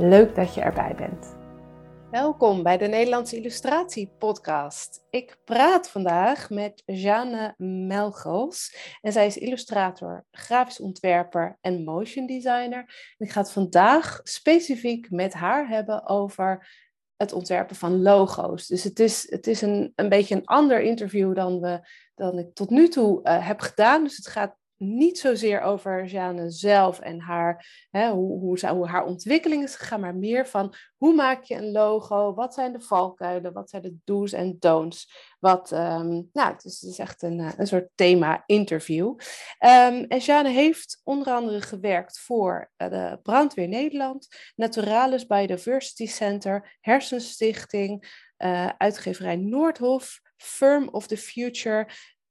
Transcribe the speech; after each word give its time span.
Leuk 0.00 0.34
dat 0.34 0.54
je 0.54 0.60
erbij 0.60 0.94
bent. 0.94 1.36
Welkom 2.10 2.62
bij 2.62 2.78
de 2.78 2.86
Nederlandse 2.86 3.36
Illustratie 3.36 4.12
Podcast. 4.18 5.06
Ik 5.10 5.38
praat 5.44 5.90
vandaag 5.90 6.50
met 6.50 6.82
Jeanne 6.86 7.54
Melgels 7.56 8.76
en 9.00 9.12
zij 9.12 9.26
is 9.26 9.36
illustrator, 9.36 10.24
grafisch 10.30 10.80
ontwerper 10.80 11.58
en 11.60 11.84
motion 11.84 12.26
designer. 12.26 13.14
Ik 13.18 13.30
ga 13.30 13.40
het 13.40 13.52
vandaag 13.52 14.20
specifiek 14.22 15.10
met 15.10 15.32
haar 15.32 15.68
hebben 15.68 16.08
over 16.08 16.68
het 17.16 17.32
ontwerpen 17.32 17.76
van 17.76 18.02
logo's. 18.02 18.66
Dus 18.66 18.84
het 18.84 19.00
is, 19.00 19.30
het 19.30 19.46
is 19.46 19.60
een, 19.62 19.92
een 19.94 20.08
beetje 20.08 20.34
een 20.34 20.46
ander 20.46 20.80
interview 20.80 21.34
dan, 21.34 21.60
we, 21.60 21.88
dan 22.14 22.38
ik 22.38 22.54
tot 22.54 22.70
nu 22.70 22.88
toe 22.88 23.20
uh, 23.22 23.46
heb 23.46 23.60
gedaan. 23.60 24.04
Dus 24.04 24.16
het 24.16 24.26
gaat 24.26 24.56
niet 24.80 25.18
zozeer 25.18 25.60
over 25.60 26.04
Jeanne 26.04 26.50
zelf 26.50 27.00
en 27.00 27.20
haar, 27.20 27.86
hè, 27.90 28.10
hoe, 28.10 28.38
hoe, 28.38 28.68
hoe, 28.68 28.86
haar 28.86 29.04
ontwikkeling 29.04 29.62
is 29.62 29.74
gegaan, 29.74 30.00
maar 30.00 30.14
meer 30.14 30.46
van 30.46 30.74
hoe 30.96 31.14
maak 31.14 31.42
je 31.42 31.54
een 31.54 31.72
logo, 31.72 32.34
wat 32.34 32.54
zijn 32.54 32.72
de 32.72 32.80
valkuilen, 32.80 33.52
wat 33.52 33.70
zijn 33.70 33.82
de 33.82 33.94
do's 34.04 34.32
en 34.32 34.56
don'ts. 34.58 35.28
Wat, 35.38 35.72
um, 35.72 36.28
nou, 36.32 36.52
het 36.52 36.64
is, 36.64 36.80
het 36.80 36.90
is, 36.90 36.98
echt 36.98 37.22
een, 37.22 37.40
eh, 37.40 37.52
een 37.56 37.66
soort 37.66 37.88
thema-interview. 37.94 39.06
Um, 39.08 40.04
en 40.04 40.18
Jeanne 40.18 40.50
heeft 40.50 41.00
onder 41.04 41.32
andere 41.32 41.60
gewerkt 41.60 42.20
voor 42.20 42.70
uh, 42.76 42.88
de 42.90 43.18
Brandweer 43.22 43.68
Nederland, 43.68 44.28
Naturalis 44.56 45.26
Biodiversity 45.26 46.06
Center, 46.06 46.76
Hersenstichting, 46.80 48.24
uh, 48.38 48.68
uitgeverij 48.78 49.36
Noordhof, 49.36 50.20
Firm 50.36 50.88
of 50.88 51.06
the 51.06 51.16
Future, 51.16 51.88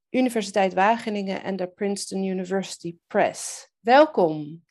Universiteit 0.09 0.73
Wageningen 0.73 1.43
en 1.43 1.55
de 1.55 1.67
Princeton 1.67 2.23
University 2.23 2.97
Press. 3.07 3.71
Welkom. 3.79 4.63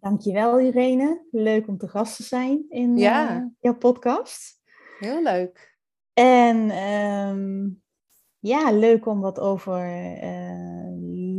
Dankjewel 0.00 0.60
Irene. 0.60 1.26
Leuk 1.30 1.68
om 1.68 1.78
te 1.78 1.88
gast 1.88 2.16
te 2.16 2.22
zijn 2.22 2.64
in 2.68 2.96
ja. 2.96 3.36
uh, 3.36 3.44
jouw 3.60 3.76
podcast. 3.76 4.60
Heel 4.98 5.22
leuk. 5.22 5.76
En 6.12 6.70
um, 6.82 7.82
ja, 8.38 8.70
leuk 8.70 9.06
om 9.06 9.20
wat 9.20 9.40
over 9.40 9.86
uh, 10.22 10.88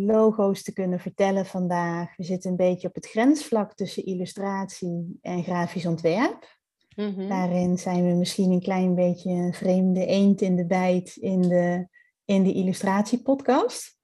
logo's 0.06 0.64
te 0.64 0.74
kunnen 0.74 1.00
vertellen 1.00 1.46
vandaag. 1.46 2.16
We 2.16 2.24
zitten 2.24 2.52
een 2.52 2.58
beetje 2.58 2.88
op 2.88 2.96
het 2.96 3.10
grensvlak 3.10 3.74
tussen 3.76 4.06
illustratie 4.06 5.18
en 5.22 5.44
grafisch 5.44 5.86
ontwerp. 5.86 6.58
Mm 6.96 7.14
-hmm. 7.14 7.30
Daarin 7.30 7.78
zijn 7.78 8.08
we 8.08 8.14
misschien 8.14 8.52
een 8.52 8.62
klein 8.62 8.96
beetje 8.96 9.32
een 9.32 9.54
vreemde 9.54 10.06
eend 10.06 10.42
in 10.42 10.56
de 10.56 10.66
bijt 10.66 11.16
in 11.16 11.42
de 11.42 11.88
in 12.30 12.44
de 12.44 12.54
illustratiepodcast. 12.54 13.98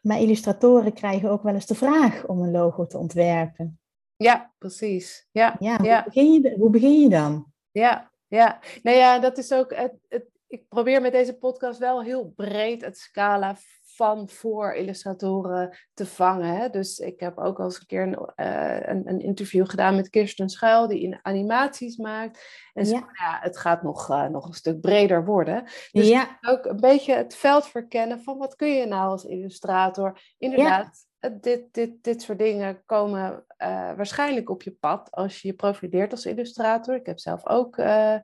Maar 0.00 0.20
illustratoren 0.20 0.92
krijgen 0.92 1.30
ook 1.30 1.42
wel 1.42 1.54
eens 1.54 1.66
de 1.66 1.74
vraag 1.74 2.26
om 2.26 2.42
een 2.42 2.50
logo 2.50 2.86
te 2.86 2.98
ontwerpen. 2.98 3.78
Ja, 4.16 4.54
precies. 4.58 5.28
Ja, 5.30 5.56
ja, 5.58 5.76
hoe, 5.76 6.02
Begin, 6.04 6.32
je, 6.32 6.54
hoe 6.58 6.70
begin 6.70 7.00
je 7.00 7.08
dan? 7.08 7.52
Ja, 7.70 8.10
ja. 8.26 8.60
Nou 8.82 8.96
ja, 8.96 9.18
dat 9.18 9.38
is 9.38 9.52
ook. 9.52 9.74
Het, 9.74 9.92
het, 10.08 10.24
ik 10.46 10.68
probeer 10.68 11.00
met 11.00 11.12
deze 11.12 11.34
podcast 11.34 11.78
wel 11.78 12.02
heel 12.02 12.32
breed 12.36 12.80
het 12.84 12.98
scala 12.98 13.56
van 13.94 14.28
voor 14.28 14.74
illustratoren 14.74 15.78
te 15.94 16.06
vangen. 16.06 16.56
Hè. 16.56 16.68
Dus 16.68 16.98
ik 16.98 17.20
heb 17.20 17.38
ook 17.38 17.58
al 17.58 17.64
eens 17.64 17.80
een 17.80 17.86
keer 17.86 18.02
een, 18.02 18.18
uh, 18.36 18.88
een, 18.88 19.08
een, 19.08 19.20
interview 19.20 19.68
gedaan 19.68 19.96
met 19.96 20.10
Kirsten 20.10 20.48
Schuil, 20.48 20.88
die 20.88 21.02
in 21.02 21.18
animaties 21.22 21.96
maakt. 21.96 22.44
En 22.72 22.86
ja. 22.86 23.08
ja 23.12 23.38
het 23.40 23.58
gaat 23.58 23.82
nog, 23.82 24.10
uh, 24.10 24.26
nog 24.26 24.46
een 24.46 24.54
stuk 24.54 24.80
breder 24.80 25.24
worden. 25.24 25.64
Dus 25.92 26.08
ja. 26.08 26.38
ook 26.40 26.64
een 26.64 26.80
beetje 26.80 27.14
het 27.14 27.34
veld 27.34 27.66
verkennen 27.66 28.22
van 28.22 28.38
wat 28.38 28.56
kun 28.56 28.68
je 28.68 28.86
nou 28.86 29.10
als 29.10 29.24
illustrator. 29.24 30.20
Inderdaad, 30.38 31.06
ja. 31.18 31.28
dit, 31.28 31.74
dit, 31.74 32.02
dit 32.02 32.22
soort 32.22 32.38
dingen 32.38 32.82
komen 32.86 33.44
uh, 33.58 33.92
waarschijnlijk 33.96 34.50
op 34.50 34.62
je 34.62 34.72
pad 34.72 35.10
als 35.10 35.42
je 35.42 35.48
je 35.48 35.54
profileert 35.54 36.10
als 36.10 36.26
illustrator. 36.26 36.94
Ik 36.94 37.06
heb 37.06 37.18
zelf 37.18 37.46
ook 37.46 37.76
een 37.76 38.22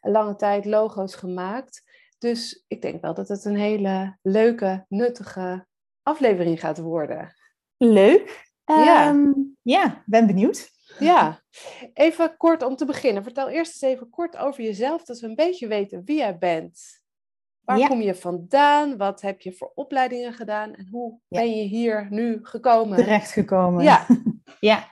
lange 0.00 0.36
tijd 0.36 0.64
logo's 0.64 1.14
gemaakt. 1.14 1.82
Dus 2.22 2.64
ik 2.68 2.82
denk 2.82 3.02
wel 3.02 3.14
dat 3.14 3.28
het 3.28 3.44
een 3.44 3.56
hele 3.56 4.18
leuke, 4.22 4.84
nuttige 4.88 5.66
aflevering 6.02 6.60
gaat 6.60 6.78
worden. 6.78 7.34
Leuk. 7.76 8.50
Ja, 8.64 9.08
um, 9.08 9.56
ja 9.62 10.02
ben 10.06 10.26
benieuwd. 10.26 10.70
Ja, 10.98 11.42
even 11.94 12.36
kort 12.36 12.62
om 12.62 12.76
te 12.76 12.84
beginnen. 12.84 13.22
Vertel 13.22 13.48
eerst 13.48 13.82
eens 13.82 13.92
even 13.92 14.10
kort 14.10 14.36
over 14.36 14.62
jezelf, 14.64 15.04
dat 15.04 15.20
we 15.20 15.26
een 15.26 15.34
beetje 15.34 15.66
weten 15.66 16.04
wie 16.04 16.16
jij 16.16 16.38
bent. 16.38 17.00
Waar 17.60 17.88
kom 17.88 18.00
je 18.00 18.14
vandaan? 18.14 18.96
Wat 18.96 19.20
heb 19.20 19.40
je 19.40 19.52
voor 19.52 19.72
opleidingen 19.74 20.32
gedaan? 20.32 20.74
En 20.74 20.88
hoe 20.90 21.18
ja. 21.28 21.40
ben 21.40 21.56
je 21.56 21.62
hier 21.62 22.06
nu 22.10 22.38
gekomen? 22.42 22.96
Terechtgekomen. 22.96 23.84
Ja. 23.84 24.06
ja. 24.60 24.88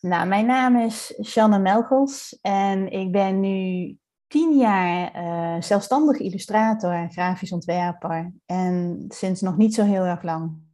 Nou, 0.00 0.26
mijn 0.26 0.46
naam 0.46 0.76
is 0.76 1.18
Shanna 1.22 1.58
Melgels 1.58 2.38
en 2.40 2.90
ik 2.90 3.12
ben 3.12 3.40
nu 3.40 3.96
tien 4.26 4.56
jaar 4.56 5.16
uh, 5.16 5.62
zelfstandig 5.62 6.18
illustrator 6.18 6.92
en 6.92 7.12
grafisch 7.12 7.52
ontwerper. 7.52 8.32
En 8.46 9.04
sinds 9.08 9.40
nog 9.40 9.56
niet 9.56 9.74
zo 9.74 9.84
heel 9.84 10.04
erg 10.04 10.22
lang 10.22 10.64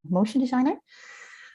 motion 0.00 0.40
designer. 0.40 0.80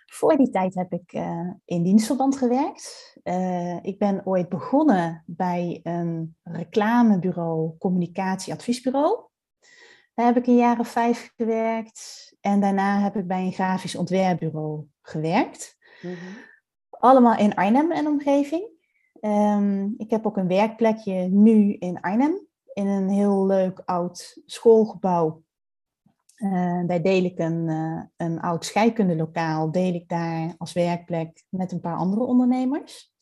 Voor 0.06 0.38
die 0.38 0.50
tijd 0.50 0.76
heb 0.76 0.94
ik 0.94 1.14
uh, 1.14 1.52
in 1.66 1.84
dienstverband 1.84 2.38
gewerkt. 2.38 3.18
Uh, 3.24 3.84
ik 3.84 3.98
ben 3.98 4.26
ooit 4.26 4.50
begonnen 4.50 5.24
bij 5.26 5.80
een 5.84 6.36
reclamebureau, 6.44 7.78
communicatieadviesbureau. 7.78 9.28
Daar 10.14 10.26
heb 10.26 10.38
ik 10.38 10.48
een 10.48 10.58
jaar 10.58 10.80
of 10.80 10.88
vijf 10.88 11.32
gewerkt. 11.38 12.34
En 12.42 12.59
daarna 12.59 13.00
heb 13.00 13.16
ik 13.16 13.28
bij 13.28 13.42
een 13.42 13.52
grafisch 13.52 13.96
ontwerpbureau 13.96 14.86
gewerkt. 15.02 15.78
Mm 16.02 16.09
-hmm. 16.09 16.38
Allemaal 16.90 17.38
in 17.38 17.56
Arnhem 17.56 17.92
en 17.92 18.08
omgeving. 18.08 18.78
Um, 19.22 19.94
ik 19.97 20.09
heb 20.09 20.25
ook 20.25 20.38
een 20.38 20.47
werkplekje 20.47 21.13
nu 21.13 21.74
in 21.74 22.02
Arnhem, 22.02 22.47
in 22.74 22.88
een 22.88 23.09
heel 23.09 23.46
leuk 23.46 23.81
oud 23.85 24.41
schoolgebouw. 24.46 25.44
Uh, 26.38 26.88
daar 26.88 27.02
deel 27.02 27.24
ik 27.24 27.40
een, 27.40 27.68
uh, 27.68 28.02
een 28.18 28.40
oud 28.40 28.66
scheikundelokaal, 28.66 29.72
deel 29.72 29.94
ik 29.94 30.09
daar 30.09 30.56
als 30.58 30.74
werkplek 30.74 31.44
met 31.50 31.72
een 31.72 31.79
paar 31.79 31.96
andere 31.96 32.24
ondernemers. 32.24 33.13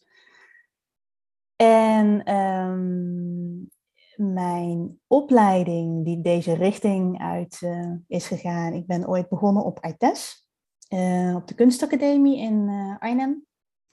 En 1.56 2.36
um, 2.36 3.72
mijn 4.16 5.00
opleiding 5.08 6.06
die 6.06 6.22
deze 6.22 6.54
richting 6.54 7.22
uit 7.22 7.62
uh, 7.64 7.94
is 8.08 8.28
gegaan, 8.28 8.74
ik 8.74 8.88
ben 8.88 9.08
ooit 9.08 9.30
begonnen 9.30 9.64
op 9.64 9.86
ITES, 9.86 10.50
op 11.36 11.48
de 11.48 11.54
kunstacademie 11.56 12.38
in 12.38 12.70
Arnhem 13.00 13.47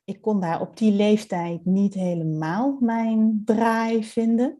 ik 0.04 0.20
kon 0.20 0.40
daar 0.40 0.60
op 0.60 0.76
die 0.76 0.92
leeftijd 0.92 1.64
niet 1.64 1.94
helemaal 1.94 2.76
mijn 2.80 3.42
draai 3.44 4.04
vinden. 4.04 4.58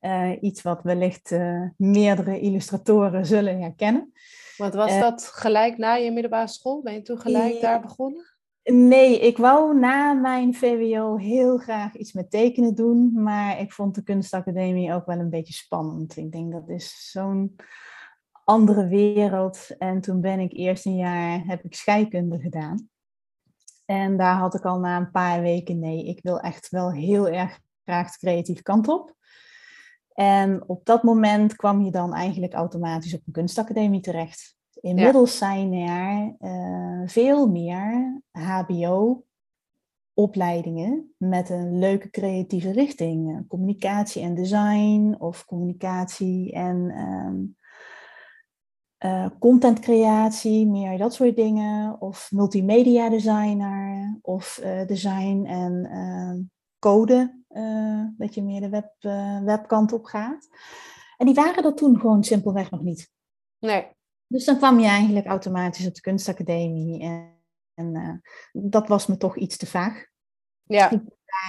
Uh, 0.00 0.32
iets 0.40 0.62
wat 0.62 0.82
wellicht 0.82 1.30
uh, 1.30 1.68
meerdere 1.76 2.40
illustratoren 2.40 3.26
zullen 3.26 3.60
herkennen. 3.60 4.12
Want 4.56 4.74
was 4.74 4.92
uh, 4.92 5.00
dat 5.00 5.24
gelijk 5.24 5.78
na 5.78 5.94
je 5.94 6.10
middelbare 6.10 6.48
school? 6.48 6.82
Ben 6.82 6.92
je 6.92 7.02
toen 7.02 7.18
gelijk 7.18 7.60
daar 7.60 7.80
begonnen? 7.80 8.24
Nee, 8.62 9.18
ik 9.18 9.36
wou 9.36 9.78
na 9.78 10.12
mijn 10.12 10.54
VWO 10.54 11.16
heel 11.16 11.58
graag 11.58 11.94
iets 11.96 12.12
met 12.12 12.30
tekenen 12.30 12.74
doen, 12.74 13.22
maar 13.22 13.60
ik 13.60 13.72
vond 13.72 13.94
de 13.94 14.02
kunstacademie 14.02 14.92
ook 14.92 15.06
wel 15.06 15.18
een 15.18 15.30
beetje 15.30 15.52
spannend. 15.52 16.16
Ik 16.16 16.32
denk 16.32 16.52
dat 16.52 16.68
is 16.68 17.10
zo'n 17.10 17.56
andere 18.44 18.86
wereld. 18.86 19.66
En 19.78 20.00
toen 20.00 20.20
ben 20.20 20.40
ik 20.40 20.52
eerst 20.52 20.86
een 20.86 20.96
jaar 20.96 21.42
heb 21.46 21.64
ik 21.64 21.74
scheikunde 21.74 22.38
gedaan. 22.38 22.88
En 23.90 24.16
daar 24.16 24.36
had 24.36 24.54
ik 24.54 24.64
al 24.64 24.78
na 24.78 24.96
een 24.96 25.10
paar 25.10 25.40
weken, 25.40 25.78
nee, 25.78 26.04
ik 26.04 26.22
wil 26.22 26.40
echt 26.40 26.68
wel 26.68 26.92
heel 26.92 27.28
erg 27.28 27.60
graag 27.84 28.12
de 28.12 28.18
creatieve 28.18 28.62
kant 28.62 28.88
op. 28.88 29.14
En 30.12 30.68
op 30.68 30.84
dat 30.84 31.02
moment 31.02 31.56
kwam 31.56 31.82
je 31.82 31.90
dan 31.90 32.14
eigenlijk 32.14 32.54
automatisch 32.54 33.14
op 33.14 33.20
een 33.26 33.32
kunstacademie 33.32 34.00
terecht. 34.00 34.56
Inmiddels 34.80 35.38
ja. 35.38 35.38
zijn 35.38 35.72
er 35.72 36.34
uh, 36.38 37.08
veel 37.08 37.48
meer 37.48 38.20
HBO 38.30 39.24
opleidingen 40.14 41.14
met 41.16 41.50
een 41.50 41.78
leuke 41.78 42.10
creatieve 42.10 42.72
richting. 42.72 43.30
Eh, 43.30 43.48
communicatie 43.48 44.22
en 44.22 44.34
design 44.34 45.16
of 45.18 45.44
communicatie 45.44 46.52
en 46.52 46.98
um, 46.98 47.56
uh, 49.04 49.26
contentcreatie, 49.38 50.66
meer 50.66 50.98
dat 50.98 51.14
soort 51.14 51.36
dingen. 51.36 52.00
Of 52.00 52.30
multimedia 52.30 53.08
designer 53.08 54.18
of 54.22 54.60
uh, 54.64 54.86
design 54.86 55.44
en 55.46 55.86
ehm, 55.90 56.38
code, 56.78 57.38
dat 58.16 58.34
je 58.34 58.42
meer 58.42 58.60
de 58.60 58.68
web, 58.68 58.92
webkant 59.44 59.92
op 59.92 60.04
gaat. 60.04 60.48
En 61.16 61.26
die 61.26 61.34
waren 61.34 61.64
er 61.64 61.74
toen 61.74 62.00
gewoon 62.00 62.24
simpelweg 62.24 62.70
nog 62.70 62.82
niet. 62.82 63.10
Nee. 63.58 63.86
Dus 64.26 64.44
dan 64.44 64.56
kwam 64.56 64.78
je 64.78 64.86
eigenlijk 64.86 65.26
automatisch 65.26 65.86
op 65.86 65.94
de 65.94 66.00
kunstacademie 66.00 67.02
en 67.02 67.38
en 67.80 68.22
uh, 68.52 68.70
dat 68.70 68.88
was 68.88 69.06
me 69.06 69.16
toch 69.16 69.36
iets 69.36 69.56
te 69.56 69.66
vaag. 69.66 70.08
Ja. 70.62 71.02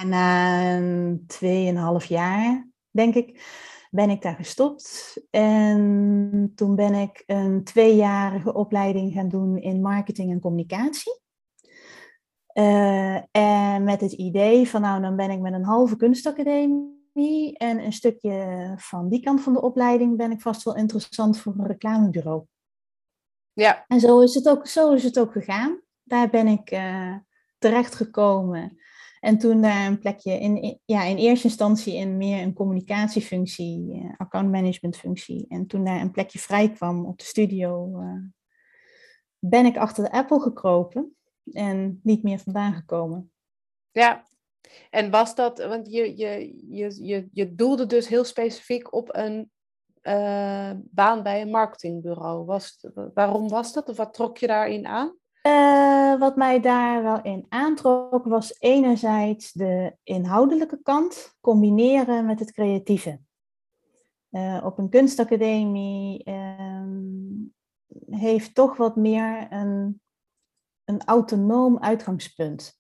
na 0.05 0.79
tweeënhalf 1.27 2.05
jaar, 2.05 2.67
denk 2.89 3.15
ik, 3.15 3.41
ben 3.91 4.09
ik 4.09 4.21
daar 4.21 4.35
gestopt. 4.35 5.17
En 5.29 6.51
toen 6.55 6.75
ben 6.75 6.93
ik 6.93 7.23
een 7.25 7.63
tweejarige 7.63 8.53
opleiding 8.53 9.13
gaan 9.13 9.29
doen 9.29 9.57
in 9.57 9.81
marketing 9.81 10.31
en 10.31 10.39
communicatie. 10.39 11.19
Uh, 12.53 13.15
en 13.31 13.83
met 13.83 14.01
het 14.01 14.11
idee 14.11 14.69
van, 14.69 14.81
nou, 14.81 15.01
dan 15.01 15.15
ben 15.15 15.31
ik 15.31 15.39
met 15.39 15.53
een 15.53 15.63
halve 15.63 15.95
kunstacademie 15.95 17.57
en 17.57 17.79
een 17.79 17.93
stukje 17.93 18.73
van 18.77 19.09
die 19.09 19.21
kant 19.21 19.41
van 19.41 19.53
de 19.53 19.61
opleiding 19.61 20.17
ben 20.17 20.31
ik 20.31 20.41
vast 20.41 20.63
wel 20.63 20.75
interessant 20.75 21.39
voor 21.39 21.53
een 21.57 21.67
reclamebureau. 21.67 22.43
Ja. 23.53 23.85
En 23.87 23.99
zo 23.99 24.19
is 24.19 24.35
het 24.35 24.49
ook, 24.49 24.67
zo 24.67 24.93
is 24.93 25.03
het 25.03 25.19
ook 25.19 25.31
gegaan 25.31 25.81
daar 26.11 26.29
ben 26.29 26.47
ik 26.47 26.71
uh, 26.71 27.15
terechtgekomen. 27.57 28.79
En 29.21 29.37
toen 29.37 29.61
daar 29.61 29.87
een 29.87 29.99
plekje 29.99 30.39
in, 30.39 30.79
ja, 30.85 31.03
in 31.03 31.17
eerste 31.17 31.47
instantie 31.47 31.95
in 31.95 32.17
meer 32.17 32.41
een 32.41 32.53
communicatiefunctie, 32.53 34.03
uh, 34.03 34.13
accountmanagementfunctie. 34.17 35.45
En 35.49 35.67
toen 35.67 35.83
daar 35.83 36.01
een 36.01 36.11
plekje 36.11 36.39
vrij 36.39 36.71
kwam 36.71 37.05
op 37.05 37.17
de 37.17 37.23
studio, 37.23 38.01
uh, 38.01 38.23
ben 39.39 39.65
ik 39.65 39.77
achter 39.77 40.03
de 40.03 40.11
Apple 40.11 40.39
gekropen 40.39 41.15
en 41.51 41.99
niet 42.03 42.23
meer 42.23 42.39
vandaan 42.39 42.73
gekomen. 42.73 43.31
Ja, 43.91 44.27
en 44.89 45.09
was 45.09 45.35
dat, 45.35 45.63
want 45.63 45.91
je, 45.91 46.17
je, 46.17 46.55
je, 46.69 47.05
je, 47.05 47.27
je 47.31 47.55
doelde 47.55 47.85
dus 47.85 48.07
heel 48.07 48.23
specifiek 48.23 48.93
op 48.93 49.15
een 49.15 49.51
baan 50.83 51.23
bij 51.23 51.41
een 51.41 51.49
marketingbureau. 51.49 52.45
Was, 52.45 52.87
waarom 53.13 53.49
was 53.49 53.73
dat? 53.73 53.89
Of 53.89 53.97
wat 53.97 54.13
trok 54.13 54.37
je 54.37 54.47
daarin 54.47 54.85
aan? 54.85 55.19
Uh, 55.47 56.19
wat 56.19 56.35
mij 56.35 56.59
daar 56.59 57.03
wel 57.03 57.21
in 57.21 57.45
aantrok 57.49 58.25
was 58.25 58.59
enerzijds 58.59 59.51
de 59.51 59.95
inhoudelijke 60.03 60.81
kant 60.83 61.37
combineren 61.39 62.25
met 62.25 62.39
het 62.39 62.51
creatieve. 62.51 63.19
Uh, 64.31 64.61
op 64.65 64.77
een 64.77 64.89
kunstacademie 64.89 66.29
uh, 66.29 66.95
heeft 68.09 68.55
toch 68.55 68.77
wat 68.77 68.95
meer 68.95 69.47
een, 69.49 70.01
een 70.85 71.03
autonoom 71.03 71.79
uitgangspunt. 71.79 72.79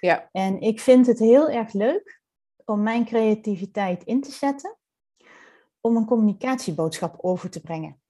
Ja. 0.00 0.28
En 0.32 0.60
ik 0.60 0.80
vind 0.80 1.06
het 1.06 1.18
heel 1.18 1.48
erg 1.48 1.72
leuk 1.72 2.22
om 2.64 2.82
mijn 2.82 3.04
creativiteit 3.04 4.04
in 4.04 4.20
te 4.20 4.30
zetten 4.30 4.76
om 5.80 5.96
een 5.96 6.06
communicatieboodschap 6.06 7.16
over 7.20 7.50
te 7.50 7.60
brengen. 7.60 8.00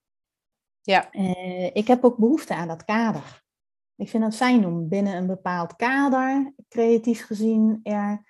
Ja. 0.81 1.15
Uh, 1.15 1.65
ik 1.65 1.87
heb 1.87 2.05
ook 2.05 2.17
behoefte 2.17 2.55
aan 2.55 2.69
dat 2.69 2.85
kader. 2.85 3.47
Ik 3.99 4.09
vind 4.09 4.25
het 4.25 4.37
fijn 4.37 4.67
om 4.67 4.89
binnen 4.89 5.17
een 5.17 5.27
bepaald 5.27 5.77
kader, 5.77 6.55
creatief 6.69 7.27
gezien, 7.27 7.81
er 7.83 8.25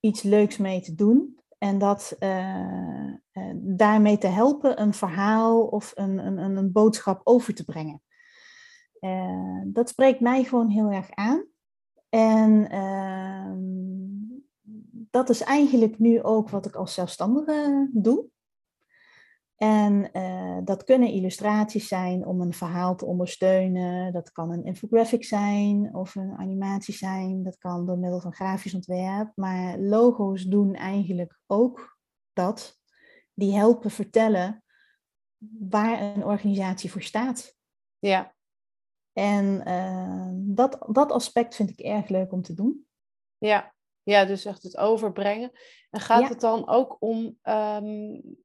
iets 0.00 0.22
leuks 0.22 0.56
mee 0.56 0.80
te 0.80 0.94
doen. 0.94 1.40
En 1.58 1.78
dat 1.78 2.16
uh, 2.20 3.06
uh, 3.32 3.52
daarmee 3.54 4.18
te 4.18 4.26
helpen 4.26 4.80
een 4.80 4.94
verhaal 4.94 5.66
of 5.66 5.92
een, 5.94 6.18
een, 6.18 6.56
een 6.56 6.72
boodschap 6.72 7.20
over 7.24 7.54
te 7.54 7.64
brengen. 7.64 8.02
Uh, 9.00 9.60
dat 9.64 9.88
spreekt 9.88 10.20
mij 10.20 10.44
gewoon 10.44 10.68
heel 10.68 10.90
erg 10.90 11.10
aan. 11.10 11.46
En 12.08 12.70
ehm, 12.70 13.60
dat 15.10 15.30
is 15.30 15.40
eigenlijk 15.40 15.98
nu 15.98 16.22
ook 16.22 16.50
wat 16.50 16.66
ik 16.66 16.74
als 16.74 16.94
zelfstandige 16.94 17.90
doe. 17.92 18.24
En 19.62 20.08
uh, 20.12 20.58
dat 20.64 20.84
kunnen 20.84 21.08
illustraties 21.08 21.88
zijn 21.88 22.26
om 22.26 22.40
een 22.40 22.52
verhaal 22.52 22.96
te 22.96 23.04
ondersteunen. 23.04 24.12
Dat 24.12 24.32
kan 24.32 24.50
een 24.50 24.64
infographic 24.64 25.24
zijn 25.24 25.94
of 25.94 26.14
een 26.14 26.36
animatie 26.36 26.94
zijn. 26.94 27.42
Dat 27.42 27.58
kan 27.58 27.86
door 27.86 27.98
middel 27.98 28.20
van 28.20 28.32
grafisch 28.32 28.74
ontwerp. 28.74 29.32
Maar 29.34 29.78
logo's 29.78 30.44
doen 30.44 30.74
eigenlijk 30.74 31.38
ook 31.46 31.98
dat. 32.32 32.80
Die 33.34 33.54
helpen 33.54 33.90
vertellen 33.90 34.64
waar 35.58 36.00
een 36.00 36.24
organisatie 36.24 36.90
voor 36.90 37.02
staat. 37.02 37.56
Ja. 37.98 38.34
En 39.12 39.68
uh, 39.68 40.30
dat, 40.34 40.86
dat 40.92 41.12
aspect 41.12 41.54
vind 41.54 41.70
ik 41.70 41.80
erg 41.80 42.08
leuk 42.08 42.32
om 42.32 42.42
te 42.42 42.54
doen. 42.54 42.86
Ja, 43.38 43.74
ja 44.02 44.24
dus 44.24 44.44
echt 44.44 44.62
het 44.62 44.76
overbrengen. 44.76 45.50
En 45.90 46.00
gaat 46.00 46.22
ja. 46.22 46.28
het 46.28 46.40
dan 46.40 46.68
ook 46.68 46.96
om 47.00 47.38
um, 47.42 48.41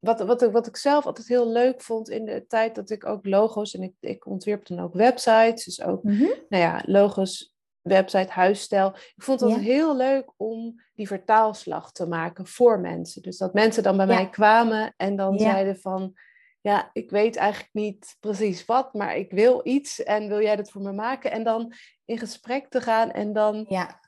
wat, 0.00 0.20
wat, 0.20 0.40
wat 0.50 0.66
ik 0.66 0.76
zelf 0.76 1.06
altijd 1.06 1.28
heel 1.28 1.48
leuk 1.52 1.82
vond 1.82 2.08
in 2.08 2.24
de 2.24 2.46
tijd 2.46 2.74
dat 2.74 2.90
ik 2.90 3.06
ook 3.06 3.26
logo's 3.26 3.74
en 3.74 3.82
ik, 3.82 3.92
ik 4.00 4.26
ontwierp 4.26 4.66
dan 4.66 4.80
ook 4.80 4.94
websites, 4.94 5.64
dus 5.64 5.82
ook 5.82 6.02
Mhm. 6.02 6.20
nou 6.48 6.62
ja, 6.62 6.82
logo's, 6.86 7.54
website, 7.80 8.32
huisstijl. 8.32 8.88
Ik 8.88 9.22
vond 9.22 9.40
het 9.40 9.50
Ja. 9.50 9.58
heel 9.58 9.96
leuk 9.96 10.32
om 10.36 10.82
die 10.94 11.06
vertaalslag 11.06 11.92
te 11.92 12.06
maken 12.06 12.46
voor 12.46 12.80
mensen. 12.80 13.22
Dus 13.22 13.36
dat 13.38 13.54
mensen 13.54 13.82
dan 13.82 13.96
bij 13.96 14.06
Ja. 14.06 14.14
mij 14.14 14.30
kwamen 14.30 14.94
en 14.96 15.16
dan 15.16 15.32
Ja. 15.34 15.38
zeiden 15.50 15.76
van, 15.80 16.12
ja, 16.60 16.90
ik 16.92 17.10
weet 17.10 17.36
eigenlijk 17.36 17.74
niet 17.74 18.16
precies 18.20 18.64
wat, 18.64 18.94
maar 18.94 19.16
ik 19.16 19.30
wil 19.30 19.60
iets 19.64 20.02
en 20.02 20.28
wil 20.28 20.40
jij 20.42 20.56
dat 20.56 20.70
voor 20.70 20.82
me 20.82 20.92
maken? 20.92 21.30
En 21.30 21.44
dan 21.44 21.72
in 22.04 22.18
gesprek 22.18 22.68
te 22.68 22.80
gaan 22.80 23.10
en 23.10 23.32
dan 23.32 23.64
Ja, 23.68 23.99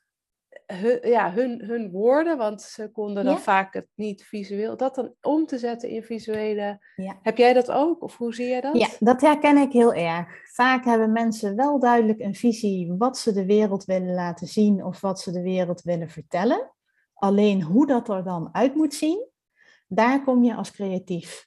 hun, 0.66 0.98
ja, 1.02 1.32
hun, 1.32 1.62
hun 1.64 1.90
woorden, 1.90 2.36
want 2.38 2.62
ze 2.62 2.90
konden 2.90 3.24
dan 3.24 3.32
Ja. 3.32 3.38
vaak 3.38 3.74
het 3.74 3.86
niet 3.94 4.24
visueel, 4.24 4.76
dat 4.76 4.94
dan 4.94 5.14
om 5.22 5.46
te 5.46 5.58
zetten 5.58 5.88
in 5.88 6.02
visuele. 6.02 6.84
ja. 6.96 7.18
Heb 7.22 7.36
jij 7.36 7.52
dat 7.52 7.70
ook? 7.70 8.02
Of 8.02 8.16
hoe 8.16 8.34
zie 8.34 8.48
jij 8.48 8.60
dat? 8.60 8.76
Ja, 8.78 8.88
dat 8.98 9.20
herken 9.20 9.56
ik 9.56 9.72
heel 9.72 9.94
erg. 9.94 10.26
Vaak 10.54 10.84
hebben 10.84 11.12
mensen 11.12 11.56
wel 11.56 11.78
duidelijk 11.78 12.20
een 12.20 12.34
visie 12.34 12.94
wat 12.98 13.18
ze 13.18 13.32
de 13.32 13.46
wereld 13.46 13.84
willen 13.84 14.14
laten 14.14 14.46
zien 14.46 14.84
of 14.84 15.00
wat 15.00 15.20
ze 15.20 15.32
de 15.32 15.42
wereld 15.42 15.82
willen 15.82 16.08
vertellen. 16.08 16.70
Alleen 17.14 17.62
hoe 17.62 17.86
dat 17.86 18.08
er 18.08 18.24
dan 18.24 18.48
uit 18.52 18.74
moet 18.74 18.94
zien, 18.94 19.26
daar 19.88 20.24
kom 20.24 20.44
je 20.44 20.54
als 20.54 20.70
creatief 20.70 21.46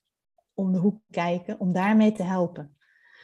om 0.53 0.71
de 0.71 0.77
hoek 0.77 1.01
kijken 1.11 1.59
om 1.59 1.71
daarmee 1.73 2.11
te 2.11 2.23
helpen. 2.23 2.74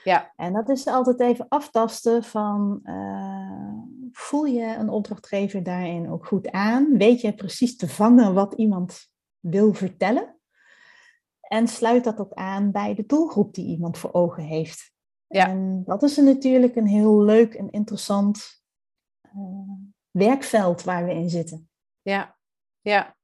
Ja. 0.03 0.33
En 0.35 0.53
dat 0.53 0.69
is 0.69 0.87
altijd 0.87 1.19
even 1.19 1.45
aftasten 1.47 2.23
van, 2.23 2.79
eh, 2.83 3.73
voel 4.11 4.45
je 4.45 4.75
een 4.75 4.89
opdrachtgever 4.89 5.63
daarin 5.63 6.09
ook 6.09 6.25
goed 6.25 6.51
aan? 6.51 6.97
Weet 6.97 7.21
je 7.21 7.33
precies 7.33 7.75
te 7.75 7.87
vangen 7.89 8.33
wat 8.33 8.53
iemand 8.53 9.09
wil 9.39 9.73
vertellen? 9.73 10.35
En 11.39 11.67
sluit 11.67 12.03
dat 12.03 12.19
ook 12.19 12.33
aan 12.33 12.71
bij 12.71 12.95
de 12.95 13.05
doelgroep 13.05 13.53
die 13.53 13.65
iemand 13.65 13.97
voor 13.97 14.13
ogen 14.13 14.43
heeft. 14.43 14.91
Ja. 15.27 15.47
En 15.47 15.83
dat 15.85 16.03
is 16.03 16.17
natuurlijk 16.17 16.75
een 16.75 16.87
heel 16.87 17.21
leuk 17.21 17.53
en 17.53 17.69
interessant 17.69 18.63
eh, 19.21 19.31
werkveld 20.11 20.83
waar 20.83 21.05
we 21.05 21.13
in 21.13 21.29
zitten. 21.29 21.69
Ja, 22.01 22.37
ja. 22.81 23.15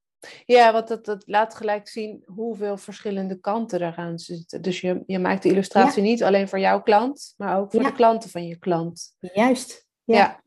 Ja, 0.46 0.72
want 0.74 0.88
dat, 0.88 1.06
dat 1.06 1.24
laat 1.26 1.56
gelijk 1.56 1.88
zien 1.88 2.24
hoeveel 2.26 2.78
verschillende 2.78 3.40
kanten 3.40 3.82
eraan 3.82 4.20
zitten. 4.20 4.62
Dus 4.62 4.82
je, 4.82 5.04
je 5.06 5.20
maakt 5.20 5.44
de 5.44 5.50
illustratie 5.50 6.02
niet 6.04 6.24
alleen 6.24 6.48
voor 6.50 6.60
jouw 6.60 6.82
klant, 6.82 7.34
maar 7.38 7.58
ook 7.60 7.72
voor 7.72 7.82
Ja. 7.82 7.88
de 7.88 7.96
klanten 7.96 8.30
van 8.30 8.48
je 8.48 8.58
klant. 8.58 9.16
Juist. 9.20 9.88
Ja. 10.04 10.16
Ja. 10.16 10.42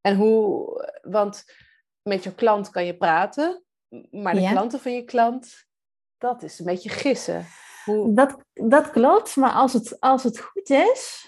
En 0.00 0.16
hoe, 0.16 0.98
want 1.02 1.44
met 2.02 2.24
je 2.24 2.34
klant 2.34 2.70
kan 2.70 2.84
je 2.84 2.96
praten, 2.96 3.62
maar 4.10 4.34
de 4.34 4.48
klanten 4.50 4.80
van 4.80 4.92
je 4.92 5.04
klant, 5.04 5.66
dat 6.18 6.42
is 6.42 6.58
een 6.58 6.64
beetje 6.64 6.88
gissen. 6.88 7.46
Hoe, 7.84 8.12
Dat, 8.14 8.36
dat 8.52 8.90
klopt, 8.90 9.36
maar 9.36 9.52
als 9.52 9.72
het, 9.72 10.00
als 10.00 10.22
het 10.22 10.38
goed 10.38 10.70
is, 10.70 11.26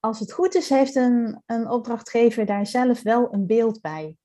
als 0.00 0.18
het 0.18 0.32
goed 0.32 0.54
is, 0.54 0.68
heeft 0.68 0.94
een, 0.94 1.42
een 1.46 1.70
opdrachtgever 1.70 2.46
daar 2.46 2.66
zelf 2.66 3.02
wel 3.02 3.32
een 3.32 3.46
beeld 3.46 3.80
bij. 3.80 4.16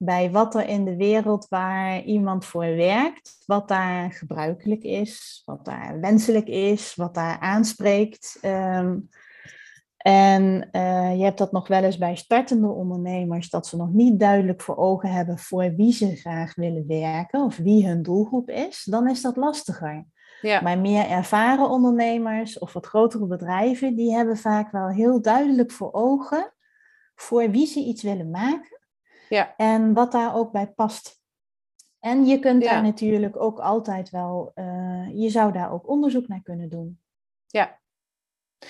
Bij 0.00 0.30
wat 0.30 0.54
er 0.54 0.68
in 0.68 0.84
de 0.84 0.96
wereld 0.96 1.48
waar 1.48 2.02
iemand 2.02 2.44
voor 2.44 2.76
werkt, 2.76 3.42
wat 3.46 3.68
daar 3.68 4.12
gebruikelijk 4.12 4.82
is, 4.82 5.42
wat 5.44 5.64
daar 5.64 6.00
wenselijk 6.00 6.46
is, 6.46 6.94
wat 6.94 7.14
daar 7.14 7.38
aanspreekt. 7.38 8.38
Ehm, 8.40 8.96
en 9.98 10.68
eh, 10.70 11.16
je 11.16 11.24
hebt 11.24 11.38
dat 11.38 11.52
nog 11.52 11.68
wel 11.68 11.82
eens 11.82 11.98
bij 11.98 12.16
startende 12.16 12.68
ondernemers, 12.68 13.50
dat 13.50 13.66
ze 13.66 13.76
nog 13.76 13.92
niet 13.92 14.20
duidelijk 14.20 14.60
voor 14.60 14.76
ogen 14.76 15.12
hebben 15.12 15.38
voor 15.38 15.74
wie 15.74 15.92
ze 15.92 16.16
graag 16.16 16.54
willen 16.54 16.86
werken 16.86 17.42
of 17.44 17.56
wie 17.56 17.86
hun 17.86 18.02
doelgroep 18.02 18.50
is. 18.50 18.84
Dan 18.84 19.08
is 19.08 19.22
dat 19.22 19.36
lastiger. 19.36 20.06
ja. 20.40 20.60
Maar 20.60 20.78
meer 20.78 21.08
ervaren 21.08 21.70
ondernemers 21.70 22.58
of 22.58 22.72
wat 22.72 22.86
grotere 22.86 23.26
bedrijven, 23.26 23.96
die 23.96 24.14
hebben 24.14 24.36
vaak 24.36 24.70
wel 24.70 24.88
heel 24.88 25.22
duidelijk 25.22 25.70
voor 25.70 25.92
ogen 25.92 26.52
voor 27.14 27.50
wie 27.50 27.66
ze 27.66 27.80
iets 27.80 28.02
willen 28.02 28.30
maken. 28.30 28.77
Ja. 29.28 29.54
En 29.56 29.92
wat 29.94 30.12
daar 30.12 30.34
ook 30.34 30.52
bij 30.52 30.66
past. 30.66 31.16
En 32.00 32.24
je 32.26 32.38
kunt 32.38 32.62
Ja. 32.62 32.70
daar 32.70 32.82
natuurlijk 32.82 33.40
ook 33.40 33.58
altijd 33.58 34.10
wel, 34.10 34.50
eh, 34.54 35.08
je 35.14 35.28
zou 35.30 35.52
daar 35.52 35.72
ook 35.72 35.88
onderzoek 35.88 36.28
naar 36.28 36.42
kunnen 36.42 36.68
doen. 36.68 37.00
Ja. 37.46 37.80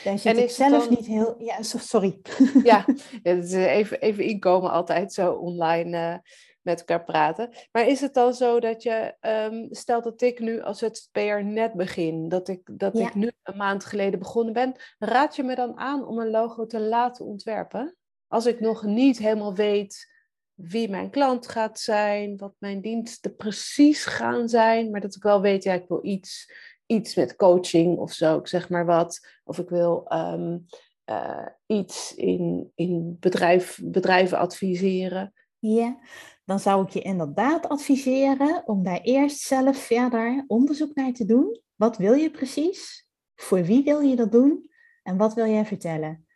Daar 0.04 0.18
zit 0.18 0.32
En 0.32 0.36
ik 0.38 0.42
het 0.42 0.52
zelf 0.52 0.84
dan- 0.86 0.90
niet 0.96 1.06
heel, 1.06 1.42
ja, 1.42 1.62
so- 1.62 1.78
sorry. 1.78 2.20
Ja, 2.62 2.84
het 3.22 3.44
is 3.44 3.52
eh, 3.52 3.72
even, 3.76 4.00
even 4.00 4.24
inkomen 4.24 4.70
altijd 4.70 5.12
zo 5.12 5.32
online 5.32 5.96
eh, 5.96 6.18
met 6.62 6.78
elkaar 6.78 7.04
praten. 7.04 7.50
Maar 7.72 7.86
is 7.86 8.00
het 8.00 8.14
dan 8.14 8.34
zo 8.34 8.60
dat 8.60 8.82
je, 8.82 9.14
ehm 9.20 9.66
stel 9.70 10.02
dat 10.02 10.20
ik 10.20 10.40
nu 10.40 10.60
als 10.62 10.78
ZZP'er 10.78 11.44
net 11.44 11.72
begin, 11.74 12.28
dat 12.28 12.48
ik, 12.48 12.60
dat 12.78 12.98
Ja. 12.98 13.06
ik 13.06 13.14
nu 13.14 13.30
een 13.42 13.56
maand 13.56 13.84
geleden 13.84 14.18
begonnen 14.18 14.52
ben, 14.54 14.74
raad 14.98 15.36
je 15.36 15.42
me 15.42 15.54
dan 15.54 15.78
aan 15.78 16.06
om 16.06 16.18
een 16.18 16.30
logo 16.30 16.66
te 16.66 16.80
laten 16.80 17.24
ontwerpen? 17.26 17.96
Als 18.26 18.46
ik 18.46 18.60
nog 18.60 18.82
niet 18.82 19.18
helemaal 19.18 19.54
weet 19.54 20.16
wie 20.60 20.90
mijn 20.90 21.10
klant 21.10 21.48
gaat 21.48 21.80
zijn, 21.80 22.36
wat 22.36 22.54
mijn 22.58 22.80
diensten 22.80 23.36
precies 23.36 24.04
gaan 24.04 24.48
zijn, 24.48 24.90
maar 24.90 25.00
dat 25.00 25.14
ik 25.14 25.22
wel 25.22 25.40
weet, 25.40 25.62
ja, 25.62 25.72
ik 25.72 25.88
wil 25.88 25.98
iets, 26.02 26.52
iets 26.86 27.14
met 27.14 27.36
coaching 27.36 27.98
of 27.98 28.12
zo, 28.12 28.38
ik 28.38 28.46
zeg 28.46 28.68
maar 28.68 28.86
wat. 28.86 29.26
Of 29.44 29.58
ik 29.58 29.68
wil 29.68 30.04
ehm, 30.08 30.58
eh, 31.04 31.46
iets 31.66 32.14
in, 32.14 32.72
in 32.74 33.16
bedrijf, 33.20 33.80
bedrijven 33.82 34.38
adviseren. 34.38 35.32
Ja, 35.58 35.98
dan 36.44 36.60
zou 36.60 36.84
ik 36.84 36.90
je 36.90 37.00
inderdaad 37.00 37.68
adviseren 37.68 38.62
om 38.66 38.82
daar 38.82 39.00
eerst 39.00 39.40
zelf 39.40 39.78
verder 39.78 40.44
onderzoek 40.46 40.94
naar 40.94 41.12
te 41.12 41.24
doen. 41.24 41.62
Wat 41.74 41.96
wil 41.96 42.12
je 42.12 42.30
precies? 42.30 43.08
Voor 43.34 43.62
wie 43.64 43.84
wil 43.84 44.00
je 44.00 44.16
dat 44.16 44.32
doen? 44.32 44.70
En 45.02 45.16
wat 45.16 45.34
wil 45.34 45.46
jij 45.46 45.66
vertellen? 45.66 46.26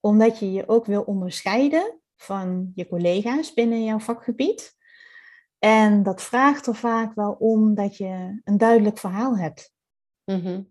Omdat 0.00 0.38
je 0.38 0.52
je 0.52 0.68
ook 0.68 0.86
wil 0.86 1.02
onderscheiden 1.02 2.02
van 2.16 2.72
je 2.74 2.88
collega's 2.88 3.54
binnen 3.54 3.84
jouw 3.84 3.98
vakgebied. 3.98 4.76
En 5.58 6.02
dat 6.02 6.22
vraagt 6.22 6.66
er 6.66 6.74
vaak 6.74 7.14
wel 7.14 7.32
om 7.32 7.74
dat 7.74 7.96
je 7.96 8.40
een 8.44 8.58
duidelijk 8.58 8.98
verhaal 8.98 9.38
hebt. 9.38 9.72
Mhm. 10.24 10.62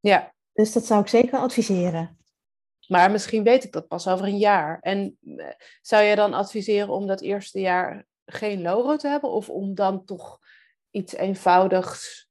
Ja, 0.00 0.34
Dus 0.52 0.72
dat 0.72 0.84
zou 0.84 1.00
ik 1.00 1.08
zeker 1.08 1.38
adviseren. 1.38 2.18
maar 2.88 3.10
misschien 3.10 3.42
weet 3.42 3.64
ik 3.64 3.72
dat 3.72 3.88
pas 3.88 4.08
over 4.08 4.26
een 4.26 4.38
jaar. 4.38 4.78
En 4.80 5.18
eh, 5.20 5.46
zou 5.80 6.04
jij 6.04 6.14
dan 6.14 6.34
adviseren 6.34 6.88
om 6.88 7.06
dat 7.06 7.20
eerste 7.20 7.60
jaar 7.60 8.06
geen 8.26 8.62
logo 8.62 8.96
te 8.96 9.08
hebben? 9.08 9.30
Of 9.30 9.48
om 9.48 9.74
dan 9.74 10.04
toch 10.04 10.38
iets 10.90 11.14
eenvoudigs 11.14 12.28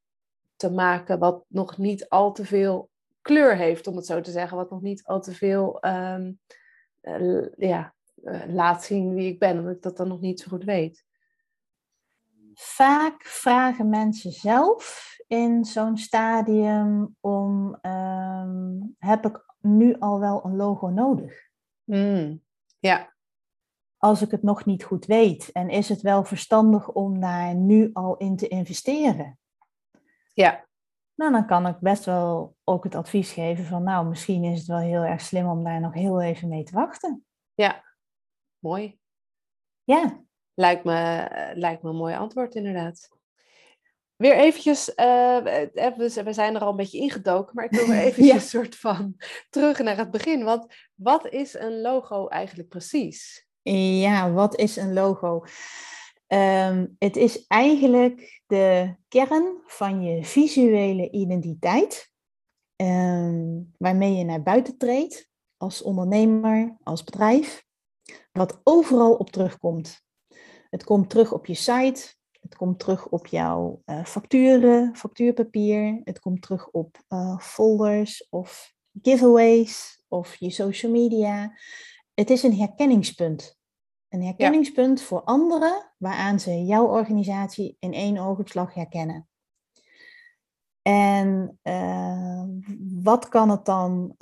te 0.56 0.72
maken 0.72 1.20
wat 1.20 1.44
nog 1.48 1.78
niet 1.78 2.10
al 2.10 2.34
te 2.34 2.46
veel 2.46 2.90
kleur 3.22 3.56
heeft, 3.56 3.88
om 3.88 3.96
het 3.96 4.06
zo 4.06 4.22
te 4.22 4.32
zeggen. 4.32 4.58
Wat 4.58 4.70
nog 4.70 4.82
niet 4.82 5.04
al 5.04 5.22
te 5.22 5.34
veel 5.34 5.80
ehm, 5.80 6.32
eh, 7.02 7.46
ja, 7.58 7.94
eh, 8.24 8.42
laat 8.48 8.84
zien 8.84 9.14
wie 9.14 9.28
ik 9.32 9.40
ben, 9.40 9.58
omdat 9.58 9.76
ik 9.76 9.82
dat 9.82 9.98
dan 9.98 10.08
nog 10.08 10.20
niet 10.22 10.40
zo 10.40 10.48
goed 10.50 10.64
weet. 10.64 11.06
Vaak 12.54 13.24
vragen 13.24 13.90
mensen 13.90 14.32
zelf 14.32 15.12
in 15.28 15.66
zo'n 15.66 15.98
stadium 15.98 17.16
om, 17.20 17.78
ehm, 17.82 18.80
heb 18.98 19.26
ik 19.26 19.46
nu 19.62 19.96
al 20.00 20.20
wel 20.20 20.46
een 20.46 20.56
logo 20.56 20.90
nodig? 20.90 21.50
Hmm. 21.84 22.42
Ja, 22.80 23.14
Als 23.98 24.22
ik 24.22 24.32
het 24.32 24.44
nog 24.44 24.66
niet 24.66 24.84
goed 24.84 25.06
weet 25.06 25.52
en 25.52 25.70
is 25.70 25.90
het 25.90 26.02
wel 26.02 26.24
verstandig 26.24 26.92
om 26.92 27.20
daar 27.20 27.56
nu 27.56 27.90
al 27.94 28.18
in 28.18 28.36
te 28.36 28.48
investeren? 28.48 29.40
ja, 30.34 30.66
Nou, 31.16 31.32
dan 31.32 31.46
kan 31.46 31.68
ik 31.68 31.80
best 31.80 32.06
wel 32.06 32.56
ook 32.64 32.84
het 32.84 32.96
advies 32.96 33.32
geven 33.32 33.66
van, 33.66 33.84
nou, 33.84 34.08
misschien 34.08 34.44
is 34.44 34.58
het 34.58 34.68
wel 34.68 34.78
heel 34.78 35.04
erg 35.04 35.22
slim 35.22 35.48
om 35.48 35.64
daar 35.64 35.80
nog 35.80 35.94
heel 35.94 36.22
even 36.22 36.48
mee 36.48 36.64
te 36.64 36.74
wachten. 36.74 37.26
ja. 37.54 37.92
Mooi. 38.64 39.00
Ja, 39.84 40.24
Lijkt 40.54 40.84
me, 40.84 40.96
eh, 41.22 41.58
lijkt 41.58 41.84
me 41.84 41.90
een 41.90 41.96
mooi 41.96 42.16
antwoord, 42.16 42.56
inderdaad. 42.56 43.10
Weer 44.16 44.36
eventjes, 44.36 44.94
eh, 44.96 45.38
we 45.96 46.34
zijn 46.34 46.56
er 46.56 46.62
al 46.62 46.70
een 46.70 46.76
beetje 46.76 46.98
ingedoken, 46.98 47.56
maar 47.56 47.66
ik 47.66 47.72
wil 47.72 47.88
weer 47.88 48.24
Ja. 48.26 48.34
een 48.34 48.42
soort 48.42 48.76
van 48.76 49.16
terug 49.50 49.80
naar 49.80 49.98
het 49.98 50.12
begin. 50.12 50.44
Want 50.44 50.66
wat 50.96 51.28
is 51.28 51.54
een 51.54 51.82
logo 51.82 52.28
eigenlijk 52.28 52.70
precies? 52.70 53.48
Ja, 54.02 54.32
wat 54.32 54.58
is 54.58 54.76
een 54.76 54.94
logo? 54.94 55.46
Ehm, 56.28 56.88
het 57.00 57.16
is 57.16 57.48
eigenlijk 57.48 58.42
de 58.48 58.96
kern 59.08 59.62
van 59.66 60.02
je 60.04 60.24
visuele 60.26 61.12
identiteit, 61.12 62.12
ehm, 62.76 63.62
waarmee 63.78 64.14
je 64.16 64.24
naar 64.24 64.44
buiten 64.44 64.78
treedt 64.78 65.30
als 65.58 65.82
ondernemer, 65.82 66.78
als 66.84 67.04
bedrijf, 67.04 67.66
wat 68.34 68.62
overal 68.64 69.14
op 69.14 69.30
terugkomt. 69.30 70.02
Het 70.70 70.84
komt 70.84 71.10
terug 71.10 71.32
op 71.32 71.46
je 71.46 71.54
site, 71.54 72.16
het 72.42 72.56
komt 72.56 72.80
terug 72.80 73.08
op 73.08 73.28
jouw 73.28 73.82
eh, 73.86 74.06
facturen, 74.06 74.96
factuurpapier, 74.96 76.02
het 76.04 76.20
komt 76.20 76.42
terug 76.42 76.70
op 76.70 76.98
eh, 77.08 77.38
folders 77.38 78.28
of 78.30 78.74
giveaways 79.02 80.04
of 80.08 80.36
je 80.36 80.50
social 80.50 80.92
media. 80.92 81.58
Het 82.14 82.30
is 82.30 82.44
een 82.44 82.56
herkenningspunt. 82.56 83.58
Een 84.10 84.24
herkenningspunt 84.24 85.02
voor 85.02 85.24
anderen 85.24 85.94
waaraan 85.98 86.40
ze 86.40 86.66
jouw 86.66 86.88
organisatie 86.88 87.76
in 87.80 87.94
één 87.94 88.18
oogopslag 88.18 88.74
herkennen. 88.74 89.28
En 90.82 91.60
eh, 91.62 92.44
wat 93.04 93.28
kan 93.28 93.50
het 93.50 93.66
dan, 93.66 94.16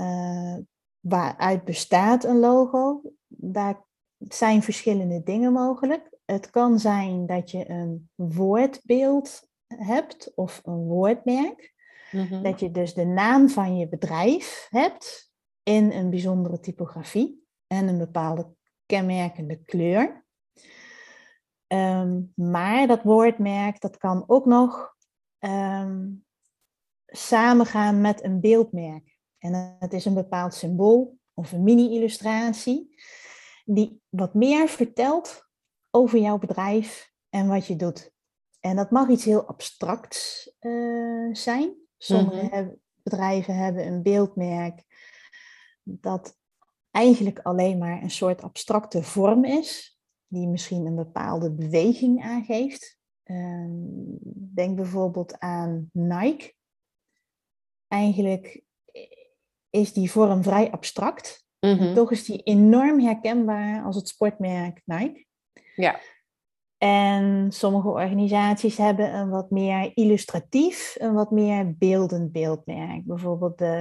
waaruit 1.00 1.64
bestaat 1.64 2.24
een 2.24 2.40
logo? 2.40 3.02
Daar 3.28 3.86
zijn 4.28 4.64
verschillende 4.64 5.24
dingen 5.24 5.54
mogelijk. 5.54 6.10
Het 6.26 6.50
kan 6.50 6.80
zijn 6.80 7.26
dat 7.26 7.52
je 7.52 7.70
een 7.70 8.10
woordbeeld 8.16 9.48
hebt 9.68 10.32
of 10.36 10.62
een 10.64 10.84
woordmerk. 10.84 11.74
Mhm. 12.12 12.44
Dat 12.44 12.60
je 12.60 12.72
dus 12.72 12.94
de 12.94 13.06
naam 13.06 13.50
van 13.50 13.78
je 13.78 13.90
bedrijf 13.90 14.68
hebt 14.70 15.32
in 15.64 15.92
een 15.92 16.10
bijzondere 16.10 16.60
typografie 16.60 17.44
en 17.68 17.88
een 17.88 17.98
bepaalde 17.98 18.56
kenmerkende 18.86 19.64
kleur. 19.64 20.26
Ehm, 21.68 22.22
maar 22.36 22.88
dat 22.88 23.04
woordmerk 23.04 23.82
dat 23.82 23.98
kan 23.98 24.24
ook 24.28 24.46
nog 24.46 24.96
ehm, 25.40 26.10
samengaan 27.06 28.02
met 28.02 28.24
een 28.24 28.40
beeldmerk. 28.40 29.18
En 29.38 29.78
dat 29.80 29.94
is 29.94 30.06
een 30.06 30.14
bepaald 30.14 30.54
symbool 30.54 31.18
of 31.34 31.52
een 31.52 31.64
mini-illustratie 31.64 32.96
die 33.66 34.02
wat 34.10 34.34
meer 34.34 34.68
vertelt 34.68 35.50
over 35.90 36.20
jouw 36.20 36.38
bedrijf 36.38 37.14
en 37.30 37.48
wat 37.48 37.68
je 37.68 37.76
doet. 37.76 38.12
En 38.60 38.76
dat 38.76 38.92
mag 38.92 39.10
iets 39.10 39.26
heel 39.26 39.46
abstracts 39.46 40.52
eh, 40.60 41.30
zijn. 41.32 41.76
Sommige 41.98 42.62
Mhm. 42.62 42.70
bedrijven 43.04 43.56
hebben 43.56 43.86
een 43.88 44.02
beeldmerk 44.02 44.84
dat 45.84 46.38
eigenlijk 46.92 47.40
alleen 47.40 47.78
maar 47.78 48.02
een 48.02 48.12
soort 48.12 48.42
abstracte 48.42 49.04
vorm 49.04 49.46
is, 49.46 50.00
die 50.28 50.48
misschien 50.48 50.86
een 50.86 50.96
bepaalde 50.96 51.52
beweging 51.52 52.24
aangeeft. 52.24 53.00
Ehm, 53.24 53.70
denk 54.54 54.76
bijvoorbeeld 54.76 55.40
aan 55.40 55.90
Nike. 55.92 56.54
Eigenlijk 57.88 58.64
is 59.70 59.94
die 59.94 60.12
vorm 60.12 60.44
vrij 60.44 60.72
abstract. 60.72 61.41
Mhm. 61.62 61.94
Toch 61.94 62.12
is 62.12 62.26
die 62.26 62.44
enorm 62.44 63.00
herkenbaar 63.00 63.84
als 63.84 63.96
het 63.96 64.08
sportmerk 64.08 64.82
Nike. 64.86 65.26
Ja, 65.76 66.00
En 66.78 67.52
sommige 67.52 67.88
organisaties 67.88 68.78
hebben 68.78 69.16
een 69.16 69.30
wat 69.30 69.52
meer 69.52 69.92
illustratief, 69.94 70.96
een 71.00 71.14
wat 71.14 71.32
meer 71.32 71.78
beeldend 71.78 72.32
beeldmerk. 72.32 73.06
Bijvoorbeeld 73.06 73.58
de, 73.58 73.74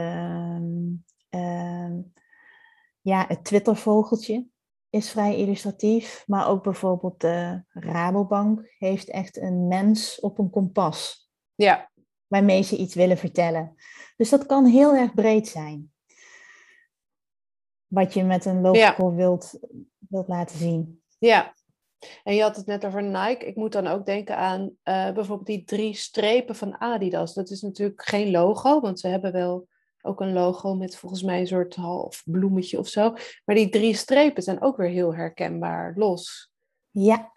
ehm, 1.30 1.92
ja, 3.00 3.24
het 3.28 3.44
Twittervogeltje 3.44 4.46
is 4.90 5.10
vrij 5.10 5.36
illustratief. 5.36 6.24
Maar 6.26 6.48
ook 6.48 6.62
bijvoorbeeld 6.62 7.20
de 7.20 7.62
Rabobank 7.68 8.74
heeft 8.78 9.08
echt 9.10 9.36
een 9.36 9.68
mens 9.68 10.20
op 10.20 10.38
een 10.38 10.50
kompas 10.50 11.30
ja, 11.54 11.90
waarmee 12.26 12.62
ze 12.62 12.76
iets 12.76 12.94
willen 12.94 13.18
vertellen. 13.18 13.74
Dus 14.16 14.30
dat 14.30 14.46
kan 14.46 14.64
heel 14.66 14.94
erg 14.94 15.14
breed 15.14 15.48
zijn. 15.48 15.92
Wat 17.90 18.14
je 18.14 18.24
met 18.24 18.44
een 18.44 18.60
logo 18.60 18.76
Ja. 18.78 19.10
wilt, 19.14 19.58
wilt 20.08 20.28
laten 20.28 20.58
zien. 20.58 21.02
ja. 21.18 21.58
En 22.24 22.34
je 22.34 22.42
had 22.42 22.56
het 22.56 22.66
net 22.66 22.84
over 22.86 23.02
Nike. 23.02 23.46
Ik 23.46 23.56
moet 23.56 23.72
dan 23.72 23.86
ook 23.86 24.06
denken 24.06 24.36
aan 24.36 24.70
eh, 24.82 25.12
bijvoorbeeld 25.12 25.46
die 25.46 25.64
drie 25.64 25.94
strepen 25.94 26.56
van 26.56 26.78
Adidas. 26.80 27.34
Dat 27.34 27.50
is 27.50 27.62
natuurlijk 27.62 28.02
geen 28.02 28.30
logo, 28.30 28.80
want 28.80 29.00
ze 29.00 29.08
hebben 29.08 29.32
wel 29.32 29.68
ook 30.02 30.20
een 30.20 30.32
logo 30.32 30.74
met 30.74 30.96
volgens 30.96 31.22
mij 31.22 31.40
een 31.40 31.46
soort 31.46 31.74
half 31.74 32.22
bloemetje 32.24 32.78
of 32.78 32.88
zo. 32.88 33.14
Maar 33.44 33.56
die 33.56 33.68
drie 33.68 33.94
strepen 33.94 34.42
zijn 34.42 34.62
ook 34.62 34.76
weer 34.76 34.88
heel 34.88 35.14
herkenbaar 35.14 35.92
los. 35.96 36.50
Ja, 36.90 37.32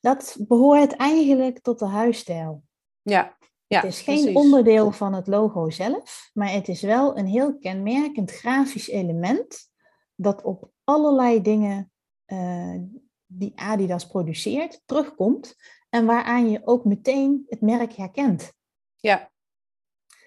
dat 0.00 0.36
behoort 0.48 0.96
eigenlijk 0.96 1.60
tot 1.60 1.78
de 1.78 1.86
huisstijl. 1.86 2.62
Ja, 3.02 3.36
ja 3.66 3.80
het 3.80 3.90
is 3.92 4.00
geen 4.00 4.16
precies. 4.22 4.36
onderdeel 4.36 4.90
van 4.92 5.14
het 5.14 5.26
logo 5.26 5.70
zelf, 5.70 6.30
maar 6.34 6.52
het 6.52 6.68
is 6.68 6.82
wel 6.82 7.18
een 7.18 7.26
heel 7.26 7.58
kenmerkend 7.58 8.30
grafisch 8.30 8.88
element 8.88 9.68
dat 10.16 10.42
op 10.42 10.70
allerlei 10.84 11.42
dingen 11.42 11.90
uh, 12.26 12.80
die 13.26 13.52
Adidas 13.54 14.06
produceert 14.06 14.82
terugkomt 14.84 15.56
en 15.88 16.06
waaraan 16.06 16.50
je 16.50 16.60
ook 16.64 16.84
meteen 16.84 17.44
het 17.48 17.60
merk 17.60 17.92
herkent. 17.92 18.52
Ja. 18.96 19.30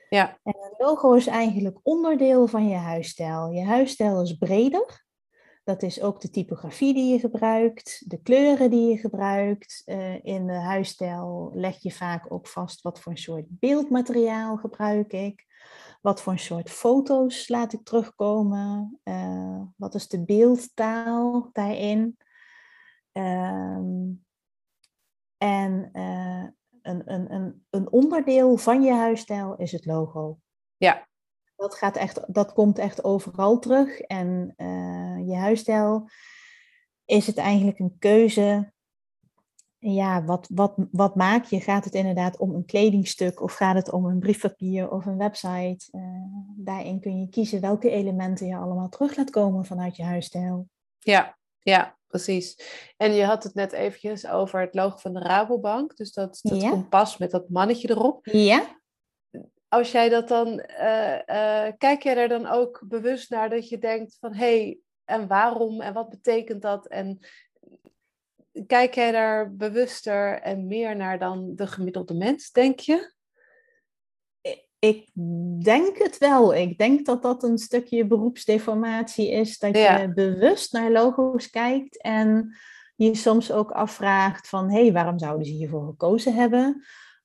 ja. 0.10 0.40
En 0.44 0.56
een 0.62 0.86
logo 0.86 1.14
is 1.14 1.28
eigenlijk 1.28 1.80
onderdeel 1.84 2.48
van 2.48 2.68
je 2.68 2.76
huisstijl. 2.76 3.52
Je 3.52 3.64
huisstijl 3.64 4.22
is 4.22 4.34
breder. 4.34 5.08
Dat 5.64 5.84
is 5.84 6.02
ook 6.02 6.22
de 6.22 6.30
typografie 6.30 6.94
die 6.94 7.14
je 7.14 7.20
gebruikt, 7.20 8.04
de 8.08 8.22
kleuren 8.22 8.70
die 8.70 8.90
je 8.90 8.98
gebruikt. 8.98 9.82
Uh, 9.86 10.26
in 10.26 10.48
de 10.48 10.54
huisstijl 10.54 11.52
leg 11.54 11.82
je 11.82 11.92
vaak 11.92 12.32
ook 12.32 12.48
vast 12.48 12.82
wat 12.82 13.00
voor 13.00 13.12
een 13.12 13.18
soort 13.18 13.46
beeldmateriaal 13.50 14.58
gebruik 14.58 15.14
ik. 15.14 15.46
Wat 16.02 16.22
voor 16.22 16.34
een 16.34 16.40
soort 16.40 16.70
foto's 16.70 17.48
laat 17.48 17.74
ik 17.74 17.84
terugkomen? 17.84 19.00
Uh, 19.04 19.62
wat 19.76 19.96
is 19.96 20.08
de 20.08 20.26
beeldtaal 20.26 21.50
daarin? 21.54 22.18
Um, 23.12 24.26
en 25.38 25.90
uh, 25.94 26.48
een, 26.82 27.14
een, 27.14 27.34
een, 27.34 27.66
een 27.70 27.92
onderdeel 27.92 28.58
van 28.58 28.82
je 28.82 28.92
huisstijl 28.92 29.56
is 29.56 29.72
het 29.72 29.86
logo. 29.86 30.40
Ja. 30.78 31.08
Dat, 31.56 31.76
gaat 31.76 31.96
echt, 31.96 32.34
dat 32.34 32.54
komt 32.54 32.78
echt 32.78 33.04
overal 33.04 33.60
terug. 33.60 34.00
En 34.00 34.54
uh, 34.58 35.28
je 35.28 35.36
huisstijl 35.36 36.10
is 37.06 37.28
het 37.28 37.38
eigenlijk 37.38 37.80
een 37.80 37.96
keuze. 38.00 38.74
Ja, 39.82 40.24
wat, 40.24 40.48
wat, 40.54 40.74
wat 40.92 41.16
maak 41.16 41.46
je? 41.46 41.60
Gaat 41.60 41.84
het 41.84 41.94
inderdaad 41.94 42.38
om 42.38 42.54
een 42.54 42.66
kledingstuk 42.66 43.42
of 43.42 43.54
gaat 43.54 43.76
het 43.76 43.92
om 43.92 44.06
een 44.06 44.20
briefpapier 44.20 44.92
of 44.92 45.06
een 45.06 45.18
website? 45.18 45.88
Uh, 45.92 46.02
daarin 46.56 47.00
kun 47.00 47.20
je 47.20 47.30
kiezen 47.30 47.62
welke 47.62 47.90
elementen 47.90 48.48
je 48.48 48.56
allemaal 48.56 48.90
terug 48.90 49.16
laat 49.16 49.30
komen 49.30 49.66
vanuit 49.66 49.96
je 49.96 50.04
huisstijl. 50.04 50.68
Ja, 51.00 51.38
ja, 51.60 51.98
precies. 52.08 52.58
En 52.98 53.14
je 53.14 53.24
had 53.24 53.44
het 53.44 53.54
net 53.54 53.72
eventjes 53.72 54.28
over 54.28 54.60
het 54.60 54.74
logo 54.74 54.98
van 54.98 55.14
de 55.14 55.20
Rabobank. 55.20 55.96
Dus 55.96 56.14
dat, 56.14 56.40
dat 56.42 56.62
ja. 56.62 56.70
kompas 56.70 57.18
met 57.18 57.32
dat 57.32 57.50
mannetje 57.50 57.90
erop. 57.90 58.26
Ja. 58.26 58.78
Als 59.68 59.92
jij 59.92 60.10
dat 60.10 60.28
dan, 60.28 60.48
uh, 60.48 61.14
uh, 61.26 61.72
kijk 61.78 62.04
jij 62.04 62.18
er 62.18 62.28
dan 62.28 62.48
ook 62.48 62.84
bewust 62.88 63.30
naar 63.30 63.50
dat 63.50 63.70
je 63.70 63.78
denkt 63.78 64.18
van 64.20 64.34
hé, 64.34 64.60
hey, 64.60 64.80
en 65.06 65.28
waarom 65.28 65.82
en 65.82 65.94
wat 65.94 66.10
betekent 66.10 66.62
dat? 66.62 66.88
En 66.88 67.20
kijk 68.68 68.94
jij 68.94 69.12
daar 69.12 69.56
bewuster 69.56 70.42
en 70.42 70.68
meer 70.68 70.96
naar 70.96 71.20
dan 71.20 71.52
de 71.56 71.68
gemiddelde 71.68 72.14
mens, 72.14 72.52
denk 72.52 72.80
je? 72.80 73.14
Ik 74.80 75.10
denk 75.64 75.98
het 75.98 76.18
wel. 76.18 76.56
Ik 76.56 76.78
denk 76.78 77.06
dat 77.06 77.22
dat 77.22 77.44
een 77.44 77.58
stukje 77.58 78.08
beroepsdeformatie 78.08 79.32
is. 79.32 79.58
Dat 79.58 79.76
je 79.76 80.12
bewust 80.16 80.74
naar 80.74 80.92
logo's 80.92 81.50
kijkt 81.50 82.02
en 82.02 82.56
je 82.96 83.16
soms 83.16 83.52
ook 83.52 83.72
afvraagt 83.72 84.48
van... 84.48 84.72
hé, 84.72 84.82
hey, 84.82 84.94
waarom 84.94 85.20
zouden 85.20 85.46
ze 85.46 85.54
hiervoor 85.54 85.86
gekozen 85.86 86.34
hebben? 86.34 86.84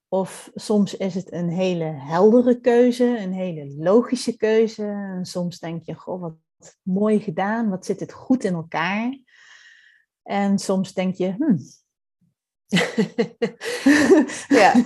Of 0.09 0.51
soms 0.55 0.97
is 0.97 1.15
het 1.15 1.33
een 1.33 1.49
hele 1.49 1.85
heldere 1.85 2.61
keuze, 2.61 3.19
een 3.19 3.33
hele 3.33 3.75
logische 3.79 4.37
keuze. 4.37 4.85
En 4.85 5.25
soms 5.25 5.59
denk 5.59 5.83
je, 5.83 5.95
goh, 5.95 6.21
wat 6.21 6.37
mooi 6.83 7.21
gedaan, 7.21 7.71
wat 7.71 7.87
zit 7.87 8.01
het 8.01 8.13
goed 8.13 8.45
in 8.45 8.55
elkaar. 8.55 9.19
En 10.25 10.59
soms 10.59 10.93
denk 10.93 11.15
je, 11.15 11.35
hmm. 11.39 11.59
ja. 14.61 14.73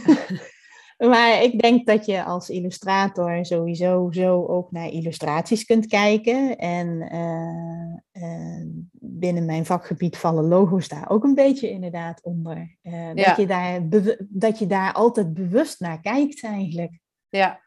Maar 0.98 1.42
ik 1.42 1.60
denk 1.60 1.86
dat 1.86 2.06
je 2.06 2.24
als 2.24 2.50
illustrator 2.50 3.46
sowieso 3.46 4.08
zo 4.10 4.46
ook 4.46 4.70
naar 4.70 4.88
illustraties 4.88 5.64
kunt 5.64 5.86
kijken. 5.86 6.56
En 6.56 7.08
uh, 7.12 8.22
uh, 8.22 8.64
binnen 8.92 9.44
mijn 9.44 9.66
vakgebied 9.66 10.16
vallen 10.16 10.48
logo's 10.48 10.88
daar 10.88 11.10
ook 11.10 11.24
een 11.24 11.34
beetje 11.34 11.70
inderdaad 11.70 12.22
onder. 12.22 12.76
Uh, 12.82 13.14
dat, 13.14 13.36
je 13.36 13.46
daar 13.46 13.80
dat 14.28 14.58
je 14.58 14.66
daar 14.66 14.92
altijd 14.92 15.34
bewust 15.34 15.80
naar 15.80 16.00
kijkt 16.00 16.42
eigenlijk. 16.42 16.98
Ja. 17.28 17.60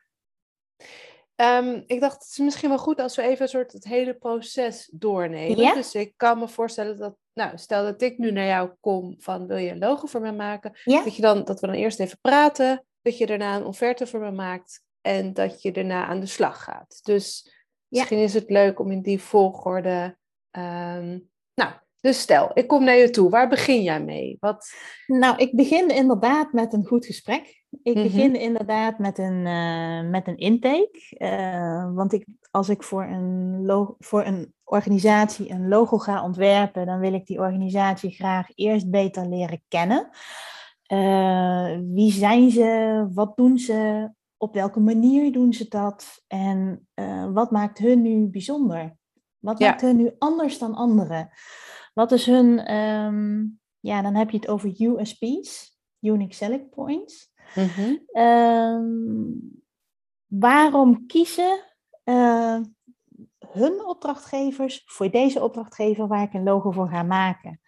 Um, 1.36 1.84
ik 1.86 2.00
dacht, 2.00 2.14
het 2.14 2.30
is 2.32 2.38
misschien 2.38 2.70
wel 2.70 2.78
goed 2.78 3.00
als 3.00 3.16
we 3.16 3.22
even 3.22 3.42
een 3.42 3.48
soort 3.48 3.72
het 3.72 3.84
hele 3.84 4.14
proces 4.14 4.90
doornemen. 4.94 5.58
Ja? 5.58 5.74
Dus 5.74 5.96
ik 5.96 6.14
kan 6.16 6.40
me 6.40 6.48
voorstellen 6.48 6.98
dat, 6.98 7.16
nou, 7.34 7.58
stel 7.58 7.84
dat 7.84 8.02
ik 8.02 8.18
nu 8.18 8.32
naar 8.32 8.46
jou 8.46 8.70
kom 8.80 9.16
van 9.18 9.48
wil 9.48 9.58
je 9.58 9.70
een 9.70 9.80
logo 9.80 10.08
voor 10.08 10.22
me 10.22 10.32
maken? 10.32 10.72
Ja? 10.84 11.04
Dat, 11.04 11.16
je 11.16 11.22
dan, 11.22 11.44
dat 11.44 11.60
we 11.60 11.68
dan 11.68 11.76
eerst 11.76 12.00
even 12.00 12.18
praten 12.22 12.86
dat 13.02 13.18
je 13.18 13.26
daarna 13.26 13.56
een 13.56 13.66
offerte 13.66 14.08
voor 14.08 14.20
me 14.20 14.32
maakt 14.32 14.84
en 15.02 15.34
dat 15.34 15.62
je 15.62 15.72
daarna 15.72 16.06
aan 16.06 16.20
de 16.20 16.26
slag 16.26 16.64
gaat. 16.64 17.00
Dus 17.04 17.54
misschien 17.88 18.18
is 18.18 18.34
het 18.34 18.50
leuk 18.50 18.80
om 18.80 18.92
in 18.92 19.02
die 19.02 19.22
volgorde. 19.22 20.18
Um, 20.52 21.30
nou, 21.54 21.72
dus 22.02 22.20
stel, 22.20 22.52
ik 22.54 22.68
kom 22.68 22.84
naar 22.84 22.96
je 22.96 23.10
toe. 23.10 23.30
Waar 23.30 23.50
begin 23.50 23.84
jij 23.84 24.04
mee? 24.04 24.38
Wat... 24.40 24.74
Nou, 25.08 25.38
ik 25.38 25.56
begin 25.56 25.90
inderdaad 25.90 26.54
met 26.54 26.74
een 26.74 26.86
goed 26.86 27.06
gesprek. 27.06 27.61
Ik 27.84 27.96
mhm. 27.96 28.04
begin 28.04 28.36
inderdaad 28.36 28.98
met 29.00 29.18
een, 29.18 29.46
uh, 29.46 30.10
met 30.10 30.28
een 30.28 30.38
intake. 30.38 31.16
Uh, 31.18 31.94
want 31.94 32.14
ik, 32.14 32.26
als 32.52 32.70
ik 32.70 32.84
voor 32.84 33.04
een, 33.04 33.96
voor 34.00 34.26
een 34.26 34.54
organisatie 34.64 35.52
een 35.52 35.68
logo 35.68 35.98
ga 35.98 36.24
ontwerpen, 36.24 36.86
dan 36.86 37.00
wil 37.00 37.14
ik 37.14 37.26
die 37.26 37.40
organisatie 37.40 38.12
graag 38.12 38.48
eerst 38.56 38.90
beter 38.90 39.28
leren 39.28 39.62
kennen. 39.68 40.10
Uh, 40.94 41.80
wie 41.94 42.12
zijn 42.12 42.52
ze? 42.52 43.08
Wat 43.14 43.38
doen 43.38 43.58
ze? 43.58 44.10
Op 44.38 44.54
welke 44.54 44.80
manier 44.80 45.32
doen 45.32 45.54
ze 45.54 45.68
dat? 45.68 46.24
En 46.28 46.88
wat 47.34 47.52
maakt 47.52 47.78
hun 47.78 48.02
nu 48.02 48.28
bijzonder? 48.28 48.96
Wat 49.40 49.60
ja. 49.60 49.68
maakt 49.68 49.82
hun 49.82 49.98
nu 49.98 50.12
anders 50.18 50.58
dan 50.58 50.74
anderen? 50.74 51.30
Wat 51.94 52.12
is 52.12 52.26
hun, 52.26 52.76
um, 52.76 53.60
ja, 53.80 54.02
dan 54.02 54.16
heb 54.16 54.30
je 54.30 54.38
het 54.38 54.48
over 54.48 54.70
USP's, 54.78 55.80
Unique 56.00 56.34
Selling 56.34 56.70
Points. 56.70 57.31
Mm 57.56 57.68
-hmm. 57.68 58.24
um, 58.24 59.64
waarom 60.26 61.06
kiezen 61.06 61.64
uh, 62.04 62.60
hun 63.48 63.86
opdrachtgevers 63.86 64.84
voor 64.86 65.10
deze 65.10 65.44
opdrachtgever 65.44 66.08
waar 66.08 66.24
ik 66.24 66.34
een 66.34 66.44
logo 66.44 66.72
voor 66.72 66.90
ga 66.90 67.04
maken? 67.04 67.62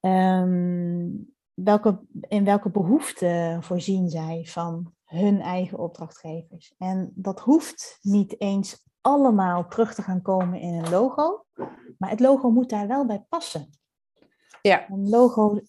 Um, 0.00 1.34
welke, 1.54 2.00
in 2.20 2.44
welke 2.44 2.70
behoeften 2.70 3.62
voorzien 3.62 4.08
zij 4.08 4.44
van 4.44 4.92
hun 5.04 5.40
eigen 5.40 5.78
opdrachtgevers. 5.78 6.74
En 6.78 7.12
dat 7.14 7.40
hoeft 7.40 7.98
niet 8.02 8.40
eens 8.40 8.88
allemaal 9.00 9.68
terug 9.68 9.94
te 9.94 10.02
gaan 10.02 10.22
komen 10.22 10.60
in 10.60 10.74
een 10.74 10.90
logo, 10.90 11.46
maar 11.98 12.10
het 12.10 12.20
logo 12.20 12.50
moet 12.50 12.70
daar 12.70 12.86
wel 12.86 13.06
bij 13.06 13.24
passen. 13.28 13.70
Ja. 14.62 14.90
Een 14.90 15.08
logo, 15.08 15.60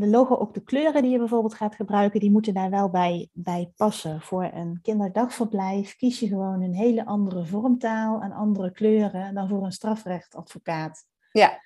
de 0.00 0.06
logo, 0.06 0.36
ook 0.36 0.54
de 0.54 0.62
kleuren 0.62 1.02
die 1.02 1.10
je 1.10 1.18
bijvoorbeeld 1.18 1.54
gaat 1.54 1.74
gebruiken, 1.74 2.20
die 2.20 2.30
moeten 2.30 2.54
daar 2.54 2.70
wel 2.70 2.90
bij, 2.90 3.28
bij 3.32 3.72
passen. 3.76 4.20
Voor 4.20 4.50
een 4.54 4.78
kinderdagverblijf 4.82 5.96
kies 5.96 6.20
je 6.20 6.28
gewoon 6.28 6.62
een 6.62 6.74
hele 6.74 7.06
andere 7.06 7.46
vormtaal 7.46 8.20
en 8.20 8.32
andere 8.32 8.72
kleuren 8.72 9.34
dan 9.34 9.48
voor 9.48 9.64
een 9.64 9.72
strafrechtadvocaat. 9.72 11.04
Ja. 11.32 11.60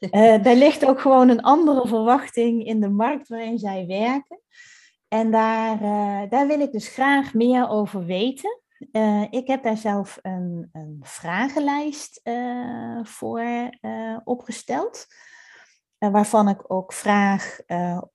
Uh, 0.00 0.42
daar 0.44 0.54
ligt 0.54 0.86
ook 0.86 1.00
gewoon 1.00 1.28
een 1.28 1.42
andere 1.42 1.88
verwachting 1.88 2.64
in 2.64 2.80
de 2.80 2.88
markt 2.88 3.28
waarin 3.28 3.58
zij 3.58 3.86
werken. 3.86 4.40
En 5.08 5.30
daar, 5.30 5.82
uh, 5.82 6.30
daar 6.30 6.46
wil 6.46 6.60
ik 6.60 6.72
dus 6.72 6.88
graag 6.88 7.34
meer 7.34 7.68
over 7.68 8.04
weten. 8.04 8.60
Uh, 8.92 9.22
ik 9.30 9.46
heb 9.46 9.62
daar 9.62 9.76
zelf 9.76 10.18
een, 10.22 10.68
een 10.72 10.98
vragenlijst 11.02 12.20
voor 13.02 13.42
opgesteld. 14.24 15.06
Waarvan 16.10 16.48
ik 16.48 16.72
ook 16.72 16.92
vraag 16.92 17.60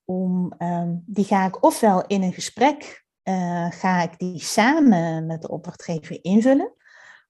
om, 0.06 0.54
um, 0.58 1.04
die 1.06 1.26
ga 1.26 1.45
ik 1.45 1.63
ofwel 1.63 2.06
in 2.06 2.23
een 2.23 2.34
gesprek, 2.34 3.06
ga 3.69 4.02
ik 4.02 4.19
die 4.19 4.39
samen 4.39 5.26
met 5.26 5.41
de 5.41 5.50
opdrachtgever 5.50 6.23
invullen. 6.23 6.73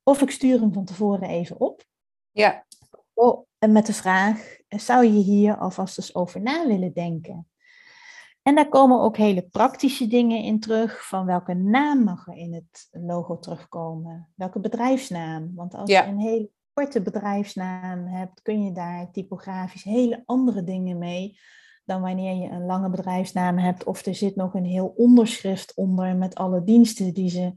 Of 0.03 0.21
ik 0.21 0.31
stuur 0.31 0.59
hem 0.59 0.73
van 0.73 0.85
tevoren 0.85 1.29
even 1.29 1.59
op. 1.59 1.83
Ja. 2.31 2.65
Oh, 3.13 3.47
en 3.59 3.71
met 3.71 3.85
de 3.85 3.93
vraag, 3.93 4.57
zou 4.67 5.05
je 5.05 5.23
hier 5.23 5.57
alvast 5.57 5.97
eens 5.97 6.15
over 6.15 6.41
na 6.41 6.67
willen 6.67 6.93
denken? 6.93 7.47
En 8.41 8.55
daar 8.55 8.69
komen 8.69 9.01
ook 9.01 9.17
hele 9.17 9.41
praktische 9.41 10.07
dingen 10.07 10.43
in 10.43 10.59
terug, 10.59 11.07
van 11.07 11.25
welke 11.25 11.53
naam 11.53 12.03
mag 12.03 12.27
er 12.27 12.35
in 12.35 12.53
het 12.53 12.87
logo 12.91 13.39
terugkomen? 13.39 14.29
Welke 14.35 14.59
bedrijfsnaam? 14.59 15.51
Want 15.55 15.73
als 15.73 15.89
je 15.89 16.03
een 16.03 16.19
hele 16.19 16.49
korte 16.77 17.01
bedrijfsnaam 17.01 18.07
hebt, 18.07 18.41
kun 18.41 18.63
je 18.63 18.71
daar 18.71 19.11
typografisch 19.11 19.83
hele 19.83 20.23
andere 20.25 20.63
dingen 20.63 20.97
mee 20.97 21.37
dan 21.85 22.01
wanneer 22.01 22.35
je 22.35 22.49
een 22.49 22.65
lange 22.65 22.89
bedrijfsnaam 22.89 23.57
hebt 23.57 23.83
of 23.83 24.05
er 24.05 24.15
zit 24.15 24.35
nog 24.35 24.53
een 24.53 24.65
heel 24.65 24.93
onderschrift 24.95 25.75
onder 25.75 26.15
met 26.15 26.35
alle 26.35 26.63
diensten 26.63 27.13
die 27.13 27.29
ze, 27.29 27.53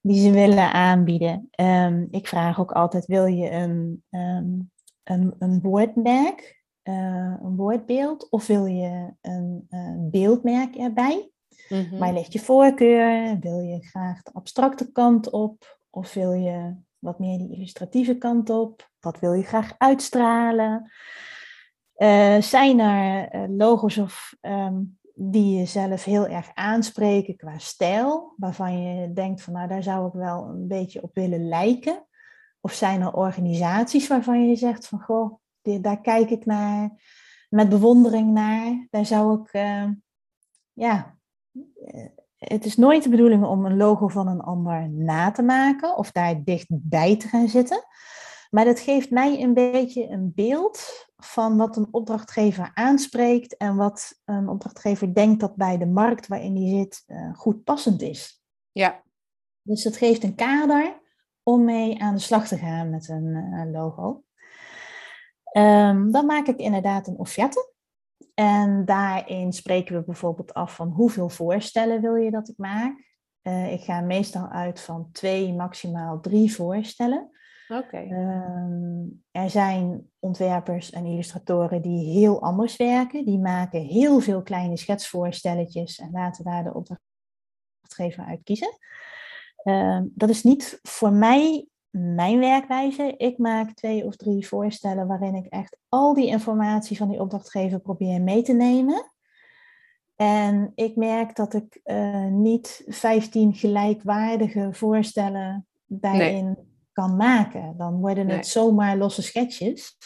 die 0.00 0.20
ze 0.20 0.30
willen 0.30 0.72
aanbieden. 0.72 1.48
Um, 1.60 2.08
ik 2.10 2.26
vraag 2.26 2.60
ook 2.60 2.72
altijd, 2.72 3.06
wil 3.06 3.26
je 3.26 3.50
een, 3.50 4.04
um, 4.10 4.70
een, 5.04 5.34
een 5.38 5.60
woordmerk, 5.60 6.62
uh, 6.82 7.34
een 7.42 7.56
woordbeeld, 7.56 8.30
of 8.30 8.46
wil 8.46 8.64
je 8.64 9.14
een, 9.20 9.66
een 9.68 10.08
beeldmerk 10.10 10.74
erbij? 10.74 11.30
Mm 11.68 11.98
Waar 11.98 12.12
ligt 12.12 12.32
je 12.32 12.38
voorkeur? 12.38 13.38
Wil 13.38 13.58
je 13.58 13.86
graag 13.86 14.22
de 14.22 14.32
abstracte 14.32 14.92
kant 14.92 15.30
op? 15.30 15.80
Of 15.90 16.14
wil 16.14 16.32
je 16.32 16.74
wat 17.02 17.18
meer 17.18 17.38
die 17.38 17.52
illustratieve 17.52 18.18
kant 18.18 18.50
op? 18.50 18.90
wat 19.02 19.18
wil 19.18 19.32
je 19.32 19.42
graag 19.42 19.74
uitstralen? 19.78 20.90
Uh, 21.96 22.40
zijn 22.40 22.78
er 22.78 23.34
uh, 23.34 23.56
logos 23.56 23.98
of 23.98 24.36
um, 24.40 24.98
die 25.14 25.58
jezelf 25.58 26.04
heel 26.04 26.26
erg 26.26 26.50
aanspreken 26.54 27.36
qua 27.36 27.58
stijl, 27.58 28.34
waarvan 28.36 28.82
je 28.82 29.12
denkt 29.12 29.42
van 29.42 29.52
nou 29.52 29.68
daar 29.68 29.82
zou 29.82 30.06
ik 30.06 30.12
wel 30.12 30.44
een 30.44 30.68
beetje 30.68 31.02
op 31.02 31.14
willen 31.14 31.48
lijken? 31.48 32.06
Of 32.60 32.72
zijn 32.72 33.00
er 33.00 33.12
organisaties 33.12 34.08
waarvan 34.08 34.48
je 34.48 34.56
zegt 34.56 34.88
van 34.88 35.00
goh, 35.00 35.38
daar 35.80 36.00
kijk 36.00 36.30
ik 36.30 36.44
naar 36.44 36.90
met 37.48 37.68
bewondering 37.68 38.32
naar. 38.32 38.86
Daar 38.90 39.06
zou 39.06 39.40
ik, 39.40 39.52
uh, 39.52 39.88
ja, 40.72 41.16
het 42.42 42.64
is 42.64 42.76
nooit 42.76 43.02
de 43.02 43.08
bedoeling 43.08 43.44
om 43.44 43.64
een 43.64 43.76
logo 43.76 44.08
van 44.08 44.28
een 44.28 44.40
ander 44.40 44.88
na 44.90 45.30
te 45.30 45.42
maken 45.42 45.96
of 45.96 46.12
daar 46.12 46.44
dichtbij 46.44 47.16
te 47.16 47.28
gaan 47.28 47.48
zitten. 47.48 47.84
Maar 48.50 48.64
dat 48.64 48.80
geeft 48.80 49.10
mij 49.10 49.42
een 49.42 49.54
beetje 49.54 50.08
een 50.08 50.32
beeld 50.34 51.06
van 51.16 51.56
wat 51.56 51.76
een 51.76 51.88
opdrachtgever 51.90 52.70
aanspreekt 52.74 53.56
en 53.56 53.76
wat 53.76 54.20
een 54.24 54.48
opdrachtgever 54.48 55.14
denkt 55.14 55.40
dat 55.40 55.56
bij 55.56 55.78
de 55.78 55.86
markt 55.86 56.26
waarin 56.26 56.54
die 56.54 56.78
zit 56.78 57.04
uh, 57.06 57.34
goed 57.34 57.64
passend 57.64 58.02
is. 58.02 58.42
Ja. 58.72 59.02
Dus 59.62 59.84
het 59.84 59.96
geeft 59.96 60.22
een 60.22 60.34
kader 60.34 61.00
om 61.42 61.64
mee 61.64 62.02
aan 62.02 62.14
de 62.14 62.20
slag 62.20 62.48
te 62.48 62.56
gaan 62.56 62.90
met 62.90 63.08
een 63.08 63.26
uh, 63.26 63.72
logo. 63.72 64.24
Um, 65.56 66.10
dan 66.10 66.26
maak 66.26 66.46
ik 66.46 66.58
inderdaad 66.58 67.06
een 67.06 67.18
offerte. 67.18 67.71
En 68.42 68.84
daarin 68.84 69.52
spreken 69.52 69.96
we 69.96 70.04
bijvoorbeeld 70.04 70.54
af 70.54 70.74
van 70.74 70.88
hoeveel 70.88 71.28
voorstellen 71.28 72.00
wil 72.00 72.14
je 72.14 72.30
dat 72.30 72.48
ik 72.48 72.56
maak. 72.56 73.10
Uh, 73.42 73.72
ik 73.72 73.80
ga 73.80 74.00
meestal 74.00 74.48
uit 74.48 74.80
van 74.80 75.08
twee, 75.12 75.52
maximaal 75.52 76.20
drie 76.20 76.54
voorstellen. 76.54 77.30
Um, 77.92 79.24
er 79.30 79.50
zijn 79.50 80.10
ontwerpers 80.18 80.90
en 80.90 81.04
illustratoren 81.04 81.82
die 81.82 82.12
heel 82.12 82.42
anders 82.42 82.76
werken. 82.76 83.24
Die 83.24 83.38
maken 83.38 83.80
heel 83.80 84.20
veel 84.20 84.42
kleine 84.42 84.76
schetsvoorstelletjes 84.76 85.98
en 85.98 86.10
laten 86.12 86.44
daar 86.44 86.64
de 86.64 86.74
opdrachtgever 86.74 88.24
uit 88.24 88.42
kiezen. 88.42 88.78
Um, 89.64 90.12
dat 90.14 90.28
is 90.28 90.42
niet 90.42 90.78
voor 90.82 91.12
mij 91.12 91.66
mijn 91.92 92.38
werkwijze. 92.38 93.14
Ik 93.16 93.38
maak 93.38 93.72
twee 93.72 94.04
of 94.04 94.16
drie 94.16 94.46
voorstellen 94.46 95.06
waarin 95.06 95.34
ik 95.34 95.46
echt 95.46 95.76
al 95.88 96.14
die 96.14 96.26
informatie 96.26 96.96
van 96.96 97.08
die 97.08 97.20
opdrachtgever 97.20 97.80
probeer 97.80 98.20
mee 98.20 98.42
te 98.42 98.52
nemen. 98.52 99.12
En 100.16 100.72
ik 100.74 100.96
merk 100.96 101.36
dat 101.36 101.54
ik 101.54 101.80
uh, 101.84 102.26
niet 102.26 102.84
15 102.86 103.54
gelijkwaardige 103.54 104.68
voorstellen 104.72 105.66
daarin 105.86 106.58
kan 106.92 107.16
maken. 107.16 107.74
Dan 107.76 108.00
worden 108.00 108.28
het 108.28 108.46
zomaar 108.46 108.96
losse 108.96 109.22
schetsjes. 109.22 109.98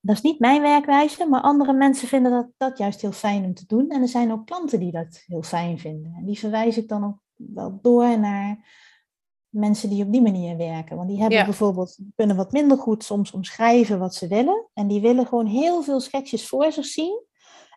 Dat 0.00 0.16
is 0.16 0.22
niet 0.22 0.38
mijn 0.38 0.62
werkwijze, 0.62 1.26
maar 1.26 1.40
andere 1.40 1.72
mensen 1.72 2.08
vinden 2.08 2.32
dat, 2.32 2.48
dat 2.56 2.78
juist 2.78 3.00
heel 3.00 3.12
fijn 3.12 3.44
om 3.44 3.54
te 3.54 3.66
doen. 3.66 3.88
En 3.90 4.02
er 4.02 4.08
zijn 4.08 4.32
ook 4.32 4.46
klanten 4.46 4.80
die 4.80 4.92
dat 4.92 5.22
heel 5.26 5.42
fijn 5.42 5.78
vinden. 5.78 6.14
En 6.16 6.24
die 6.24 6.38
verwijs 6.38 6.76
ik 6.76 6.88
dan 6.88 7.04
ook 7.04 7.18
wel 7.34 7.78
door 7.82 8.18
naar 8.18 8.58
mensen 9.54 9.90
die 9.90 10.04
op 10.04 10.12
die 10.12 10.22
manier 10.22 10.56
werken. 10.56 10.96
Want 10.96 11.08
die 11.08 11.20
hebben 11.20 11.44
bijvoorbeeld, 11.44 11.98
kunnen 12.14 12.36
wat 12.36 12.52
minder 12.52 12.78
goed 12.78 13.04
soms 13.04 13.30
omschrijven 13.30 13.98
wat 13.98 14.14
ze 14.14 14.28
willen. 14.28 14.68
En 14.74 14.88
die 14.88 15.00
willen 15.00 15.26
gewoon 15.26 15.46
heel 15.46 15.82
veel 15.82 16.00
schetsjes 16.00 16.48
voor 16.48 16.72
zich 16.72 16.86
zien. 16.86 17.22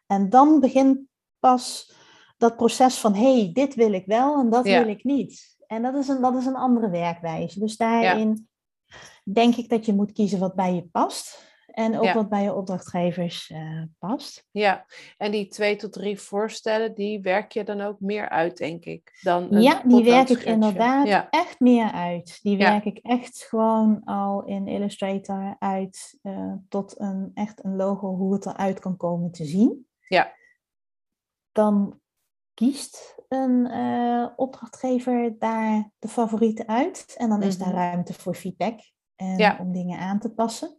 En 0.08 0.30
dan 0.30 0.60
begint 0.60 1.00
pas 1.40 1.94
dat 2.38 2.56
proces 2.56 2.98
van, 2.98 3.14
hé, 3.14 3.40
hey, 3.40 3.50
dit 3.54 3.76
wil 3.76 3.94
ik 3.94 4.06
wel 4.06 4.40
en 4.40 4.50
dat 4.50 4.64
wil 4.64 4.88
ik 4.88 5.04
niet. 5.04 5.58
En 5.68 5.82
dat 5.82 5.96
is, 5.96 6.08
een, 6.08 6.22
dat 6.22 6.36
is 6.36 6.46
een 6.46 6.56
andere 6.56 6.90
werkwijze. 6.90 7.60
Dus 7.60 7.78
daarin 7.78 8.48
denk 9.24 9.56
ik 9.56 9.70
dat 9.70 9.86
je 9.86 9.94
moet 9.94 10.12
kiezen 10.12 10.40
wat 10.40 10.56
bij 10.56 10.74
je 10.74 10.84
past. 10.84 11.47
En 11.78 12.00
ook 12.00 12.14
wat 12.14 12.30
bij 12.30 12.44
je 12.44 12.54
opdrachtgevers 12.54 13.50
uh, 13.50 13.84
past. 14.00 14.46
Ja, 14.52 14.86
en 15.18 15.32
die 15.32 15.48
twee 15.48 15.76
tot 15.76 15.94
drie 15.94 16.20
voorstellen, 16.20 16.96
die 16.96 17.22
werk 17.22 17.52
je 17.52 17.64
dan 17.64 17.82
ook 17.82 18.00
meer 18.00 18.30
uit, 18.30 18.58
denk 18.58 18.86
ik. 18.86 19.20
Dan 19.22 19.62
ja, 19.62 19.82
die 19.86 20.04
werk 20.04 20.30
ik 20.30 20.44
inderdaad 20.44 21.28
echt 21.30 21.60
meer 21.60 21.92
uit. 21.92 22.40
Die 22.42 22.58
werk 22.58 22.86
ik 22.86 22.98
echt 22.98 23.46
gewoon 23.50 24.04
al 24.04 24.46
in 24.46 24.68
Illustrator 24.68 25.56
uit 25.60 26.20
uh, 26.24 26.54
tot 26.70 27.00
een, 27.00 27.32
echt 27.34 27.64
een 27.64 27.76
logo, 27.76 28.16
hoe 28.16 28.34
het 28.34 28.46
eruit 28.46 28.80
kan 28.80 28.98
komen 28.98 29.32
te 29.32 29.46
zien. 29.46 29.88
Ja. 30.08 30.34
Dan 31.52 32.00
kiest 32.54 33.16
een 33.28 33.72
uh, 33.72 34.28
opdrachtgever 34.36 35.36
daar 35.40 35.92
de 36.00 36.08
favorieten 36.08 36.68
uit. 36.68 37.16
En 37.18 37.30
dan 37.30 37.44
is 37.44 37.58
daar 37.58 37.68
mhm. 37.68 37.78
ruimte 37.78 38.14
voor 38.14 38.36
feedback 38.36 38.80
en 39.16 39.60
om 39.60 39.72
dingen 39.72 40.00
aan 40.00 40.20
te 40.20 40.34
passen. 40.34 40.78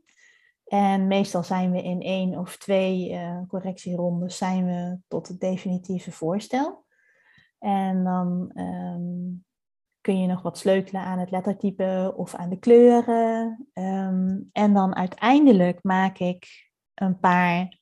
En 0.69 1.07
meestal 1.07 1.43
zijn 1.43 1.71
we 1.71 1.83
in 1.83 2.01
één 2.01 2.39
of 2.39 2.57
twee 2.57 3.11
uh, 3.11 3.41
correctierondes 3.47 4.37
zijn 4.37 4.67
we 4.67 4.99
tot 5.09 5.29
het 5.29 5.41
definitieve 5.41 6.13
voorstel. 6.13 6.85
En 7.59 8.05
dan 8.05 8.51
um, 8.55 9.45
kun 10.01 10.21
je 10.21 10.27
nog 10.27 10.43
wat 10.43 10.59
sleutelen 10.59 11.03
aan 11.03 11.19
het 11.19 11.31
lettertype 11.31 12.13
of 12.17 12.35
aan 12.35 12.51
de 12.51 12.59
kleuren. 12.59 13.69
Um, 13.75 14.49
en 14.53 14.75
dan 14.75 14.97
uiteindelijk 14.97 15.83
maak 15.83 16.19
ik 16.19 16.71
een 16.95 17.19
paar 17.19 17.79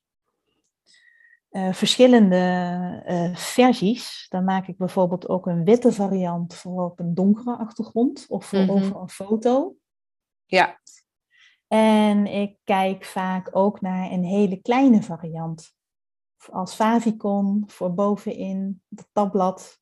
uh, 1.51 1.72
verschillende 1.72 3.03
uh, 3.09 3.37
versies. 3.37 4.27
Dan 4.29 4.44
maak 4.44 4.66
ik 4.66 4.77
bijvoorbeeld 4.77 5.29
ook 5.29 5.46
een 5.46 5.64
witte 5.64 5.92
variant 5.92 6.55
voor 6.55 6.85
op 6.85 6.99
een 6.99 7.14
donkere 7.14 7.57
achtergrond 7.57 8.25
of 8.29 8.44
voor 8.44 8.59
mm 8.59 8.68
-hmm. 8.68 8.77
over 8.77 8.96
een 9.01 9.09
foto. 9.09 9.77
Ja. 10.44 10.81
En 11.68 12.26
ik 12.26 12.59
kijk 12.64 13.05
vaak 13.05 13.48
ook 13.52 13.81
naar 13.81 14.11
een 14.11 14.24
hele 14.24 14.57
kleine 14.57 15.02
variant. 15.02 15.74
Als 16.50 16.74
favicon 16.74 17.64
voor 17.66 17.94
bovenin 17.94 18.83
het 18.88 19.09
tabblad. 19.12 19.81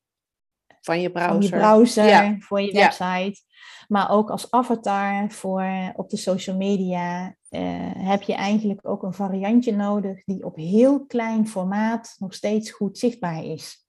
Van 0.81 1.01
je 1.01 1.11
browser. 1.11 1.33
Van 1.33 1.41
je 1.41 1.49
browser, 1.49 2.37
voor 2.39 2.61
je 2.61 2.71
website. 2.71 3.41
Maar 3.87 4.09
ook 4.09 4.29
als 4.29 4.51
avatar 4.51 5.31
voor 5.31 5.93
op 5.95 6.09
de 6.09 6.17
social 6.17 6.57
media 6.57 7.35
uh, 7.49 7.91
heb 7.95 8.21
je 8.21 8.33
eigenlijk 8.33 8.87
ook 8.87 9.03
een 9.03 9.13
variantje 9.13 9.75
nodig 9.75 10.23
die 10.23 10.45
op 10.45 10.55
heel 10.55 11.05
klein 11.05 11.47
formaat 11.47 12.15
nog 12.17 12.33
steeds 12.33 12.71
goed 12.71 12.97
zichtbaar 12.97 13.43
is. 13.43 13.87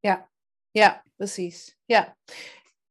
Ja, 0.00 0.30
ja, 0.70 1.02
precies. 1.16 1.78
Ja. 1.84 2.16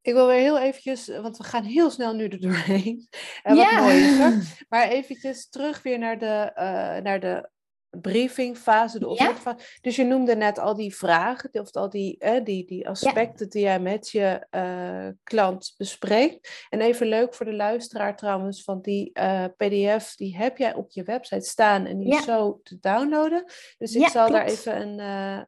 Ik 0.01 0.13
wil 0.13 0.27
weer 0.27 0.39
heel 0.39 0.59
eventjes, 0.59 1.07
want 1.07 1.37
we 1.37 1.43
gaan 1.43 1.63
heel 1.63 1.89
snel 1.89 2.13
nu 2.13 2.27
er 2.27 2.39
doorheen. 2.41 3.07
En 3.43 3.55
wat 3.55 3.71
mooi 3.71 3.95
is 3.95 4.19
er. 4.19 4.65
Maar 4.69 4.87
eventjes 4.87 5.49
terug 5.49 5.81
weer 5.81 5.99
naar 5.99 6.19
de, 6.19 6.51
uh, 6.55 7.03
naar 7.03 7.19
de 7.19 7.49
briefingfase, 7.91 8.99
de 8.99 9.07
offertefase. 9.07 9.57
Ja? 9.57 9.65
Dus 9.81 9.95
je 9.95 10.03
noemde 10.03 10.35
net 10.35 10.59
al 10.59 10.75
die 10.75 10.95
vragen, 10.95 11.49
of 11.53 11.71
al 11.71 11.89
die, 11.89 12.17
eh, 12.17 12.43
die, 12.43 12.65
die 12.65 12.87
aspecten 12.87 13.49
die 13.49 13.61
jij 13.61 13.79
met 13.79 14.09
je 14.09 14.47
uh, 14.51 15.07
klant 15.23 15.73
bespreekt. 15.77 16.65
En 16.69 16.81
even 16.81 17.07
leuk 17.07 17.33
voor 17.33 17.45
de 17.45 17.53
luisteraar 17.53 18.17
trouwens, 18.17 18.63
van 18.63 18.81
die 18.81 19.09
uh, 19.13 19.45
pdf, 19.57 20.15
die 20.15 20.37
heb 20.37 20.57
jij 20.57 20.73
op 20.73 20.91
je 20.91 21.03
website 21.03 21.47
staan 21.47 21.85
en 21.85 21.97
die 21.97 22.13
is 22.13 22.23
zo 22.23 22.59
te 22.63 22.77
downloaden. 22.79 23.43
Dus 23.77 23.95
ik 23.95 24.07
zal 24.07 24.31
daar 24.31 24.45
even 24.45 24.81
een, 24.81 24.99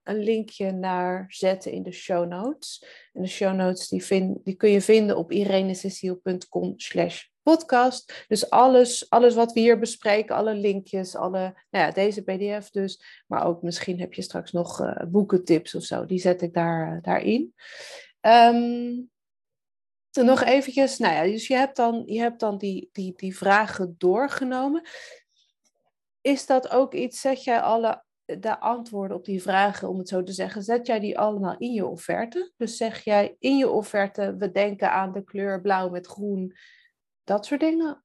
een 0.04 0.24
linkje 0.24 0.72
naar 0.72 1.26
zetten 1.28 1.72
in 1.72 1.84
de 1.84 1.92
show 1.92 2.28
notes. 2.28 2.86
En 3.14 3.22
de 3.22 3.28
show 3.28 3.56
notes 3.56 3.88
die, 3.88 4.04
vind, 4.04 4.46
die 4.46 4.56
kun 4.56 4.70
je 4.70 4.82
vinden 4.82 5.18
op 5.18 5.32
irenececiel.com 5.32 6.74
slash 6.76 7.24
podcast. 7.44 8.26
Dus 8.28 8.50
alles, 8.50 9.10
alles 9.10 9.36
wat 9.36 9.54
we 9.54 9.60
hier 9.60 9.80
bespreken, 9.80 10.36
alle 10.36 10.54
linkjes, 10.54 11.16
alle, 11.16 11.40
nou 11.70 11.86
ja, 11.86 11.92
deze 11.92 12.24
PDF 12.24 12.70
dus, 12.70 13.24
maar 13.28 13.46
ook 13.46 13.62
misschien 13.62 14.00
heb 14.00 14.14
je 14.14 14.22
straks 14.22 14.52
nog 14.52 14.82
uh, 14.82 15.04
boekentips 15.08 15.76
of 15.76 15.84
zo, 15.84 16.06
die 16.06 16.20
zet 16.20 16.42
ik 16.42 16.54
daar, 16.54 17.02
daarin. 17.02 17.54
Um, 18.22 19.12
nog 20.22 20.44
eventjes, 20.44 20.98
nou 20.98 21.14
ja, 21.14 21.24
dus 21.32 21.48
je 21.48 21.56
hebt 21.56 21.76
dan, 21.76 22.04
je 22.06 22.20
hebt 22.20 22.40
dan 22.40 22.58
die, 22.58 22.90
die, 22.92 23.14
die 23.16 23.38
vragen 23.38 23.96
doorgenomen. 23.98 24.88
Is 26.22 26.46
dat 26.46 26.70
ook 26.70 26.94
iets, 26.94 27.22
zet 27.22 27.44
jij 27.44 27.62
alle 27.62 28.04
de 28.26 28.60
antwoorden 28.60 29.18
op 29.18 29.26
die 29.26 29.42
vragen, 29.42 29.90
om 29.90 29.98
het 29.98 30.08
zo 30.08 30.24
te 30.24 30.32
zeggen, 30.32 30.64
zet 30.64 30.88
jij 30.88 31.00
die 31.00 31.20
allemaal 31.20 31.58
in 31.58 31.72
je 31.72 31.86
offerte? 31.86 32.52
Dus 32.58 32.78
zeg 32.78 33.04
jij 33.04 33.36
in 33.40 33.58
je 33.58 33.70
offerte, 33.70 34.36
we 34.38 34.52
denken 34.52 34.92
aan 34.92 35.12
de 35.12 35.24
kleur 35.24 35.62
blauw 35.62 35.90
met 35.90 36.08
groen 36.08 36.56
dat 37.24 37.46
soort 37.46 37.60
dingen? 37.60 38.04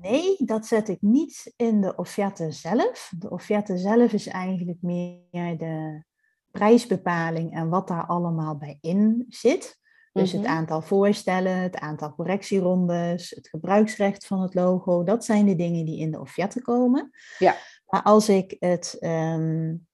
Nee, 0.00 0.36
dat 0.38 0.66
zet 0.66 0.88
ik 0.88 1.00
niet 1.00 1.52
in 1.56 1.80
de 1.80 1.96
offerte 1.96 2.52
zelf. 2.52 3.12
De 3.18 3.30
offerte 3.30 3.78
zelf 3.78 4.12
is 4.12 4.26
eigenlijk 4.26 4.82
meer 4.82 5.58
de 5.58 6.04
prijsbepaling 6.50 7.54
en 7.54 7.68
wat 7.68 7.88
daar 7.88 8.06
allemaal 8.06 8.56
bij 8.56 8.78
in 8.80 9.26
zit. 9.28 9.78
Dus 10.12 10.32
het 10.32 10.42
mhm. 10.42 10.50
aantal 10.50 10.82
voorstellen, 10.82 11.56
het 11.56 11.76
aantal 11.76 12.14
correctierondes, 12.14 13.30
het 13.30 13.48
gebruiksrecht 13.48 14.26
van 14.26 14.40
het 14.40 14.54
logo, 14.54 15.02
dat 15.04 15.24
zijn 15.24 15.46
de 15.46 15.56
dingen 15.56 15.84
die 15.84 15.98
in 15.98 16.10
de 16.10 16.20
offerte 16.20 16.62
komen. 16.62 17.10
Ja. 17.38 17.56
Maar 17.86 18.02
als 18.02 18.28
ik 18.28 18.56
het 18.58 18.96
um, 19.00 19.86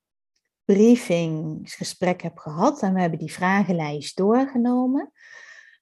briefingsgesprek 0.64 2.22
heb 2.22 2.38
gehad 2.38 2.82
en 2.82 2.94
we 2.94 3.00
hebben 3.00 3.18
die 3.18 3.32
vragenlijst 3.32 4.16
doorgenomen, 4.16 5.12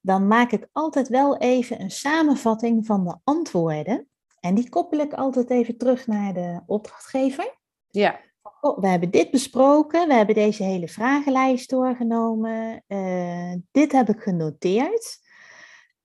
dan 0.05 0.27
maak 0.27 0.51
ik 0.51 0.67
altijd 0.71 1.07
wel 1.07 1.37
even 1.37 1.81
een 1.81 1.91
samenvatting 1.91 2.85
van 2.85 3.03
de 3.03 3.15
antwoorden. 3.23 4.07
En 4.39 4.55
die 4.55 4.69
koppel 4.69 4.99
ik 4.99 5.13
altijd 5.13 5.49
even 5.49 5.77
terug 5.77 6.07
naar 6.07 6.33
de 6.33 6.61
opdrachtgever. 6.65 7.57
Ja. 7.89 8.19
we 8.59 8.87
hebben 8.87 9.11
dit 9.11 9.31
besproken, 9.31 10.07
we 10.07 10.13
hebben 10.13 10.35
deze 10.35 10.63
hele 10.63 10.87
vragenlijst 10.87 11.69
doorgenomen, 11.69 12.83
uh, 12.87 13.53
dit 13.71 13.91
heb 13.91 14.09
ik 14.09 14.19
genoteerd. 14.19 15.17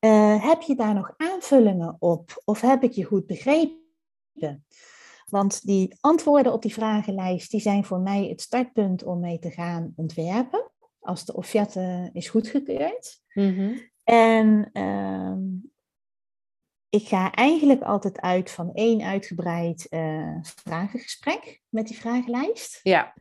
Uh, 0.01 0.45
heb 0.45 0.63
je 0.63 0.75
daar 0.75 0.95
nog 0.95 1.15
aanvullingen 1.17 1.97
op 1.99 2.43
of 2.45 2.61
heb 2.61 2.83
ik 2.83 2.93
je 2.93 3.05
goed 3.05 3.27
begrepen? 3.27 3.79
Want 5.27 5.67
die 5.67 5.97
antwoorden 6.01 6.53
op 6.53 6.63
die 6.63 6.73
vragenlijst 6.73 7.51
die 7.51 7.61
zijn 7.61 7.85
voor 7.85 8.01
mij 8.01 8.29
het 8.29 8.41
startpunt 8.41 9.05
om 9.05 9.21
mee 9.21 9.39
te 9.39 9.51
gaan 9.51 9.93
ontwerpen. 9.97 10.71
Als 11.01 11.25
de 11.25 11.35
offerte 11.35 12.11
is 12.13 12.29
goedgekeurd. 12.29 13.23
Mm 13.35 13.90
En 14.11 14.71
uh, 14.73 15.37
ik 16.89 17.09
ga 17.09 17.33
eigenlijk 17.33 17.83
altijd 17.83 18.21
uit 18.21 18.51
van 18.51 18.73
één 18.75 19.03
uitgebreid 19.03 19.87
uh, 19.91 20.37
vragengesprek 20.43 21.63
met 21.69 21.87
die 21.87 21.97
vragenlijst. 21.97 22.81
Ja. 22.83 23.15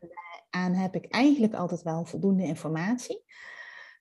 Aan 0.50 0.72
heb 0.72 0.94
ik 0.94 1.06
eigenlijk 1.06 1.54
altijd 1.54 1.82
wel 1.82 2.04
voldoende 2.04 2.42
informatie. 2.42 3.24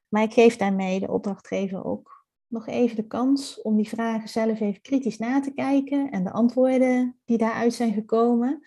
Maar 0.07 0.23
ik 0.23 0.33
geef 0.33 0.55
daarmee 0.55 0.99
de 0.99 1.11
opdrachtgever 1.11 1.85
ook 1.85 2.25
nog 2.47 2.67
even 2.67 2.95
de 2.95 3.07
kans 3.07 3.61
om 3.61 3.75
die 3.75 3.89
vragen 3.89 4.29
zelf 4.29 4.59
even 4.59 4.81
kritisch 4.81 5.17
na 5.17 5.39
te 5.39 5.53
kijken 5.53 6.09
en 6.11 6.23
de 6.23 6.31
antwoorden 6.31 7.19
die 7.25 7.37
daaruit 7.37 7.73
zijn 7.73 7.93
gekomen, 7.93 8.65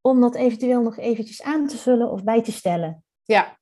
om 0.00 0.20
dat 0.20 0.34
eventueel 0.34 0.82
nog 0.82 0.98
eventjes 0.98 1.42
aan 1.42 1.66
te 1.66 1.76
vullen 1.76 2.10
of 2.10 2.24
bij 2.24 2.42
te 2.42 2.52
stellen. 2.52 3.04
Ja. 3.22 3.58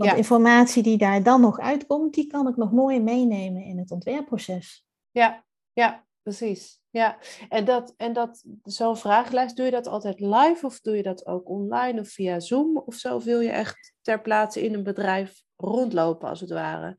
Want 0.00 0.12
ja. 0.12 0.18
informatie 0.18 0.82
die 0.82 0.98
daar 0.98 1.22
dan 1.22 1.40
nog 1.40 1.58
uitkomt, 1.58 2.14
die 2.14 2.26
kan 2.26 2.48
ik 2.48 2.56
nog 2.56 2.72
mooi 2.72 3.00
meenemen 3.00 3.62
in 3.62 3.78
het 3.78 3.90
ontwerpproces. 3.90 4.86
Ja, 5.10 5.44
ja, 5.72 6.04
precies. 6.22 6.80
Ja, 6.90 7.18
en 7.48 7.64
dat, 7.64 7.94
en 7.96 8.12
dat 8.12 8.44
zo'n 8.62 8.96
vragenlijst, 8.96 9.56
doe 9.56 9.64
je 9.64 9.70
dat 9.70 9.86
altijd 9.86 10.20
live 10.20 10.66
of 10.66 10.80
doe 10.80 10.96
je 10.96 11.02
dat 11.02 11.26
ook 11.26 11.48
online 11.48 12.00
of 12.00 12.08
via 12.08 12.40
Zoom 12.40 12.78
of 12.78 12.94
zo? 12.94 13.20
wil 13.20 13.40
je 13.40 13.50
echt 13.50 13.94
ter 14.02 14.20
plaatse 14.20 14.62
in 14.62 14.74
een 14.74 14.82
bedrijf 14.82 15.42
rondlopen, 15.56 16.28
als 16.28 16.40
het 16.40 16.50
ware? 16.50 16.98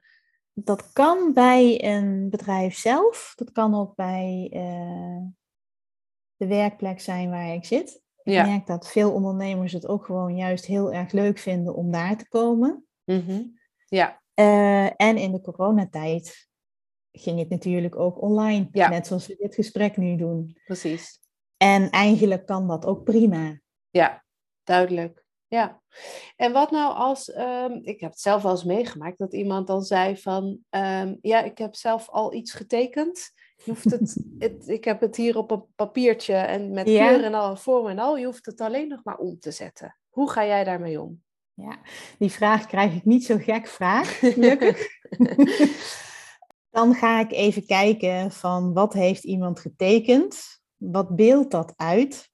Dat 0.53 0.91
kan 0.91 1.33
bij 1.33 1.83
een 1.83 2.29
bedrijf 2.29 2.77
zelf, 2.77 3.33
dat 3.35 3.51
kan 3.51 3.75
ook 3.75 3.95
bij 3.95 4.51
uh, 4.53 5.27
de 6.35 6.47
werkplek 6.47 6.99
zijn 6.99 7.29
waar 7.29 7.53
ik 7.53 7.65
zit. 7.65 8.01
Ja. 8.23 8.41
Ik 8.41 8.49
merk 8.49 8.67
dat 8.67 8.91
veel 8.91 9.11
ondernemers 9.11 9.73
het 9.73 9.87
ook 9.87 10.05
gewoon 10.05 10.35
juist 10.35 10.65
heel 10.65 10.93
erg 10.93 11.11
leuk 11.11 11.37
vinden 11.37 11.75
om 11.75 11.91
daar 11.91 12.17
te 12.17 12.27
komen. 12.27 12.85
Mm 13.05 13.23
-hmm. 13.25 13.59
Ja. 13.87 14.21
Uh, 14.35 14.85
en 14.85 15.17
in 15.17 15.31
de 15.31 15.41
coronatijd 15.41 16.49
ging 17.11 17.39
het 17.39 17.49
natuurlijk 17.49 17.95
ook 17.95 18.21
online. 18.21 18.67
Ja. 18.71 18.89
Net 18.89 19.07
zoals 19.07 19.27
we 19.27 19.35
dit 19.35 19.55
gesprek 19.55 19.97
nu 19.97 20.15
doen. 20.15 20.57
Precies. 20.65 21.19
En 21.57 21.89
eigenlijk 21.89 22.45
kan 22.45 22.67
dat 22.67 22.85
ook 22.85 23.03
prima. 23.03 23.59
Ja, 23.89 24.23
duidelijk. 24.63 25.25
Ja. 25.47 25.81
En 26.35 26.51
wat 26.51 26.71
nou 26.71 26.93
als, 26.93 27.35
um, 27.35 27.79
ik 27.83 27.99
heb 27.99 28.11
het 28.11 28.19
zelf 28.19 28.41
wel 28.41 28.51
eens 28.51 28.63
meegemaakt, 28.63 29.17
dat 29.17 29.33
iemand 29.33 29.67
dan 29.67 29.81
zei 29.83 30.17
van, 30.17 30.57
um, 30.69 31.17
ja, 31.21 31.41
ik 31.43 31.57
heb 31.57 31.75
zelf 31.75 32.09
al 32.09 32.33
iets 32.33 32.53
getekend. 32.53 33.31
Je 33.55 33.71
hoeft 33.71 33.91
het, 33.91 34.23
het, 34.37 34.67
ik 34.67 34.83
heb 34.83 35.01
het 35.01 35.15
hier 35.15 35.37
op 35.37 35.51
een 35.51 35.65
papiertje 35.75 36.33
en 36.33 36.71
met 36.73 36.89
Ja. 36.89 37.07
kleur 37.07 37.23
en 37.23 37.33
al, 37.33 37.55
vorm 37.55 37.87
en 37.87 37.99
al. 37.99 38.17
Je 38.17 38.25
hoeft 38.25 38.45
het 38.45 38.61
alleen 38.61 38.87
nog 38.87 39.03
maar 39.03 39.17
om 39.17 39.39
te 39.39 39.51
zetten. 39.51 39.97
Hoe 40.09 40.29
ga 40.29 40.45
jij 40.45 40.63
daarmee 40.63 41.01
om? 41.01 41.23
Ja, 41.61 41.79
die 42.17 42.31
vraag 42.31 42.65
krijg 42.65 42.95
ik 42.95 43.05
niet 43.05 43.25
zo 43.25 43.37
gek 43.37 43.67
vraag, 43.67 44.19
gelukkig. 44.19 44.87
Dan 46.69 46.93
ga 46.93 47.19
ik 47.19 47.31
even 47.31 47.65
kijken 47.65 48.31
van 48.31 48.73
wat 48.73 48.93
heeft 48.93 49.23
iemand 49.23 49.59
getekend? 49.59 50.61
Wat 50.75 51.15
beeldt 51.15 51.51
dat 51.51 51.73
uit? 51.75 52.29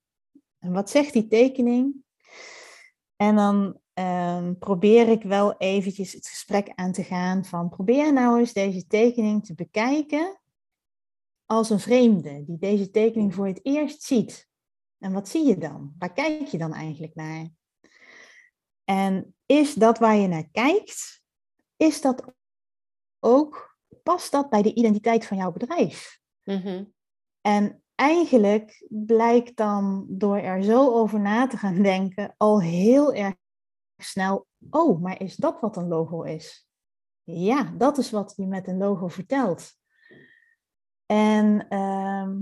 En 0.59 0.71
wat 0.71 0.89
zegt 0.89 1.13
die 1.13 1.27
tekening? 1.27 1.95
En 3.15 3.35
dan 3.35 3.79
ehm, 3.93 4.53
probeer 4.53 5.07
ik 5.07 5.23
wel 5.23 5.57
eventjes 5.57 6.13
het 6.13 6.27
gesprek 6.27 6.71
aan 6.75 6.91
te 6.91 7.03
gaan 7.03 7.45
van 7.45 7.69
probeer 7.69 8.13
nou 8.13 8.39
eens 8.39 8.53
deze 8.53 8.87
tekening 8.87 9.45
te 9.45 9.55
bekijken 9.55 10.39
als 11.45 11.69
een 11.69 11.79
vreemde 11.79 12.43
die 12.45 12.57
deze 12.57 12.91
tekening 12.91 13.33
voor 13.33 13.47
het 13.47 13.59
eerst 13.63 14.03
ziet. 14.03 14.47
En 14.99 15.13
wat 15.13 15.29
zie 15.29 15.45
je 15.45 15.57
dan? 15.57 15.93
Waar 15.97 16.13
kijk 16.13 16.47
je 16.47 16.57
dan 16.57 16.73
eigenlijk 16.73 17.15
naar? 17.15 17.47
En 18.89 19.35
is 19.45 19.73
dat 19.73 19.97
waar 19.97 20.15
je 20.15 20.27
naar 20.27 20.49
kijkt, 20.51 21.21
is 21.77 22.01
dat 22.01 22.23
ook, 23.19 23.77
past 24.03 24.31
dat 24.31 24.49
bij 24.49 24.61
de 24.61 24.73
identiteit 24.73 25.25
van 25.25 25.37
jouw 25.37 25.51
bedrijf? 25.51 26.19
Mhm. 26.43 26.83
En 27.41 27.83
eigenlijk 27.95 28.85
blijkt 28.89 29.55
dan 29.55 30.05
door 30.09 30.37
er 30.37 30.63
zo 30.63 30.93
over 30.93 31.19
na 31.19 31.47
te 31.47 31.57
gaan 31.57 31.81
denken 31.81 32.33
al 32.37 32.61
heel 32.61 33.13
erg 33.13 33.35
snel, 33.97 34.47
oh, 34.69 35.01
maar 35.01 35.21
is 35.21 35.35
dat 35.35 35.59
wat 35.59 35.77
een 35.77 35.87
logo 35.87 36.21
is? 36.21 36.67
Ja, 37.23 37.73
dat 37.77 37.97
is 37.97 38.11
wat 38.11 38.33
je 38.35 38.47
met 38.47 38.67
een 38.67 38.77
logo 38.77 39.07
vertelt. 39.07 39.71
En 41.05 41.67
ehm, 41.69 42.41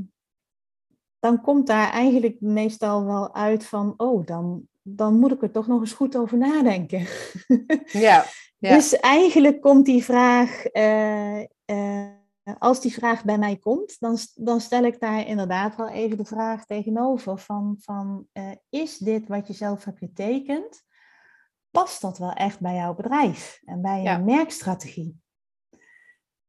dan 1.20 1.42
komt 1.42 1.68
daar 1.68 1.92
eigenlijk 1.92 2.42
meestal 2.42 3.06
wel 3.06 3.34
uit 3.34 3.66
van, 3.66 3.94
oh, 3.98 4.26
dan, 4.26 4.68
dan 4.88 5.20
moet 5.20 5.32
ik 5.32 5.42
er 5.42 5.52
toch 5.52 5.68
nog 5.68 5.80
eens 5.80 5.94
goed 5.94 6.18
over 6.18 6.38
nadenken. 6.38 7.06
Ja, 7.92 8.26
ja. 8.58 8.74
Dus 8.74 8.96
eigenlijk 9.00 9.62
komt 9.62 9.86
die 9.86 10.04
vraag, 10.04 10.66
eh, 10.66 11.40
eh, 11.66 12.10
als 12.58 12.82
die 12.82 12.94
vraag 12.94 13.24
bij 13.24 13.38
mij 13.38 13.56
komt, 13.58 14.00
dan, 14.00 14.18
dan 14.34 14.62
stel 14.62 14.84
ik 14.84 15.00
daar 15.00 15.28
inderdaad 15.28 15.76
wel 15.76 15.90
even 15.90 16.18
de 16.18 16.26
vraag 16.26 16.66
tegenover 16.66 17.38
van, 17.38 17.76
van 17.80 18.28
eh, 18.32 18.52
is 18.70 18.98
dit 18.98 19.28
wat 19.28 19.48
je 19.48 19.54
zelf 19.54 19.84
hebt 19.84 20.00
getekend, 20.00 20.84
past 21.72 22.02
dat 22.02 22.18
wel 22.18 22.34
echt 22.34 22.60
bij 22.60 22.76
jouw 22.76 22.94
bedrijf 22.96 23.62
en 23.66 23.82
bij 23.82 23.98
je 23.98 24.04
Ja. 24.04 24.18
merkstrategie? 24.18 25.24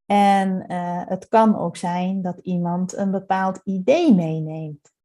En 0.06 0.72
het 1.08 1.28
kan 1.28 1.58
ook 1.58 1.76
zijn 1.76 2.22
dat 2.22 2.38
iemand 2.38 2.96
een 2.96 3.10
bepaald 3.10 3.60
idee 3.64 4.14
meeneemt 4.14 4.95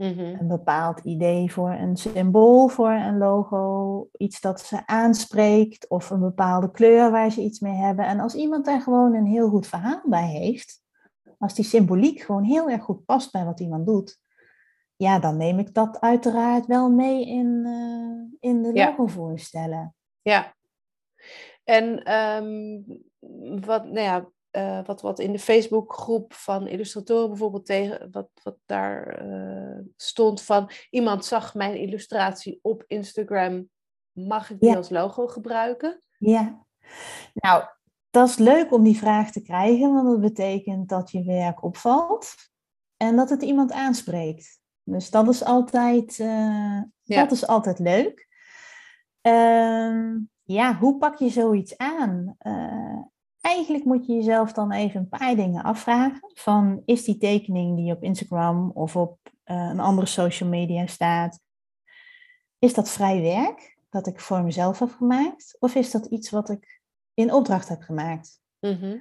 Mhm. 0.00 0.20
een 0.40 0.48
bepaald 0.48 1.00
idee 1.00 1.52
voor 1.52 1.70
een 1.70 1.96
symbool, 1.96 2.68
voor 2.68 2.90
een 2.90 3.18
logo, 3.18 4.08
iets 4.16 4.40
dat 4.40 4.60
ze 4.60 4.86
aanspreekt 4.86 5.88
of 5.88 6.10
een 6.10 6.20
bepaalde 6.20 6.70
kleur 6.70 7.10
waar 7.10 7.30
ze 7.30 7.40
iets 7.42 7.60
mee 7.60 7.74
hebben. 7.74 8.04
En 8.06 8.20
als 8.20 8.34
iemand 8.34 8.64
daar 8.64 8.80
gewoon 8.80 9.14
een 9.14 9.26
heel 9.26 9.48
goed 9.48 9.66
verhaal 9.66 10.02
bij 10.04 10.26
heeft, 10.28 10.82
als 11.38 11.54
die 11.54 11.64
symboliek 11.64 12.20
gewoon 12.20 12.42
heel 12.44 12.70
erg 12.70 12.82
goed 12.82 13.04
past 13.04 13.32
bij 13.32 13.44
wat 13.44 13.60
iemand 13.60 13.86
doet, 13.86 14.18
ja, 14.96 15.18
dan 15.18 15.36
neem 15.36 15.58
ik 15.58 15.74
dat 15.74 16.00
uiteraard 16.00 16.66
wel 16.66 16.90
mee 16.90 17.26
in, 17.26 17.62
eh, 17.66 18.50
in 18.50 18.62
de 18.62 18.70
Ja. 18.74 18.86
logo 18.88 19.06
voorstellen. 19.06 19.94
Ja. 20.22 20.54
En 21.64 22.02
ehm, 22.02 22.80
wat, 23.66 23.84
nou 23.84 24.00
ja, 24.00 24.28
eh, 24.50 24.84
wat, 24.84 25.00
wat 25.00 25.18
in 25.18 25.32
de 25.32 25.38
Facebookgroep 25.38 26.32
van 26.32 26.66
illustratoren 26.68 27.28
bijvoorbeeld 27.28 27.66
tegen, 27.66 28.10
wat, 28.10 28.28
wat 28.42 28.56
daar 28.66 29.06
eh, 29.06 29.78
stond 29.96 30.42
van, 30.42 30.70
iemand 30.90 31.24
zag 31.24 31.54
mijn 31.54 31.76
illustratie 31.76 32.58
op 32.62 32.84
Instagram, 32.86 33.68
mag 34.12 34.50
ik 34.50 34.60
die 34.60 34.70
Ja. 34.70 34.76
als 34.76 34.88
logo 34.90 35.26
gebruiken? 35.26 36.02
Ja, 36.18 36.66
nou, 37.34 37.64
dat 38.10 38.28
is 38.28 38.36
leuk 38.36 38.72
om 38.72 38.82
die 38.82 38.96
vraag 38.98 39.30
te 39.30 39.42
krijgen, 39.42 39.92
want 39.94 40.06
dat 40.08 40.20
betekent 40.20 40.88
dat 40.88 41.10
je 41.10 41.24
werk 41.24 41.62
opvalt 41.62 42.34
en 42.96 43.16
dat 43.16 43.30
het 43.30 43.42
iemand 43.42 43.72
aanspreekt. 43.72 44.60
Dus 44.82 45.10
dat 45.10 45.28
is 45.28 45.44
altijd, 45.44 46.18
eh, 46.18 46.80
Ja. 47.02 47.20
dat 47.22 47.30
is 47.32 47.46
altijd 47.46 47.78
leuk. 47.78 48.28
Ehm, 49.20 50.18
ja, 50.42 50.76
hoe 50.78 50.98
pak 50.98 51.18
je 51.18 51.28
zoiets 51.28 51.76
aan? 51.76 52.36
Eigenlijk 53.40 53.84
moet 53.84 54.06
je 54.06 54.12
jezelf 54.12 54.52
dan 54.52 54.72
even 54.72 55.00
een 55.00 55.08
paar 55.08 55.36
dingen 55.36 55.62
afvragen. 55.62 56.20
Van, 56.34 56.82
is 56.84 57.04
die 57.04 57.18
tekening 57.18 57.76
die 57.76 57.92
op 57.92 58.02
Instagram 58.02 58.70
of 58.74 58.96
op 58.96 59.18
eh, 59.44 59.56
een 59.56 59.80
andere 59.80 60.06
social 60.06 60.48
media 60.48 60.86
staat, 60.86 61.40
is 62.58 62.74
dat 62.74 62.90
vrij 62.90 63.20
werk 63.20 63.78
dat 63.90 64.06
ik 64.06 64.20
voor 64.20 64.42
mezelf 64.42 64.78
heb 64.78 64.90
gemaakt? 64.90 65.56
Of 65.58 65.74
is 65.74 65.90
dat 65.90 66.06
iets 66.06 66.30
wat 66.30 66.50
ik 66.50 66.80
in 67.14 67.32
opdracht 67.32 67.68
heb 67.68 67.82
gemaakt? 67.82 68.40
Mhm. 68.58 68.96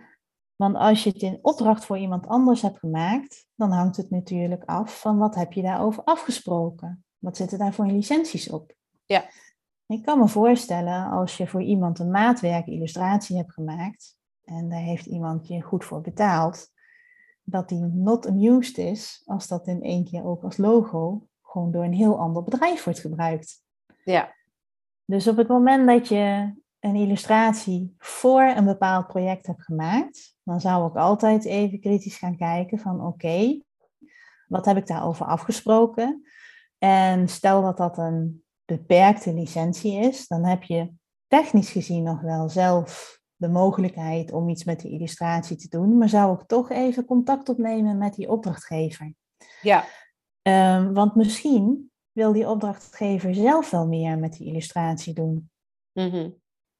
Want 0.56 0.76
als 0.76 1.04
je 1.04 1.10
het 1.10 1.22
in 1.22 1.40
opdracht 1.42 1.86
voor 1.86 1.98
iemand 1.98 2.28
anders 2.28 2.62
hebt 2.62 2.80
gemaakt, 2.80 3.46
dan 3.56 3.72
hangt 3.72 3.98
het 3.98 4.10
natuurlijk 4.10 4.64
af 4.64 5.00
van 5.00 5.18
wat 5.18 5.36
heb 5.36 5.54
je 5.54 5.62
daarover 5.62 6.04
afgesproken? 6.04 7.04
Wat 7.18 7.38
zitten 7.38 7.58
daar 7.58 7.74
voor 7.74 7.86
licenties 7.86 8.50
op? 8.50 8.76
Ja. 9.06 9.30
Ik 9.86 10.04
kan 10.04 10.20
me 10.20 10.28
voorstellen 10.28 11.10
als 11.10 11.38
je 11.38 11.48
voor 11.48 11.62
iemand 11.62 12.00
een 12.00 12.12
maatwerk 12.12 12.68
illustratie 12.68 13.38
hebt 13.38 13.54
gemaakt 13.54 14.18
en 14.50 14.70
daar 14.70 14.80
heeft 14.80 15.06
iemand 15.06 15.48
je 15.48 15.62
goed 15.62 15.86
voor 15.86 16.02
betaald, 16.02 16.72
dat 17.44 17.70
die 17.70 17.80
not 17.80 18.28
amused 18.28 18.78
is 18.78 19.22
als 19.26 19.48
dat 19.48 19.68
in 19.68 19.82
één 19.82 20.06
keer 20.06 20.26
ook 20.26 20.44
als 20.44 20.58
logo 20.58 21.28
gewoon 21.42 21.72
door 21.72 21.84
een 21.84 21.94
heel 21.94 22.20
ander 22.20 22.44
bedrijf 22.44 22.84
wordt 22.84 23.00
gebruikt. 23.00 23.64
Ja, 24.04 24.36
Dus 25.06 25.28
op 25.28 25.38
het 25.38 25.48
moment 25.48 25.88
dat 25.88 26.08
je 26.08 26.54
een 26.80 26.96
illustratie 26.96 27.96
voor 27.98 28.42
een 28.42 28.66
bepaald 28.66 29.08
project 29.08 29.48
hebt 29.48 29.64
gemaakt, 29.64 30.38
dan 30.44 30.62
zou 30.62 30.90
ik 30.90 30.96
altijd 30.96 31.46
even 31.46 31.80
kritisch 31.80 32.18
gaan 32.18 32.38
kijken 32.38 32.80
van 32.80 33.06
oké, 33.06 33.62
Wat 34.48 34.66
heb 34.66 34.78
ik 34.78 34.88
daarover 34.88 35.26
afgesproken? 35.26 36.24
En 36.78 37.28
stel 37.28 37.62
dat 37.62 37.78
dat 37.78 37.98
een 37.98 38.44
beperkte 38.66 39.34
licentie 39.34 40.00
is, 40.00 40.28
dan 40.28 40.46
heb 40.46 40.64
je 40.64 40.94
technisch 41.28 41.72
gezien 41.72 42.04
nog 42.04 42.22
wel 42.22 42.50
zelf 42.50 43.19
de 43.40 43.50
mogelijkheid 43.50 44.32
om 44.32 44.50
iets 44.50 44.64
met 44.64 44.80
die 44.80 44.92
illustratie 44.92 45.58
te 45.58 45.68
doen, 45.70 45.98
maar 45.98 46.10
zou 46.10 46.34
ik 46.34 46.48
toch 46.48 46.70
even 46.70 47.06
contact 47.06 47.50
opnemen 47.50 47.98
met 47.98 48.16
die 48.16 48.30
opdrachtgever. 48.30 49.14
Ja. 49.62 49.86
Um, 50.42 50.94
want 50.94 51.16
misschien 51.16 51.92
wil 52.12 52.34
die 52.34 52.50
opdrachtgever 52.50 53.36
zelf 53.36 53.70
wel 53.70 53.88
meer 53.88 54.18
met 54.18 54.34
die 54.34 54.48
illustratie 54.48 55.14
doen. 55.14 55.50
Mm 55.94 56.38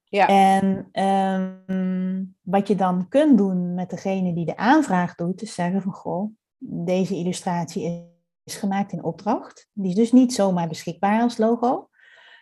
ja. 0.10 0.28
En 0.28 0.90
ehm, 0.92 2.24
wat 2.42 2.68
je 2.68 2.76
dan 2.76 3.08
kunt 3.08 3.38
doen 3.38 3.74
met 3.74 3.90
degene 3.90 4.34
die 4.34 4.46
de 4.46 4.58
aanvraag 4.58 5.16
doet, 5.16 5.42
is 5.42 5.54
zeggen 5.54 5.82
van 5.82 5.94
goh, 5.94 6.32
deze 6.58 7.16
illustratie 7.16 8.08
is 8.44 8.56
gemaakt 8.56 8.92
in 8.92 9.04
opdracht. 9.04 9.70
Die 9.74 9.90
is 9.90 9.96
dus 9.96 10.12
niet 10.12 10.34
zomaar 10.34 10.68
beschikbaar 10.68 11.22
als 11.22 11.38
logo. 11.38 11.90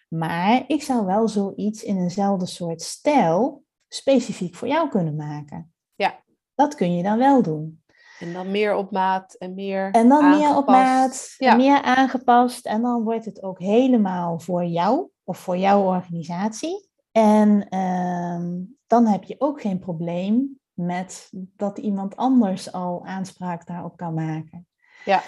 Maar 0.08 0.64
ik 0.68 0.84
zou 0.84 1.06
wel 1.06 1.28
zoiets 1.28 1.84
in 1.84 1.98
eenzelfde 1.98 2.46
soort 2.46 2.82
stijl 2.82 3.66
specifiek 3.88 4.56
voor 4.56 4.68
jou 4.68 4.90
kunnen 4.90 5.16
maken. 5.16 5.74
Ja. 5.96 6.24
Dat 6.56 6.76
kun 6.76 6.96
je 6.96 7.04
dan 7.04 7.18
wel 7.18 7.42
doen. 7.42 7.82
En 8.20 8.34
dan 8.34 8.52
meer 8.52 8.76
op 8.76 8.92
maat 8.92 9.34
en 9.34 9.54
meer. 9.54 9.92
En 9.92 10.08
dan 10.08 10.24
aangepast. 10.24 10.40
meer 10.40 10.58
op 10.58 10.68
maat, 10.68 11.34
ja. 11.38 11.56
meer 11.56 11.82
aangepast. 11.82 12.66
En 12.66 12.82
dan 12.82 13.04
wordt 13.04 13.26
het 13.26 13.44
ook 13.44 13.60
helemaal 13.60 14.40
voor 14.40 14.66
jou 14.66 15.10
of 15.24 15.38
voor 15.38 15.58
jouw 15.58 15.84
organisatie. 15.84 16.90
En 17.12 17.70
ehm, 17.70 18.64
dan 18.88 19.06
heb 19.06 19.24
je 19.24 19.36
ook 19.38 19.62
geen 19.62 19.80
probleem 19.80 20.60
met 20.74 21.30
dat 21.34 21.78
iemand 21.78 22.16
anders 22.16 22.72
al 22.72 23.06
aanspraak 23.06 23.66
daarop 23.66 23.98
kan 23.98 24.14
maken. 24.14 24.68
Ja. 25.06 25.22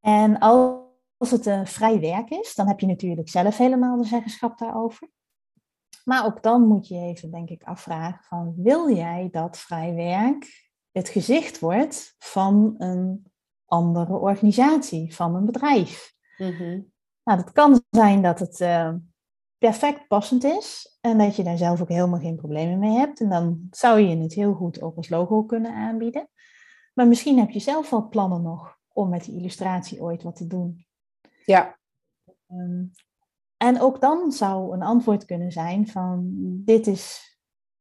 En 0.00 0.38
als 0.38 1.30
het 1.30 1.46
een 1.46 1.66
vrij 1.66 2.00
werk 2.00 2.30
is, 2.30 2.54
dan 2.54 2.68
heb 2.68 2.80
je 2.80 2.86
natuurlijk 2.86 3.28
zelf 3.28 3.56
helemaal 3.56 3.96
de 3.96 4.04
zeggenschap 4.04 4.58
daarover. 4.58 5.08
Maar 6.04 6.24
ook 6.24 6.42
dan 6.42 6.66
moet 6.66 6.88
je 6.88 6.96
even, 6.96 7.30
denk 7.30 7.48
ik, 7.48 7.62
afvragen 7.62 8.24
van, 8.24 8.54
wil 8.56 8.94
jij 8.94 9.28
dat 9.30 9.58
vrij 9.58 9.94
werk 9.94 10.72
het 10.92 11.08
gezicht 11.08 11.58
wordt 11.58 12.14
van 12.18 12.74
een 12.78 13.32
andere 13.64 14.12
organisatie, 14.12 15.14
van 15.14 15.34
een 15.34 15.44
bedrijf? 15.44 16.14
Mm 16.38 16.92
Nou, 17.24 17.38
dat 17.38 17.52
kan 17.52 17.82
zijn 17.90 18.22
dat 18.22 18.38
het 18.38 18.60
uh, 18.60 18.92
perfect 19.58 20.08
passend 20.08 20.44
is 20.44 20.98
en 21.00 21.18
dat 21.18 21.36
je 21.36 21.42
daar 21.42 21.56
zelf 21.56 21.80
ook 21.80 21.88
helemaal 21.88 22.20
geen 22.20 22.36
problemen 22.36 22.78
mee 22.78 22.96
hebt. 22.96 23.20
En 23.20 23.28
dan 23.28 23.66
zou 23.70 24.00
je 24.00 24.16
het 24.16 24.34
heel 24.34 24.54
goed 24.54 24.82
ook 24.82 24.96
als 24.96 25.08
logo 25.08 25.42
kunnen 25.42 25.74
aanbieden. 25.74 26.28
Maar 26.94 27.08
misschien 27.08 27.38
heb 27.38 27.50
je 27.50 27.60
zelf 27.60 27.90
wel 27.90 28.08
plannen 28.08 28.42
nog 28.42 28.78
om 28.88 29.08
met 29.08 29.24
die 29.24 29.36
illustratie 29.36 30.02
ooit 30.02 30.22
wat 30.22 30.36
te 30.36 30.46
doen. 30.46 30.86
Ja. 31.44 31.78
Um, 32.50 32.92
en 33.64 33.80
ook 33.80 34.00
dan 34.00 34.32
zou 34.32 34.72
een 34.74 34.82
antwoord 34.82 35.24
kunnen 35.24 35.52
zijn 35.52 35.88
van 35.88 36.30
dit 36.64 36.86
is 36.86 37.32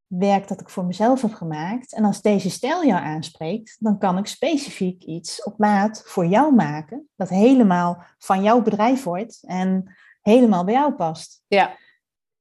werk 0.07 0.47
dat 0.47 0.61
ik 0.61 0.69
voor 0.69 0.85
mezelf 0.85 1.21
heb 1.21 1.33
gemaakt. 1.33 1.93
En 1.93 2.03
als 2.03 2.21
deze 2.21 2.49
stijl 2.49 2.85
jou 2.85 3.03
aanspreekt, 3.03 3.75
dan 3.79 3.99
kan 3.99 4.17
ik 4.17 4.27
specifiek 4.27 5.03
iets 5.03 5.43
op 5.43 5.57
maat 5.57 6.01
voor 6.05 6.25
jou 6.25 6.55
maken. 6.55 7.09
Dat 7.15 7.29
helemaal 7.29 8.03
van 8.17 8.43
jouw 8.43 8.61
bedrijf 8.61 9.03
wordt 9.03 9.43
en 9.45 9.95
helemaal 10.21 10.63
bij 10.63 10.73
jou 10.73 10.93
past. 10.93 11.43
Ja. 11.47 11.77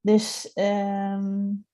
Dus 0.00 0.50
um, 0.54 1.66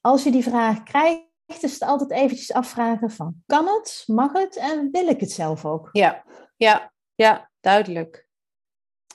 als 0.00 0.22
je 0.22 0.30
die 0.30 0.42
vraag 0.42 0.82
krijgt, 0.82 1.26
is 1.46 1.72
het 1.72 1.82
altijd 1.82 2.10
eventjes 2.10 2.52
afvragen 2.52 3.10
van 3.10 3.34
kan 3.46 3.66
het, 3.66 4.04
mag 4.06 4.32
het 4.32 4.56
en 4.56 4.88
wil 4.90 5.08
ik 5.08 5.20
het 5.20 5.32
zelf 5.32 5.64
ook? 5.64 5.88
Ja, 5.92 6.24
ja, 6.56 6.92
ja, 7.14 7.50
duidelijk. 7.60 8.27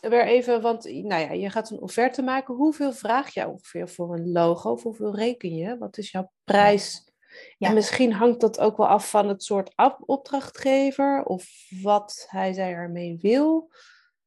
Weer 0.09 0.25
even, 0.25 0.61
want 0.61 0.83
nou 0.83 1.21
ja, 1.21 1.31
je 1.31 1.49
gaat 1.49 1.69
een 1.69 1.81
offerte 1.81 2.21
maken. 2.21 2.55
Hoeveel 2.55 2.93
vraag 2.93 3.33
je 3.33 3.47
ongeveer 3.47 3.89
voor 3.89 4.13
een 4.13 4.31
logo? 4.31 4.71
Of 4.71 4.83
hoeveel 4.83 5.15
reken 5.15 5.55
je? 5.55 5.77
Wat 5.77 5.97
is 5.97 6.11
jouw 6.11 6.31
prijs? 6.43 7.11
Ja. 7.57 7.67
En 7.67 7.73
misschien 7.73 8.13
hangt 8.13 8.41
dat 8.41 8.59
ook 8.59 8.77
wel 8.77 8.87
af 8.87 9.09
van 9.09 9.27
het 9.27 9.43
soort 9.43 9.73
opdrachtgever 9.99 11.23
of 11.23 11.45
wat 11.81 12.25
hij 12.29 12.53
zij 12.53 12.73
ermee 12.73 13.17
wil. 13.21 13.71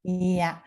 Ja, 0.01 0.63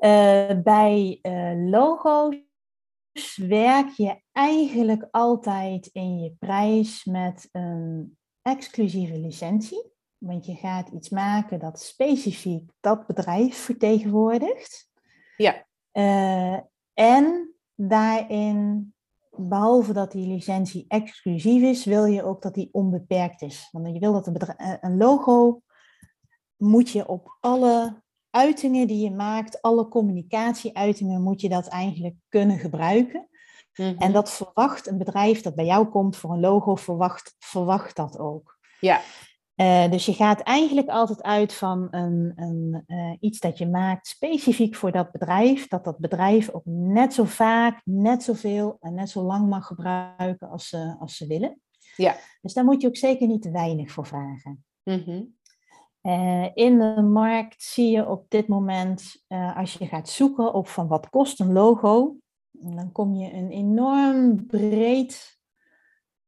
uh, 0.00 0.62
bij 0.62 1.18
uh, 1.22 1.70
logo's 1.70 3.36
werk 3.36 3.88
je 3.88 4.22
eigenlijk 4.32 5.08
altijd 5.10 5.86
in 5.86 6.18
je 6.18 6.34
prijs 6.38 7.04
met 7.04 7.48
een 7.52 8.16
exclusieve 8.42 9.18
licentie. 9.18 9.96
Want 10.18 10.46
je 10.46 10.54
gaat 10.54 10.88
iets 10.88 11.08
maken 11.08 11.58
dat 11.58 11.80
specifiek 11.80 12.70
dat 12.80 13.06
bedrijf 13.06 13.56
vertegenwoordigt. 13.56 14.90
Ja. 15.36 15.66
Uh, 15.92 16.60
en 16.94 17.54
daarin, 17.74 18.94
behalve 19.30 19.92
dat 19.92 20.12
die 20.12 20.26
licentie 20.26 20.84
exclusief 20.88 21.62
is, 21.62 21.84
wil 21.84 22.04
je 22.04 22.22
ook 22.22 22.42
dat 22.42 22.54
die 22.54 22.68
onbeperkt 22.72 23.42
is. 23.42 23.68
Want 23.72 23.92
je 23.92 23.98
wil 23.98 24.12
dat 24.12 24.26
een, 24.26 24.54
een 24.80 24.96
logo 24.96 25.62
moet 26.56 26.90
je 26.90 27.08
op 27.08 27.36
alle 27.40 28.02
uitingen 28.30 28.86
die 28.86 29.04
je 29.04 29.10
maakt, 29.10 29.62
alle 29.62 29.88
communicatieuitingen, 29.88 31.22
moet 31.22 31.40
je 31.40 31.48
dat 31.48 31.68
eigenlijk 31.68 32.16
kunnen 32.28 32.58
gebruiken. 32.58 33.28
Mhm. 33.74 33.96
En 33.98 34.12
dat 34.12 34.30
verwacht 34.30 34.86
een 34.86 34.98
bedrijf 34.98 35.42
dat 35.42 35.54
bij 35.54 35.64
jou 35.64 35.86
komt 35.86 36.16
voor 36.16 36.32
een 36.32 36.40
logo, 36.40 36.74
verwacht, 36.74 37.36
verwacht 37.38 37.96
dat 37.96 38.18
ook. 38.18 38.58
Ja. 38.80 39.00
Uh, 39.60 39.90
dus 39.90 40.06
je 40.06 40.12
gaat 40.12 40.40
eigenlijk 40.40 40.88
altijd 40.88 41.22
uit 41.22 41.54
van 41.54 41.88
een, 41.90 42.32
een, 42.36 42.84
uh, 42.86 43.16
iets 43.20 43.38
dat 43.38 43.58
je 43.58 43.68
maakt 43.68 44.06
specifiek 44.06 44.74
voor 44.74 44.92
dat 44.92 45.12
bedrijf, 45.12 45.68
dat 45.68 45.84
dat 45.84 45.98
bedrijf 45.98 46.50
ook 46.50 46.64
net 46.64 47.14
zo 47.14 47.24
vaak, 47.24 47.80
net 47.84 48.22
zoveel 48.22 48.76
en 48.80 48.94
net 48.94 49.10
zo 49.10 49.22
lang 49.22 49.48
mag 49.48 49.66
gebruiken 49.66 50.50
als 50.50 50.68
ze, 50.68 50.96
als 50.98 51.16
ze 51.16 51.26
willen. 51.26 51.60
Ja. 51.96 52.16
Dus 52.40 52.52
daar 52.52 52.64
moet 52.64 52.82
je 52.82 52.88
ook 52.88 52.96
zeker 52.96 53.26
niet 53.26 53.42
te 53.42 53.50
weinig 53.50 53.90
voor 53.90 54.06
vragen. 54.06 54.64
Mm 54.84 55.36
uh, 56.02 56.48
in 56.54 56.78
de 56.78 57.02
markt 57.02 57.62
zie 57.62 57.90
je 57.90 58.08
op 58.08 58.24
dit 58.28 58.48
moment, 58.48 59.24
als 59.54 59.74
je 59.74 59.86
gaat 59.86 60.08
zoeken 60.08 60.54
op 60.54 60.68
van 60.68 60.88
wat 60.88 61.10
kost 61.10 61.40
een 61.40 61.52
logo, 61.52 62.16
dan 62.50 62.92
kom 62.92 63.14
je 63.14 63.32
een 63.32 63.50
enorm 63.50 64.46
breed 64.46 65.38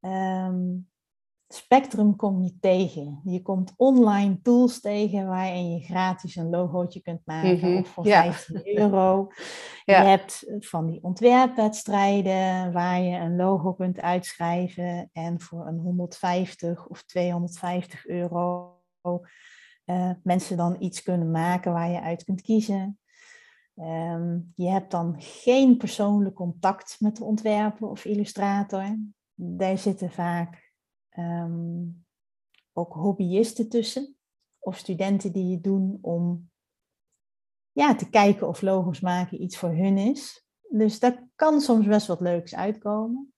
um, 0.01 0.90
spectrum 1.55 2.17
kom 2.17 2.43
je 2.43 2.59
tegen. 2.61 3.21
Je 3.25 3.43
komt 3.43 3.73
online 3.77 4.41
tools 4.43 4.81
tegen 4.81 5.27
waarin 5.27 5.71
je 5.71 5.81
gratis 5.85 6.37
een 6.37 6.51
logootje 6.51 7.01
kunt 7.01 7.21
maken 7.25 7.57
Mhm, 7.57 7.77
of 7.77 7.89
voor 7.89 8.07
ja. 8.07 8.23
15 8.23 8.79
euro. 8.79 9.27
Ja. 9.85 10.03
Je 10.03 10.09
hebt 10.09 10.45
van 10.59 10.87
die 10.87 11.03
ontwerpwedstrijden 11.03 12.73
waar 12.73 13.01
je 13.01 13.17
een 13.17 13.37
logo 13.37 13.73
kunt 13.73 14.01
uitschrijven 14.01 15.11
en 15.13 15.41
voor 15.41 15.67
een 15.67 15.79
150 15.79 16.87
of 16.87 17.03
250 17.05 18.07
euro 18.07 18.79
eh, 19.85 20.11
mensen 20.23 20.57
dan 20.57 20.77
iets 20.79 21.03
kunnen 21.03 21.31
maken 21.31 21.73
waar 21.73 21.91
je 21.91 22.01
uit 22.01 22.25
kunt 22.25 22.43
kiezen. 22.43 22.99
Ehm, 23.75 24.39
je 24.55 24.69
hebt 24.69 24.91
dan 24.91 25.15
geen 25.19 25.77
persoonlijk 25.77 26.35
contact 26.35 26.97
met 26.99 27.17
de 27.17 27.25
ontwerper 27.25 27.89
of 27.89 28.05
illustrator. 28.05 28.99
Daar 29.35 29.79
zitten 29.79 30.11
vaak 30.11 30.70
Ehm, 31.11 31.85
ook 32.73 32.93
hobbyisten 32.93 33.69
tussen. 33.69 34.17
Of 34.59 34.77
studenten 34.77 35.33
die 35.33 35.53
het 35.55 35.65
doen 35.65 35.99
om 36.01 36.51
ja, 37.73 37.95
te 37.95 38.11
kijken 38.11 38.49
of 38.49 38.63
logos 38.63 39.01
maken 39.01 39.43
iets 39.43 39.59
voor 39.59 39.71
hun 39.71 39.99
is. 39.99 40.45
Dus 40.69 40.99
daar 40.99 41.29
kan 41.35 41.61
soms 41.61 41.87
best 41.87 42.07
wat 42.07 42.21
leuks 42.21 42.55
uitkomen. 42.55 43.35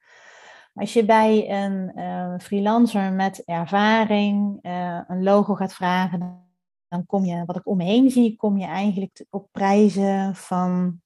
Als 0.75 0.93
je 0.93 1.05
bij 1.05 1.51
een 1.65 1.93
eh, 1.95 2.35
freelancer 2.39 3.13
met 3.13 3.45
ervaring 3.45 4.59
eh, 4.63 5.01
een 5.07 5.23
logo 5.23 5.55
gaat 5.55 5.75
vragen, 5.75 6.51
dan 6.89 7.07
kom 7.07 7.25
je, 7.25 7.45
wat 7.45 7.57
ik 7.57 7.67
om 7.67 7.77
me 7.77 7.85
heen 7.85 8.11
zie, 8.11 8.37
kom 8.37 8.59
je 8.59 8.67
eigenlijk 8.67 9.25
op 9.31 9.49
prijzen 9.53 10.35
van 10.35 11.01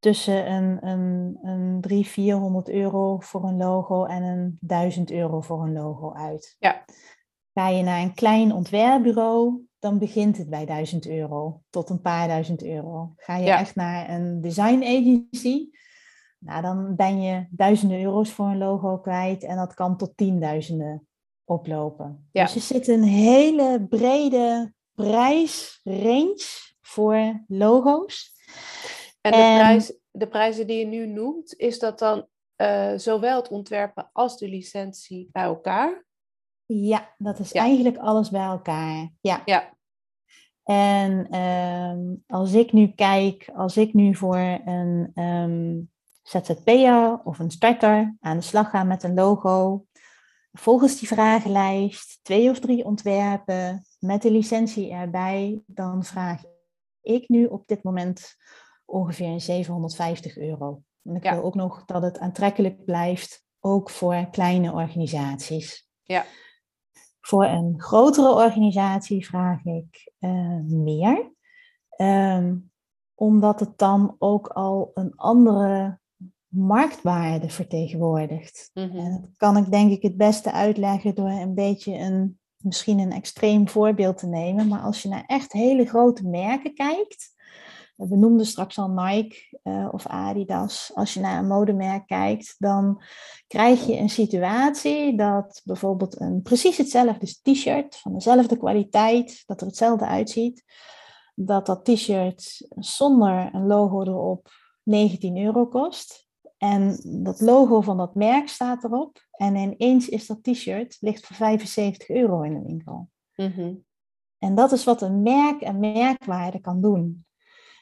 tussen 0.00 0.52
een, 0.52 0.86
een, 0.86 1.38
een 1.42 1.80
300, 1.80 2.08
400 2.12 2.68
euro 2.68 3.18
voor 3.20 3.44
een 3.44 3.56
logo 3.56 4.04
en 4.04 4.22
een 4.22 4.56
1000 4.60 5.10
euro 5.10 5.40
voor 5.40 5.62
een 5.62 5.72
logo 5.72 6.12
uit. 6.14 6.56
Ja. 6.58 6.84
Ga 7.54 7.68
je 7.68 7.82
naar 7.82 8.00
een 8.02 8.14
klein 8.14 8.52
ontwerpbureau, 8.52 9.66
dan 9.78 9.98
begint 9.98 10.36
het 10.38 10.48
bij 10.50 10.64
1000 10.66 11.06
euro 11.08 11.62
tot 11.70 11.90
een 11.90 12.00
paar 12.00 12.28
duizend 12.28 12.64
euro. 12.64 13.12
Ga 13.16 13.36
je 13.36 13.44
Ja. 13.44 13.58
echt 13.58 13.74
naar 13.74 14.10
een 14.10 14.40
design 14.40 14.82
agency, 14.82 15.68
nou, 16.38 16.62
dan 16.62 16.96
ben 16.96 17.22
je 17.22 17.46
duizenden 17.50 18.02
euro's 18.02 18.30
voor 18.30 18.46
een 18.46 18.58
logo 18.58 18.98
kwijt 18.98 19.42
en 19.44 19.56
dat 19.56 19.74
kan 19.74 19.96
tot 19.96 20.16
tienduizenden 20.16 21.06
oplopen. 21.44 22.28
Ja. 22.32 22.44
Dus 22.44 22.54
er 22.54 22.60
zit 22.60 22.88
een 22.88 23.02
hele 23.02 23.86
brede 23.88 24.72
prijsrange 24.94 26.44
voor 26.80 27.44
logo's. 27.48 28.32
En 29.20 29.32
de, 29.32 29.38
En- 29.38 29.58
prijs, 29.58 29.92
de 30.10 30.28
prijzen 30.28 30.66
die 30.66 30.78
je 30.78 30.86
nu 30.86 31.06
noemt, 31.06 31.54
is 31.56 31.78
dat 31.78 31.98
dan 31.98 32.26
eh, 32.56 32.92
zowel 32.96 33.36
het 33.36 33.48
ontwerpen 33.48 34.10
als 34.12 34.38
de 34.38 34.48
licentie 34.48 35.28
bij 35.32 35.42
elkaar? 35.42 36.04
Ja, 36.66 37.14
dat 37.18 37.38
is 37.38 37.52
eigenlijk 37.52 37.98
alles 37.98 38.30
bij 38.30 38.44
elkaar. 38.44 39.10
Ja. 39.20 39.42
ja. 39.44 39.74
En 40.62 41.26
ehm, 41.30 42.14
als 42.26 42.52
ik 42.52 42.72
nu 42.72 42.88
kijk, 42.88 43.50
als 43.54 43.76
ik 43.76 43.94
nu 43.94 44.14
voor 44.14 44.60
een 44.64 45.12
um, 45.14 45.90
ZZP'er 46.22 47.20
of 47.24 47.38
een 47.38 47.50
starter 47.50 48.16
aan 48.20 48.36
de 48.36 48.42
slag 48.42 48.70
ga 48.70 48.84
met 48.84 49.02
een 49.02 49.14
logo, 49.14 49.84
volgens 50.52 50.98
die 50.98 51.08
vragenlijst, 51.08 52.18
twee 52.22 52.50
of 52.50 52.58
drie 52.58 52.84
ontwerpen 52.84 53.84
met 53.98 54.22
de 54.22 54.30
licentie 54.30 54.90
erbij, 54.92 55.62
dan 55.66 56.04
vraag 56.04 56.42
ik 57.02 57.28
nu 57.28 57.46
op 57.46 57.66
dit 57.66 57.82
moment 57.82 58.36
ongeveer 58.90 59.40
750 59.40 60.36
euro. 60.36 60.82
En 61.02 61.14
ik 61.14 61.22
wil 61.22 61.42
ook 61.42 61.54
nog 61.54 61.84
dat 61.84 62.02
het 62.02 62.18
aantrekkelijk 62.18 62.84
blijft, 62.84 63.44
ook 63.60 63.90
voor 63.90 64.28
kleine 64.30 64.72
organisaties. 64.72 65.88
Ja. 66.02 66.24
Voor 67.20 67.44
een 67.44 67.74
grotere 67.80 68.34
organisatie 68.34 69.26
vraag 69.26 69.64
ik 69.64 70.12
uh, 70.18 70.60
meer, 70.64 71.32
um, 71.96 72.70
omdat 73.14 73.60
het 73.60 73.78
dan 73.78 74.16
ook 74.18 74.48
al 74.48 74.90
een 74.94 75.16
andere 75.16 75.98
marktwaarde 76.46 77.48
vertegenwoordigt. 77.48 78.70
Mm 78.74 78.90
-hmm. 78.90 78.98
En 78.98 79.20
dat 79.20 79.30
kan 79.36 79.56
ik 79.56 79.70
denk 79.70 79.90
ik 79.90 80.02
het 80.02 80.16
beste 80.16 80.52
uitleggen 80.52 81.14
door 81.14 81.30
een 81.30 81.54
beetje 81.54 81.98
een, 81.98 82.38
misschien 82.56 82.98
een 82.98 83.12
extreem 83.12 83.68
voorbeeld 83.68 84.18
te 84.18 84.26
nemen. 84.26 84.68
Maar 84.68 84.80
als 84.80 85.02
je 85.02 85.08
naar 85.08 85.24
echt 85.26 85.52
hele 85.52 85.86
grote 85.86 86.28
merken 86.28 86.74
kijkt, 86.74 87.34
we 88.08 88.16
noemden 88.16 88.46
straks 88.46 88.78
al 88.78 88.90
Nike 88.90 89.58
uh, 89.64 89.88
of 89.90 90.06
Adidas. 90.06 90.90
Als 90.94 91.14
je 91.14 91.20
naar 91.20 91.38
een 91.38 91.46
modemerk 91.46 92.06
kijkt, 92.06 92.54
dan 92.58 93.02
krijg 93.46 93.86
je 93.86 93.96
een 93.96 94.10
situatie 94.10 95.16
dat 95.16 95.60
bijvoorbeeld 95.64 96.20
een 96.20 96.42
precies 96.42 96.76
hetzelfde 96.76 97.26
t-shirt 97.42 97.96
van 97.96 98.12
dezelfde 98.12 98.56
kwaliteit, 98.56 99.42
dat 99.46 99.60
er 99.60 99.66
hetzelfde 99.66 100.06
uitziet, 100.06 100.64
dat 101.34 101.66
dat 101.66 101.84
t-shirt 101.84 102.66
zonder 102.68 103.54
een 103.54 103.66
logo 103.66 104.02
erop 104.02 104.48
19 104.82 105.36
euro 105.36 105.66
kost. 105.66 106.28
En 106.56 107.00
dat 107.22 107.40
logo 107.40 107.80
van 107.80 107.96
dat 107.96 108.14
merk 108.14 108.48
staat 108.48 108.84
erop. 108.84 109.26
En 109.30 109.56
ineens 109.56 110.08
is 110.08 110.26
dat 110.26 110.42
t-shirt 110.42 110.96
ligt 111.00 111.26
voor 111.26 111.36
75 111.36 112.08
euro 112.08 112.42
in 112.42 112.54
de 112.54 112.62
winkel. 112.66 113.08
Mm 113.36 113.52
-hmm. 113.52 113.84
En 114.38 114.54
dat 114.54 114.72
is 114.72 114.84
wat 114.84 115.02
een 115.02 115.22
merk 115.22 115.60
en 115.60 115.80
merkwaarde 115.80 116.60
kan 116.60 116.80
doen. 116.80 117.24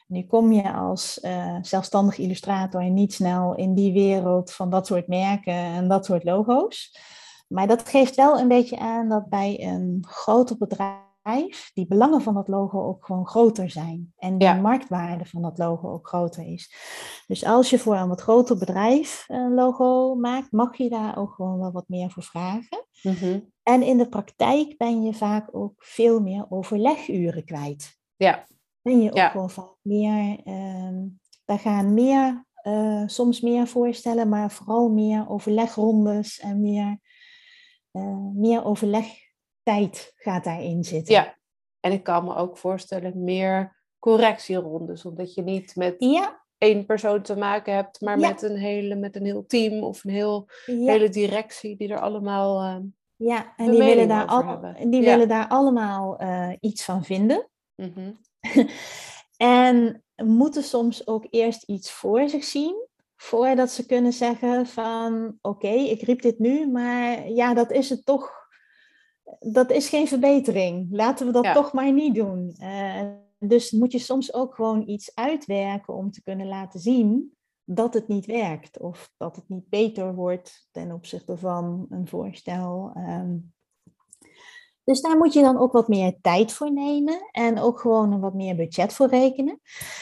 Nu 0.09 0.23
kom 0.23 0.51
je 0.51 0.73
als 0.73 1.19
uh, 1.21 1.55
zelfstandig 1.61 2.17
illustrator 2.17 2.89
niet 2.89 3.13
snel 3.13 3.55
in 3.55 3.73
die 3.73 3.93
wereld 3.93 4.51
van 4.51 4.69
dat 4.69 4.87
soort 4.87 5.07
merken 5.07 5.53
en 5.53 5.87
dat 5.87 6.05
soort 6.05 6.23
logo's. 6.23 6.97
Maar 7.47 7.67
dat 7.67 7.89
geeft 7.89 8.15
wel 8.15 8.39
een 8.39 8.47
beetje 8.47 8.79
aan 8.79 9.09
dat 9.09 9.29
bij 9.29 9.63
een 9.63 10.05
groter 10.07 10.57
bedrijf 10.57 11.71
die 11.73 11.87
belangen 11.87 12.21
van 12.21 12.33
dat 12.33 12.47
logo 12.47 12.83
ook 12.83 13.05
gewoon 13.05 13.27
groter 13.27 13.69
zijn. 13.69 14.13
En 14.17 14.37
de 14.37 14.59
marktwaarde 14.61 15.25
van 15.25 15.41
dat 15.41 15.57
logo 15.57 15.91
ook 15.91 16.07
groter 16.07 16.53
is. 16.53 16.73
Dus 17.27 17.45
als 17.45 17.69
je 17.69 17.79
voor 17.79 17.95
een 17.95 18.07
wat 18.07 18.21
groter 18.21 18.57
bedrijf 18.57 19.23
een 19.27 19.53
logo 19.53 20.15
maakt, 20.15 20.51
mag 20.51 20.77
je 20.77 20.89
daar 20.89 21.17
ook 21.17 21.33
gewoon 21.33 21.59
wel 21.59 21.71
wat 21.71 21.87
meer 21.87 22.09
voor 22.09 22.23
vragen. 22.23 22.85
Mhm. 23.01 23.39
En 23.63 23.81
in 23.81 23.97
de 23.97 24.09
praktijk 24.09 24.77
ben 24.77 25.03
je 25.03 25.13
vaak 25.13 25.55
ook 25.55 25.73
veel 25.77 26.19
meer 26.19 26.45
overleguren 26.49 27.45
kwijt. 27.45 27.97
Ja. 28.15 28.47
Ben 28.81 29.01
je 29.01 29.11
ook 29.11 29.31
gewoon 29.31 29.49
vaak 29.49 29.75
meer, 29.81 30.41
daar 31.45 31.59
gaan 31.59 31.93
meer, 31.93 32.45
uh, 32.63 33.03
soms 33.05 33.41
meer 33.41 33.67
voorstellen, 33.67 34.29
maar 34.29 34.51
vooral 34.51 34.89
meer 34.89 35.29
overlegrondes 35.29 36.39
en 36.39 36.61
meer, 36.61 36.99
uh, 37.91 38.33
meer 38.33 38.65
overlegtijd 38.65 40.13
gaat 40.15 40.43
daarin 40.43 40.83
zitten. 40.83 41.13
Ja, 41.13 41.37
en 41.79 41.91
ik 41.91 42.03
kan 42.03 42.23
me 42.23 42.35
ook 42.35 42.57
voorstellen 42.57 43.23
meer 43.23 43.77
correctierondes, 43.99 45.05
omdat 45.05 45.33
je 45.33 45.41
niet 45.41 45.75
met 45.75 45.95
ja. 45.97 46.45
één 46.57 46.85
persoon 46.85 47.21
te 47.21 47.35
maken 47.35 47.73
hebt, 47.73 48.01
maar 48.01 48.19
met, 48.19 48.41
een 48.41 48.57
hele, 48.57 48.95
met 48.95 49.15
een 49.15 49.25
heel 49.25 49.45
team 49.45 49.83
of 49.83 50.03
een 50.03 50.11
heel, 50.11 50.49
hele 50.65 51.09
directie 51.09 51.77
die 51.77 51.89
er 51.89 51.99
allemaal. 51.99 52.63
Uh, 52.63 52.77
ja, 53.15 53.53
en 53.55 53.71
die, 53.71 53.83
willen 53.83 54.07
daar, 54.07 54.25
al, 54.25 54.59
die 54.89 55.01
willen 55.01 55.27
daar 55.27 55.47
allemaal 55.47 56.21
uh, 56.21 56.53
iets 56.59 56.83
van 56.83 57.03
vinden. 57.03 57.49
Mm 57.75 57.91
-hmm. 57.95 58.17
en 59.37 60.03
moeten 60.15 60.63
soms 60.63 61.07
ook 61.07 61.27
eerst 61.29 61.63
iets 61.63 61.91
voor 61.91 62.29
zich 62.29 62.43
zien 62.43 62.87
voordat 63.21 63.71
ze 63.71 63.85
kunnen 63.85 64.13
zeggen 64.13 64.67
van 64.67 65.37
oké, 65.41 65.67
ik 65.67 66.01
riep 66.01 66.21
dit 66.21 66.39
nu, 66.39 66.67
maar 66.71 67.29
ja, 67.29 67.53
dat 67.53 67.71
is 67.71 67.89
het 67.89 68.05
toch. 68.05 68.31
Dat 69.39 69.71
is 69.71 69.89
geen 69.89 70.07
verbetering. 70.07 70.87
Laten 70.91 71.25
we 71.25 71.31
dat 71.31 71.53
toch 71.53 71.73
maar 71.73 71.93
niet 71.93 72.15
doen. 72.15 72.55
Uh, 72.61 73.09
dus 73.39 73.71
moet 73.71 73.91
je 73.91 73.99
soms 73.99 74.33
ook 74.33 74.55
gewoon 74.55 74.87
iets 74.87 75.15
uitwerken 75.15 75.93
om 75.93 76.11
te 76.11 76.23
kunnen 76.23 76.47
laten 76.47 76.79
zien 76.79 77.37
dat 77.63 77.93
het 77.93 78.07
niet 78.07 78.25
werkt 78.25 78.79
of 78.79 79.13
dat 79.17 79.35
het 79.35 79.49
niet 79.49 79.69
beter 79.69 80.15
wordt 80.15 80.67
ten 80.71 80.91
opzichte 80.91 81.37
van 81.37 81.85
een 81.89 82.07
voorstel. 82.07 82.93
Um, 82.95 83.53
dus 84.89 85.01
daar 85.01 85.17
moet 85.17 85.33
je 85.33 85.41
dan 85.41 85.57
ook 85.57 85.71
wat 85.71 85.87
meer 85.87 86.17
tijd 86.21 86.53
voor 86.53 86.73
nemen 86.73 87.29
en 87.31 87.59
ook 87.59 87.79
gewoon 87.79 88.11
een 88.11 88.19
wat 88.19 88.33
meer 88.33 88.55
budget 88.55 88.93
voor 88.93 89.07
rekenen. 89.07 89.59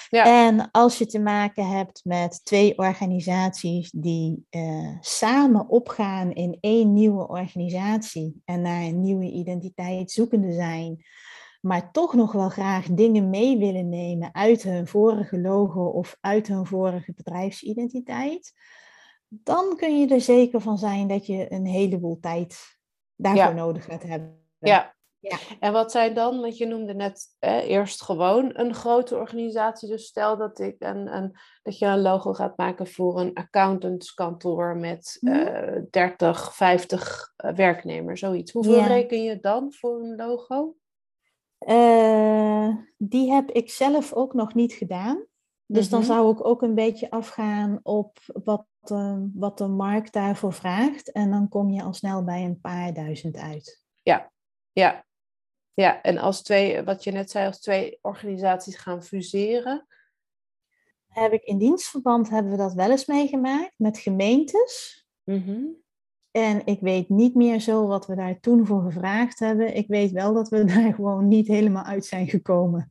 Ja. 0.09 0.47
En 0.47 0.71
als 0.71 0.97
je 0.97 1.05
te 1.05 1.19
maken 1.19 1.67
hebt 1.67 2.01
met 2.03 2.45
twee 2.45 2.77
organisaties 2.77 3.91
die 3.91 4.45
uh, 4.49 4.97
samen 4.99 5.69
opgaan 5.69 6.31
in 6.31 6.57
één 6.59 6.93
nieuwe 6.93 7.27
organisatie 7.27 8.41
en 8.45 8.61
naar 8.61 8.81
een 8.81 9.01
nieuwe 9.01 9.31
identiteit 9.31 10.11
zoekende 10.11 10.53
zijn, 10.53 11.05
maar 11.61 11.91
toch 11.91 12.13
nog 12.13 12.31
wel 12.31 12.49
graag 12.49 12.85
dingen 12.85 13.29
mee 13.29 13.57
willen 13.57 13.89
nemen 13.89 14.33
uit 14.33 14.63
hun 14.63 14.87
vorige 14.87 15.39
logo 15.39 15.85
of 15.85 16.17
uit 16.19 16.47
hun 16.47 16.65
vorige 16.65 17.13
bedrijfsidentiteit, 17.15 18.53
dan 19.27 19.75
kun 19.75 19.99
je 19.99 20.07
er 20.07 20.21
zeker 20.21 20.61
van 20.61 20.77
zijn 20.77 21.07
dat 21.07 21.25
je 21.25 21.53
een 21.53 21.65
heleboel 21.65 22.19
tijd 22.19 22.79
daarvoor 23.15 23.55
nodig 23.55 23.85
gaat 23.85 24.03
hebben. 24.03 24.46
Ja. 24.59 24.95
ja. 25.19 25.37
En 25.59 25.73
wat 25.73 25.91
zijn 25.91 26.13
dan, 26.13 26.41
want 26.41 26.57
je 26.57 26.65
noemde 26.65 26.93
net 26.93 27.35
eerst 27.39 28.01
gewoon 28.01 28.49
een 28.53 28.73
grote 28.73 29.15
organisatie. 29.15 29.89
Dus 29.89 30.05
stel 30.05 30.37
dat, 30.37 30.59
ik 30.59 30.75
een, 30.79 31.15
een, 31.15 31.37
dat 31.63 31.77
je 31.77 31.85
een 31.85 32.01
logo 32.01 32.33
gaat 32.33 32.57
maken 32.57 32.87
voor 32.87 33.19
een 33.19 33.33
accountantskantoor 33.33 34.75
met 34.77 35.17
uh, 35.21 35.81
30, 35.89 36.55
50 36.55 37.33
werknemers, 37.35 38.19
zoiets. 38.19 38.51
Hoeveel 38.51 38.83
reken 38.83 39.23
je 39.23 39.39
dan 39.39 39.73
voor 39.73 39.99
een 39.99 40.15
logo? 40.15 40.75
Uh, 41.67 42.75
die 42.97 43.31
heb 43.31 43.51
ik 43.51 43.69
zelf 43.69 44.13
ook 44.13 44.33
nog 44.33 44.53
niet 44.53 44.73
gedaan. 44.73 45.25
Dus 45.65 45.89
dan 45.89 45.99
mhm. 45.99 46.07
zou 46.07 46.31
ik 46.31 46.45
ook 46.45 46.61
een 46.61 46.75
beetje 46.75 47.09
afgaan 47.09 47.79
op 47.83 48.17
wat, 48.43 48.65
uh, 48.91 49.17
wat 49.33 49.57
de 49.57 49.67
markt 49.67 50.13
daarvoor 50.13 50.53
vraagt. 50.53 51.11
En 51.11 51.31
dan 51.31 51.49
kom 51.49 51.69
je 51.69 51.83
al 51.83 51.93
snel 51.93 52.23
bij 52.23 52.45
een 52.45 52.59
paar 52.59 52.93
duizend 52.93 53.37
uit. 53.37 53.83
Ja, 54.03 54.31
ja, 54.79 55.05
ja, 55.73 56.01
en 56.01 56.17
als 56.17 56.41
twee, 56.41 56.83
wat 56.83 57.03
je 57.03 57.11
net 57.11 57.31
zei, 57.31 57.45
als 57.45 57.59
twee 57.59 57.99
organisaties 58.01 58.77
gaan 58.77 59.03
fuseren. 59.03 59.87
Heb 61.07 61.31
ik 61.31 61.43
in 61.43 61.57
dienstverband 61.57 62.29
hebben 62.29 62.51
we 62.51 62.57
dat 62.57 62.73
wel 62.73 62.91
eens 62.91 63.05
meegemaakt 63.05 63.73
met 63.75 63.97
gemeentes. 63.97 65.05
Mm 65.23 65.75
En 66.31 66.61
ik 66.65 66.79
weet 66.79 67.09
niet 67.09 67.35
meer 67.35 67.59
zo 67.59 67.87
wat 67.87 68.07
we 68.07 68.15
daar 68.15 68.39
toen 68.39 68.65
voor 68.65 68.81
gevraagd 68.81 69.39
hebben. 69.39 69.75
Ik 69.75 69.87
weet 69.87 70.11
wel 70.11 70.33
dat 70.33 70.49
we 70.49 70.63
daar 70.73 70.93
gewoon 70.93 71.27
niet 71.27 71.47
helemaal 71.47 71.83
uit 71.83 72.05
zijn 72.05 72.27
gekomen. 72.27 72.89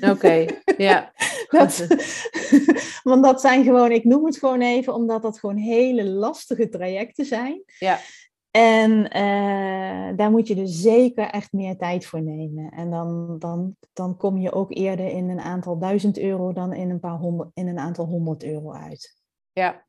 Oké, 0.00 0.46
ja. 0.76 1.12
dat, 1.48 1.86
want 3.10 3.24
dat 3.24 3.40
zijn 3.40 3.64
gewoon, 3.64 3.90
ik 3.90 4.04
noem 4.04 4.24
het 4.24 4.38
gewoon 4.38 4.60
even, 4.60 4.94
omdat 4.94 5.22
dat 5.22 5.38
gewoon 5.38 5.56
hele 5.56 6.04
lastige 6.04 6.68
trajecten 6.68 7.24
zijn. 7.24 7.62
Ja. 7.78 7.98
En 8.50 8.90
uh, 9.16 10.16
daar 10.16 10.30
moet 10.30 10.48
je 10.48 10.54
dus 10.54 10.80
zeker 10.80 11.28
echt 11.28 11.52
meer 11.52 11.76
tijd 11.76 12.06
voor 12.06 12.22
nemen. 12.22 12.70
En 12.70 12.90
dan, 12.90 13.38
dan, 13.38 13.76
dan 13.92 14.16
kom 14.16 14.38
je 14.38 14.52
ook 14.52 14.74
eerder 14.74 15.06
in 15.06 15.28
een 15.28 15.40
aantal 15.40 15.78
duizend 15.78 16.18
euro 16.18 16.52
dan 16.52 16.72
in 16.72 16.90
een, 16.90 17.00
paar 17.00 17.18
honderd, 17.18 17.50
in 17.54 17.68
een 17.68 17.78
aantal 17.78 18.06
honderd 18.06 18.44
euro 18.44 18.72
uit. 18.72 19.18
Ja, 19.52 19.86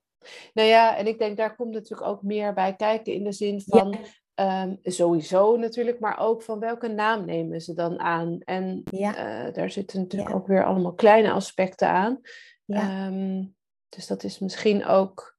nou 0.54 0.68
ja, 0.68 0.98
en 0.98 1.08
ik 1.08 1.20
denk 1.20 1.38
daar 1.38 1.56
komt 1.56 1.74
natuurlijk 1.74 2.10
ook 2.10 2.22
meer 2.22 2.54
bij 2.54 2.76
kijken 2.76 3.14
in 3.14 3.24
de 3.24 3.32
zin 3.32 3.62
van 3.62 3.98
um, 4.36 4.80
sowieso 4.82 5.58
natuurlijk, 5.58 6.00
maar 6.00 6.20
ook 6.20 6.44
van 6.44 6.60
welke 6.60 6.88
naam 6.88 7.26
nemen 7.26 7.62
ze 7.62 7.74
dan 7.74 8.00
aan. 8.00 8.40
En 8.40 8.82
ja. 8.92 9.46
uh, 9.48 9.54
daar 9.54 9.70
zitten 9.70 10.00
natuurlijk 10.00 10.36
ook 10.36 10.48
weer 10.48 10.66
allemaal 10.66 10.94
kleine 10.94 11.32
aspecten 11.32 11.90
aan. 11.90 12.20
Um, 12.66 13.56
dus 13.90 14.08
dat 14.08 14.24
is 14.24 14.40
misschien 14.40 14.86
ook 14.86 15.38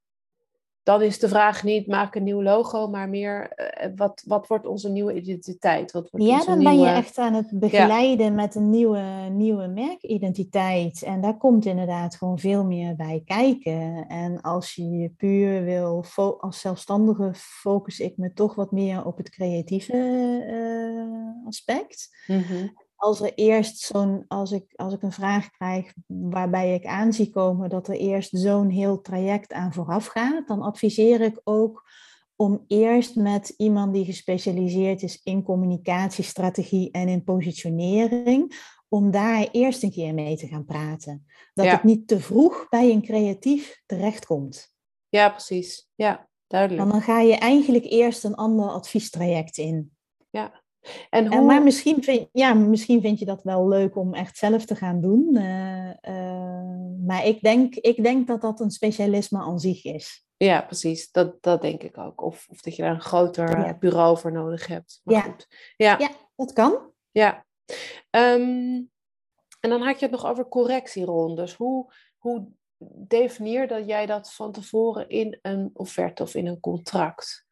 dan 0.82 1.02
is 1.02 1.18
de 1.18 1.28
vraag 1.28 1.62
niet 1.62 1.86
maak 1.86 2.14
een 2.14 2.22
nieuw 2.22 2.42
logo, 2.42 2.88
maar 2.88 3.08
meer 3.08 3.48
eh, 3.48 3.88
wat, 3.96 4.22
wat 4.26 4.46
wordt 4.46 4.66
onze 4.66 4.88
nieuwe 4.88 5.14
identiteit? 5.14 5.92
Wat 5.92 6.10
wordt 6.10 6.26
ja, 6.26 6.44
dan 6.44 6.62
ben 6.62 6.80
je 6.80 6.88
echt 6.88 7.18
aan 7.18 7.34
het 7.34 7.50
begeleiden 7.52 8.34
met 8.34 8.54
een 8.54 8.70
nieuwe, 8.70 9.28
nieuwe 9.30 9.66
merkidentiteit. 9.66 11.02
En 11.02 11.20
daar 11.20 11.36
komt 11.36 11.64
inderdaad 11.64 12.16
gewoon 12.16 12.38
veel 12.38 12.64
meer 12.64 12.96
bij 12.96 13.22
kijken. 13.24 14.06
En 14.08 14.40
als 14.40 14.74
je 14.74 14.90
je 14.90 15.08
puur 15.08 15.64
wil, 15.64 16.04
als 16.38 16.60
zelfstandige 16.60 17.30
focus 17.34 18.00
ik 18.00 18.16
me 18.16 18.32
toch 18.32 18.54
wat 18.54 18.72
meer 18.72 19.04
op 19.04 19.16
het 19.16 19.30
creatieve 19.30 19.94
uh, 20.46 21.46
aspect. 21.46 22.10
Mm 22.26 22.80
als 23.02 23.20
er 23.20 23.34
eerst 23.34 23.78
zo'n, 23.78 24.24
als 24.28 24.52
ik, 24.52 24.72
als 24.74 24.92
ik 24.92 25.02
een 25.02 25.12
vraag 25.12 25.50
krijg 25.50 25.92
waarbij 26.06 26.74
ik 26.74 26.86
aan 26.86 27.12
zie 27.12 27.30
komen 27.30 27.68
dat 27.68 27.88
er 27.88 27.96
eerst 27.96 28.30
zo'n 28.32 28.68
heel 28.68 29.00
traject 29.00 29.52
aan 29.52 29.72
vooraf 29.72 30.06
gaat, 30.06 30.48
dan 30.48 30.62
adviseer 30.62 31.20
ik 31.20 31.40
ook 31.44 31.90
om 32.36 32.64
eerst 32.66 33.16
met 33.16 33.54
iemand 33.56 33.94
die 33.94 34.04
gespecialiseerd 34.04 35.02
is 35.02 35.20
in 35.22 35.42
communicatiestrategie 35.42 36.90
en 36.90 37.08
in 37.08 37.24
positionering, 37.24 38.70
om 38.88 39.10
daar 39.10 39.48
eerst 39.52 39.82
een 39.82 39.90
keer 39.90 40.14
mee 40.14 40.36
te 40.36 40.46
gaan 40.46 40.64
praten. 40.64 41.26
Dat 41.54 41.66
het 41.66 41.84
niet 41.84 42.08
te 42.08 42.20
vroeg 42.20 42.68
bij 42.68 42.90
een 42.90 43.02
creatief 43.02 43.82
terechtkomt. 43.86 44.74
Ja, 45.08 45.28
precies. 45.28 45.90
Ja, 45.94 46.28
duidelijk. 46.46 46.80
Want 46.80 46.92
dan 46.92 47.14
ga 47.14 47.20
je 47.20 47.36
eigenlijk 47.36 47.84
eerst 47.84 48.24
een 48.24 48.34
ander 48.34 48.68
adviestraject 48.68 49.58
in. 49.58 49.96
Ja, 50.30 50.61
en 51.10 51.34
hoe... 51.34 51.44
maar 51.44 51.62
misschien 51.62 52.02
vind, 52.02 52.28
ja, 52.32 52.54
misschien 52.54 53.00
vind 53.00 53.18
je 53.18 53.24
dat 53.24 53.42
wel 53.42 53.68
leuk 53.68 53.96
om 53.96 54.14
echt 54.14 54.36
zelf 54.36 54.64
te 54.64 54.74
gaan 54.74 55.00
doen. 55.00 55.28
Uh, 55.32 55.90
uh, 56.08 57.06
maar 57.06 57.26
ik 57.26 57.40
denk, 57.40 57.74
ik 57.74 58.02
denk 58.02 58.26
dat 58.26 58.40
dat 58.40 58.60
een 58.60 58.70
specialisme 58.70 59.38
aan 59.38 59.60
zich 59.60 59.84
is. 59.84 60.26
Ja, 60.36 60.60
precies. 60.60 61.10
Dat, 61.10 61.42
dat 61.42 61.62
denk 61.62 61.82
ik 61.82 61.98
ook. 61.98 62.22
Of, 62.22 62.46
of 62.50 62.60
dat 62.60 62.76
je 62.76 62.82
daar 62.82 62.94
een 62.94 63.00
groter 63.00 63.78
bureau 63.78 64.18
voor 64.18 64.32
nodig 64.32 64.66
hebt. 64.66 65.00
Maar 65.04 65.14
ja. 65.14 65.20
Goed. 65.20 65.46
Ja. 65.76 65.98
ja, 65.98 66.10
dat 66.36 66.52
kan. 66.52 66.90
Ja. 67.10 67.44
Um, 68.10 68.90
en 69.60 69.70
dan 69.70 69.82
had 69.82 69.98
je 69.98 70.06
het 70.06 70.14
nog 70.14 70.26
over 70.26 70.48
correctierondes. 70.48 71.54
Hoe, 71.54 71.92
hoe 72.18 72.48
definieer 73.08 73.68
dat 73.68 73.86
jij 73.86 74.06
dat 74.06 74.32
van 74.32 74.52
tevoren 74.52 75.08
in 75.08 75.38
een 75.42 75.70
offerte 75.72 76.22
of 76.22 76.34
in 76.34 76.46
een 76.46 76.60
contract? 76.60 77.46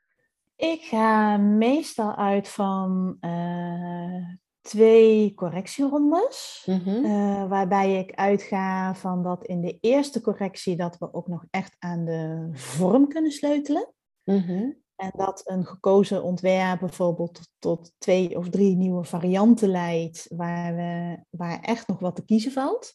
Ik 0.60 0.82
ga 0.82 1.36
meestal 1.36 2.14
uit 2.16 2.48
van 2.48 3.16
uh, 3.20 4.28
twee 4.60 5.34
correctierondes. 5.34 6.66
Mm 6.66 7.08
waarbij 7.48 7.98
ik 7.98 8.14
uitga 8.14 8.94
van 8.94 9.22
dat 9.22 9.44
in 9.46 9.60
de 9.60 9.78
eerste 9.80 10.20
correctie 10.20 10.76
dat 10.76 10.98
we 10.98 11.12
ook 11.12 11.26
nog 11.26 11.44
echt 11.50 11.76
aan 11.78 12.04
de 12.04 12.48
vorm 12.52 13.08
kunnen 13.08 13.30
sleutelen. 13.30 13.92
Mm 14.24 14.82
En 14.96 15.10
dat 15.16 15.42
een 15.44 15.66
gekozen 15.66 16.22
ontwerp 16.22 16.80
bijvoorbeeld 16.80 17.34
tot, 17.34 17.48
tot, 17.58 17.92
twee 17.98 18.36
of 18.36 18.48
drie 18.48 18.76
nieuwe 18.76 19.04
varianten 19.04 19.68
leidt, 19.68 20.26
waar, 20.28 20.76
we, 20.76 21.24
waar 21.30 21.60
echt 21.60 21.88
nog 21.88 21.98
wat 21.98 22.16
te 22.16 22.24
kiezen 22.24 22.52
valt. 22.52 22.94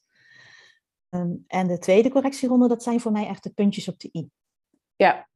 Um, 1.09 1.43
en 1.47 1.67
de 1.67 1.77
tweede 1.77 2.09
correctieronde, 2.09 2.67
dat 2.67 2.83
zijn 2.83 2.99
voor 2.99 3.11
mij 3.11 3.27
echt 3.27 3.43
de 3.43 3.53
puntjes 3.53 3.87
op 3.87 3.99
de 3.99 4.09
i. 4.13 4.29
Ja, 4.95 5.27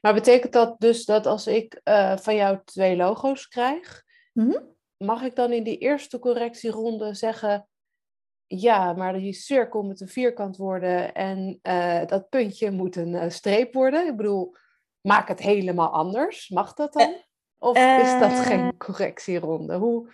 maar 0.00 0.14
betekent 0.14 0.52
dat 0.52 0.74
dus 0.78 1.04
dat 1.04 1.26
als 1.26 1.46
ik 1.46 1.80
uh, 1.84 2.16
van 2.16 2.34
jou 2.34 2.58
twee 2.64 2.96
logo's 2.96 3.48
krijg, 3.48 4.02
mhm. 4.32 4.58
mag 4.96 5.22
ik 5.22 5.36
dan 5.36 5.52
in 5.52 5.64
die 5.64 5.78
eerste 5.78 6.18
correctieronde 6.18 7.14
zeggen, 7.14 7.68
ja, 8.46 8.92
maar 8.92 9.12
die 9.12 9.32
cirkel 9.32 9.82
moet 9.82 10.00
een 10.00 10.08
vierkant 10.08 10.56
worden 10.56 11.14
en 11.14 11.58
uh, 11.62 12.06
dat 12.06 12.28
puntje 12.28 12.70
moet 12.70 12.96
een 12.96 13.12
uh, 13.12 13.28
streep 13.28 13.74
worden? 13.74 14.06
Ik 14.06 14.16
bedoel, 14.16 14.54
maak 15.00 15.28
het 15.28 15.40
helemaal 15.40 15.92
anders. 15.92 16.48
Mag 16.48 16.74
dat 16.74 16.92
dan? 16.92 17.14
Of 17.58 17.76
is 17.76 18.20
dat 18.20 18.32
geen 18.32 18.76
correctieronde? 18.76 19.76
Hoe... 19.76 20.08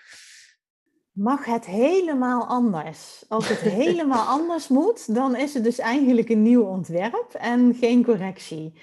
Mag 1.13 1.45
het 1.45 1.67
helemaal 1.67 2.47
anders? 2.47 3.25
Als 3.29 3.49
het 3.49 3.59
helemaal 3.59 4.27
anders 4.27 4.69
moet, 4.69 5.15
dan 5.15 5.37
is 5.37 5.55
het 5.55 5.65
dus 5.65 5.79
eigenlijk 5.79 6.29
een 6.29 6.43
nieuw 6.43 6.65
ontwerp 6.65 7.35
en 7.39 7.75
geen 7.75 8.05
correctie. 8.05 8.81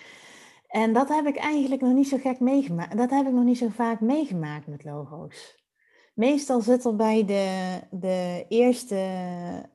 En 0.68 0.94
dat 0.94 1.10
heb 1.10 1.26
ik 1.26 1.38
eigenlijk 1.38 1.82
nog 1.82 1.94
niet 1.94 2.08
zo 2.08 2.18
gek 2.18 2.40
meegemaakt. 2.40 2.98
Dat 2.98 3.10
heb 3.10 3.28
ik 3.28 3.34
nog 3.34 3.44
niet 3.44 3.58
zo 3.58 3.68
vaak 3.68 4.00
meegemaakt 4.00 4.68
met 4.68 4.84
logo's. 4.84 5.66
Meestal 6.14 6.62
zit 6.62 6.86
er 6.86 6.96
bij 6.96 7.26
de, 7.26 7.80
de 7.92 8.46
eerste 8.50 8.96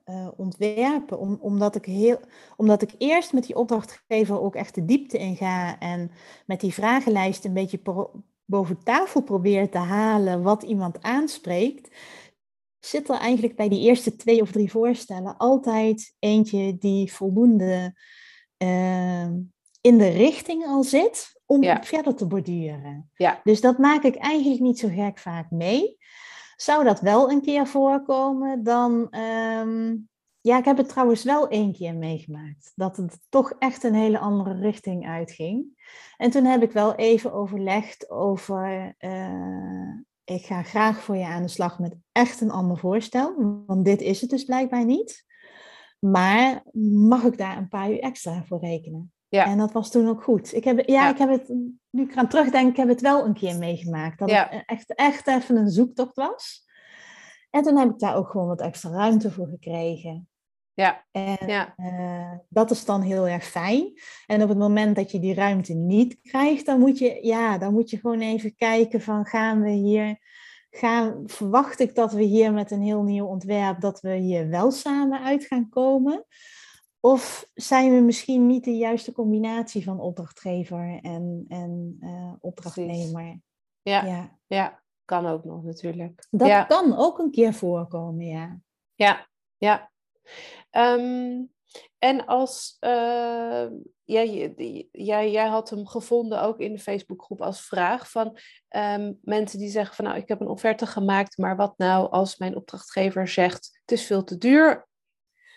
uh, 0.05 0.29
ontwerpen, 0.37 1.19
om, 1.19 1.39
omdat, 1.41 1.75
ik 1.75 1.85
heel, 1.85 2.21
omdat 2.57 2.83
ik 2.83 2.95
eerst 2.99 3.33
met 3.33 3.47
die 3.47 3.57
opdrachtgever 3.57 4.41
ook 4.41 4.55
echt 4.55 4.75
de 4.75 4.85
diepte 4.85 5.19
in 5.19 5.37
ga 5.37 5.79
en 5.79 6.11
met 6.47 6.61
die 6.61 6.75
vragenlijst 6.75 7.45
een 7.45 7.53
beetje 7.53 7.81
boven 8.45 8.83
tafel 8.85 9.23
probeer 9.23 9.71
te 9.71 9.79
halen 9.79 10.43
wat 10.43 10.63
iemand 10.63 11.03
aanspreekt, 11.03 11.97
zit 12.79 13.09
er 13.09 13.17
eigenlijk 13.17 13.57
bij 13.57 13.69
die 13.69 13.81
eerste 13.81 14.17
twee 14.17 14.41
of 14.41 14.51
drie 14.53 14.71
voorstellen 14.71 15.37
altijd 15.37 16.15
eentje 16.19 16.79
die 16.79 17.13
voldoende 17.13 17.95
uh, 18.59 19.29
in 19.83 19.99
de 19.99 20.09
richting 20.09 20.67
al 20.67 20.83
zit 20.83 21.41
om 21.47 21.63
verder 21.81 22.15
te 22.15 22.27
borduren. 22.27 23.11
Ja. 23.15 23.41
Dus 23.45 23.61
dat 23.61 23.79
maak 23.79 24.03
ik 24.03 24.17
eigenlijk 24.17 24.61
niet 24.61 24.79
zo 24.79 24.89
gek 24.89 25.19
vaak 25.19 25.51
mee. 25.51 25.99
Zou 26.57 26.85
dat 26.85 27.01
wel 27.01 27.31
een 27.31 27.43
keer 27.43 27.67
voorkomen, 27.67 28.63
dan. 28.63 29.11
Ehm, 29.11 29.95
ja, 30.41 30.59
ik 30.59 30.65
heb 30.65 30.77
het 30.77 30.89
trouwens 30.89 31.25
wel 31.25 31.49
één 31.49 31.73
keer 31.73 31.95
meegemaakt. 31.95 32.73
Dat 32.75 32.97
het 32.97 33.19
toch 33.29 33.53
echt 33.59 33.83
een 33.83 33.95
hele 33.95 34.19
andere 34.19 34.61
richting 34.61 35.07
uitging. 35.09 35.65
En 36.17 36.31
toen 36.31 36.45
heb 36.45 36.63
ik 36.63 36.73
wel 36.73 36.95
even 36.95 37.33
overlegd 37.33 38.11
over. 38.11 38.95
Uh, 38.99 40.01
ik 40.25 40.45
ga 40.45 40.63
graag 40.63 41.03
voor 41.03 41.17
je 41.17 41.25
aan 41.25 41.43
de 41.43 41.49
slag 41.49 41.79
met 41.79 41.97
echt 42.13 42.41
een 42.41 42.51
ander 42.51 42.79
voorstel. 42.79 43.63
Want 43.67 43.85
dit 43.85 44.01
is 44.01 44.21
het 44.21 44.31
dus 44.31 44.45
blijkbaar 44.45 44.85
niet. 44.85 45.25
Maar 45.99 46.63
mag 47.09 47.25
ik 47.25 47.39
daar 47.39 47.57
een 47.57 47.69
paar 47.69 47.91
uur 47.91 48.01
extra 48.01 48.45
voor 48.45 48.61
rekenen? 48.61 49.12
Ja. 49.33 49.45
En 49.45 49.59
dat 49.59 49.73
was 49.73 49.91
toen 49.91 50.09
ook 50.09 50.23
goed. 50.23 50.55
Ik 50.55 50.65
heb, 50.65 50.89
ja, 50.89 51.11
ik 51.11 51.19
heb 51.19 51.29
het, 51.29 51.49
nu 51.91 52.03
ik 52.03 52.17
aan 52.17 52.29
terugdenk, 52.29 52.71
ik 52.71 52.77
heb 52.77 52.89
het 52.89 53.01
wel 53.01 53.25
een 53.25 53.35
keer 53.35 53.59
meegemaakt. 53.59 54.19
Dat 54.19 54.31
het 54.31 54.63
echt, 54.67 54.95
echt 54.95 55.27
even 55.27 55.57
een 55.57 55.71
zoektocht 55.71 56.17
was. 56.17 56.65
En 57.51 57.63
toen 57.63 57.77
heb 57.77 57.91
ik 57.91 57.99
daar 57.99 58.17
ook 58.17 58.29
gewoon 58.29 58.47
wat 58.47 58.61
extra 58.61 58.91
ruimte 58.91 59.31
voor 59.31 59.47
gekregen. 59.47 60.29
Ja. 60.75 61.05
En 61.11 61.39
ja. 61.47 61.75
Uh, 61.77 62.33
dat 62.49 62.71
is 62.71 62.85
dan 62.85 63.01
heel 63.01 63.29
erg 63.29 63.45
fijn. 63.45 63.93
En 64.27 64.43
op 64.43 64.49
het 64.49 64.59
moment 64.59 64.97
dat 64.97 65.11
je 65.11 65.21
die 65.21 65.35
ruimte 65.35 65.75
niet 65.75 66.19
krijgt, 66.23 66.67
dan 66.67 66.81
moet 66.81 66.99
je, 66.99 67.19
ja, 67.23 67.59
dan 67.59 67.73
moet 67.73 67.91
je 67.91 67.99
gewoon 67.99 68.21
even 68.21 68.55
kijken 68.57 69.01
van 69.01 69.27
gaan 69.27 69.63
we 69.63 69.71
hier, 69.71 70.19
gaan, 70.71 71.23
verwacht 71.27 71.81
ik 71.81 71.95
dat 71.95 72.13
we 72.13 72.23
hier 72.23 72.53
met 72.53 72.71
een 72.71 72.83
heel 72.83 73.03
nieuw 73.03 73.27
ontwerp, 73.27 73.81
dat 73.81 74.01
we 74.01 74.15
hier 74.15 74.49
wel 74.49 74.71
samen 74.71 75.21
uit 75.23 75.45
gaan 75.45 75.69
komen? 75.69 76.25
Of 77.05 77.49
zijn 77.55 77.95
we 77.95 78.01
misschien 78.01 78.47
niet 78.47 78.65
de 78.65 78.77
juiste 78.77 79.13
combinatie 79.13 79.85
van 79.85 80.01
opdrachtgever 80.01 80.99
en, 81.03 81.45
en 81.49 81.97
uh, 82.01 82.33
opdrachtnemer? 82.41 83.41
Ja, 83.83 84.05
ja, 84.05 84.39
ja. 84.47 84.83
kan 85.05 85.27
ook 85.27 85.45
nog 85.45 85.65
natuurlijk. 85.65 86.27
Dat 86.31 86.67
kan 86.67 86.97
ook 86.97 87.19
een 87.19 87.31
keer 87.31 87.55
voorkomen, 87.55 88.27
ja. 88.27 88.61
Ja, 88.95 89.29
ja. 89.57 89.91
Um, 90.71 91.51
en 91.99 92.27
als 92.27 92.77
uh, 92.81 93.67
jij, 94.05 94.55
jij, 94.93 95.31
jij 95.31 95.49
had 95.49 95.71
hem 95.71 95.87
gevonden 95.87 96.43
ook 96.43 96.59
in 96.59 96.73
de 96.73 96.79
Facebookgroep 96.79 97.43
als 97.43 97.67
vraag 97.67 98.11
van 98.11 98.39
um, 98.77 99.19
mensen 99.23 99.59
die 99.59 99.71
zeggen 99.71 99.95
van 99.95 100.05
nou 100.05 100.17
ik 100.17 100.29
heb 100.29 100.41
een 100.41 100.49
offerte 100.49 100.87
gemaakt, 100.87 101.39
maar 101.39 101.57
wat 101.57 101.75
nou 101.77 102.11
als 102.11 102.37
mijn 102.37 102.57
opdrachtgever 102.57 103.29
zegt 103.29 103.81
het 103.81 103.93
is 103.93 104.07
veel 104.07 104.25
te 104.25 104.39
duur, 104.39 104.87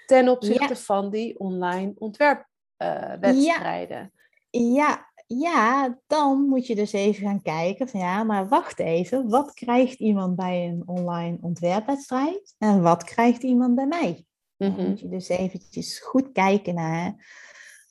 ten 0.06 0.30
opzichte 0.30 0.76
van 0.76 1.10
die 1.10 1.40
online 1.40 1.94
ontwerpwedstrijden. 1.98 4.12
Uh, 4.52 4.76
ja. 4.76 5.12
ja, 5.28 6.00
dan 6.08 6.48
moet 6.48 6.68
je 6.68 6.76
dus 6.76 6.92
even 6.92 7.28
gaan 7.28 7.42
kijken 7.42 7.88
van 7.88 8.00
ja, 8.00 8.24
maar 8.24 8.48
wacht 8.48 8.80
even, 8.80 9.30
wat 9.30 9.54
krijgt 9.54 10.00
iemand 10.00 10.36
bij 10.36 10.68
een 10.68 10.84
online 10.86 11.38
ontwerpwedstrijd 11.42 12.56
en 12.58 12.82
wat 12.82 13.04
krijgt 13.04 13.44
iemand 13.44 13.76
bij 13.76 13.88
mij? 13.88 14.26
Dan 14.58 14.72
mhm. 14.72 14.90
moet 14.90 15.00
je 15.00 15.10
dus 15.10 15.30
eventjes 15.30 16.00
goed 16.00 16.32
kijken 16.32 16.76
naar 16.76 17.28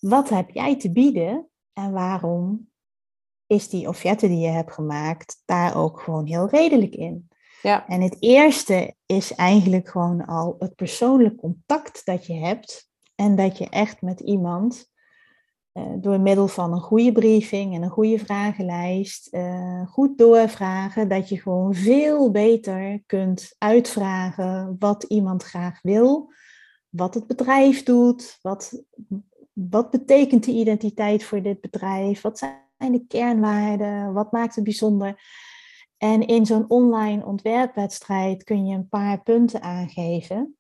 wat 0.01 0.29
heb 0.29 0.51
jij 0.51 0.77
te 0.77 0.93
bieden 0.93 1.49
en 1.73 1.93
waarom 1.93 2.73
is 3.47 3.69
die 3.69 3.89
offerte 3.89 4.29
die 4.29 4.39
je 4.39 4.49
hebt 4.49 4.73
gemaakt 4.73 5.43
daar 5.45 5.77
ook 5.77 6.01
gewoon 6.01 6.27
heel 6.27 6.49
redelijk 6.49 6.95
in. 6.95 7.29
Ja. 7.65 7.87
En 7.87 8.01
het 8.01 8.17
eerste 8.21 8.95
is 9.07 9.35
eigenlijk 9.35 9.89
gewoon 9.89 10.27
al 10.27 10.57
het 10.59 10.75
persoonlijk 10.75 11.37
contact 11.37 12.05
dat 12.05 12.27
je 12.27 12.35
hebt. 12.35 12.89
En 13.15 13.37
dat 13.37 13.59
je 13.59 13.69
echt 13.69 14.03
met 14.03 14.21
iemand 14.21 14.91
uh, 15.73 15.85
door 15.97 16.21
middel 16.21 16.49
van 16.49 16.73
een 16.73 16.81
goede 16.81 17.13
briefing 17.13 17.75
en 17.75 17.83
een 17.83 17.91
goede 17.91 18.19
vragenlijst 18.19 19.29
uh, 19.35 19.87
goed 19.87 20.19
doorvragen, 20.19 21.09
dat 21.09 21.29
je 21.29 21.41
gewoon 21.41 21.75
veel 21.75 22.31
beter 22.31 23.03
kunt 23.07 23.55
uitvragen 23.59 24.77
wat 24.79 25.03
iemand 25.03 25.43
graag 25.43 25.83
wil, 25.83 26.33
wat 26.89 27.15
het 27.15 27.27
bedrijf 27.27 27.83
doet, 27.83 28.39
wat, 28.43 28.85
wat 29.53 29.91
betekent 29.91 30.45
de 30.45 30.53
identiteit 30.53 31.25
voor 31.25 31.43
dit 31.43 31.61
bedrijf? 31.61 32.21
Wat 32.21 32.39
zijn 32.39 32.93
de 32.93 33.05
kernwaarden? 33.09 34.13
Wat 34.13 34.33
maakt 34.33 34.55
het 34.55 34.65
bijzonder? 34.65 35.23
En 36.05 36.27
in 36.27 36.47
zo'n 36.47 36.71
online 36.71 37.25
ontwerpwedstrijd 37.25 38.45
kun 38.45 38.67
je 38.67 38.75
een 38.75 38.89
paar 38.89 39.23
punten 39.23 39.63
aangeven. 39.63 40.57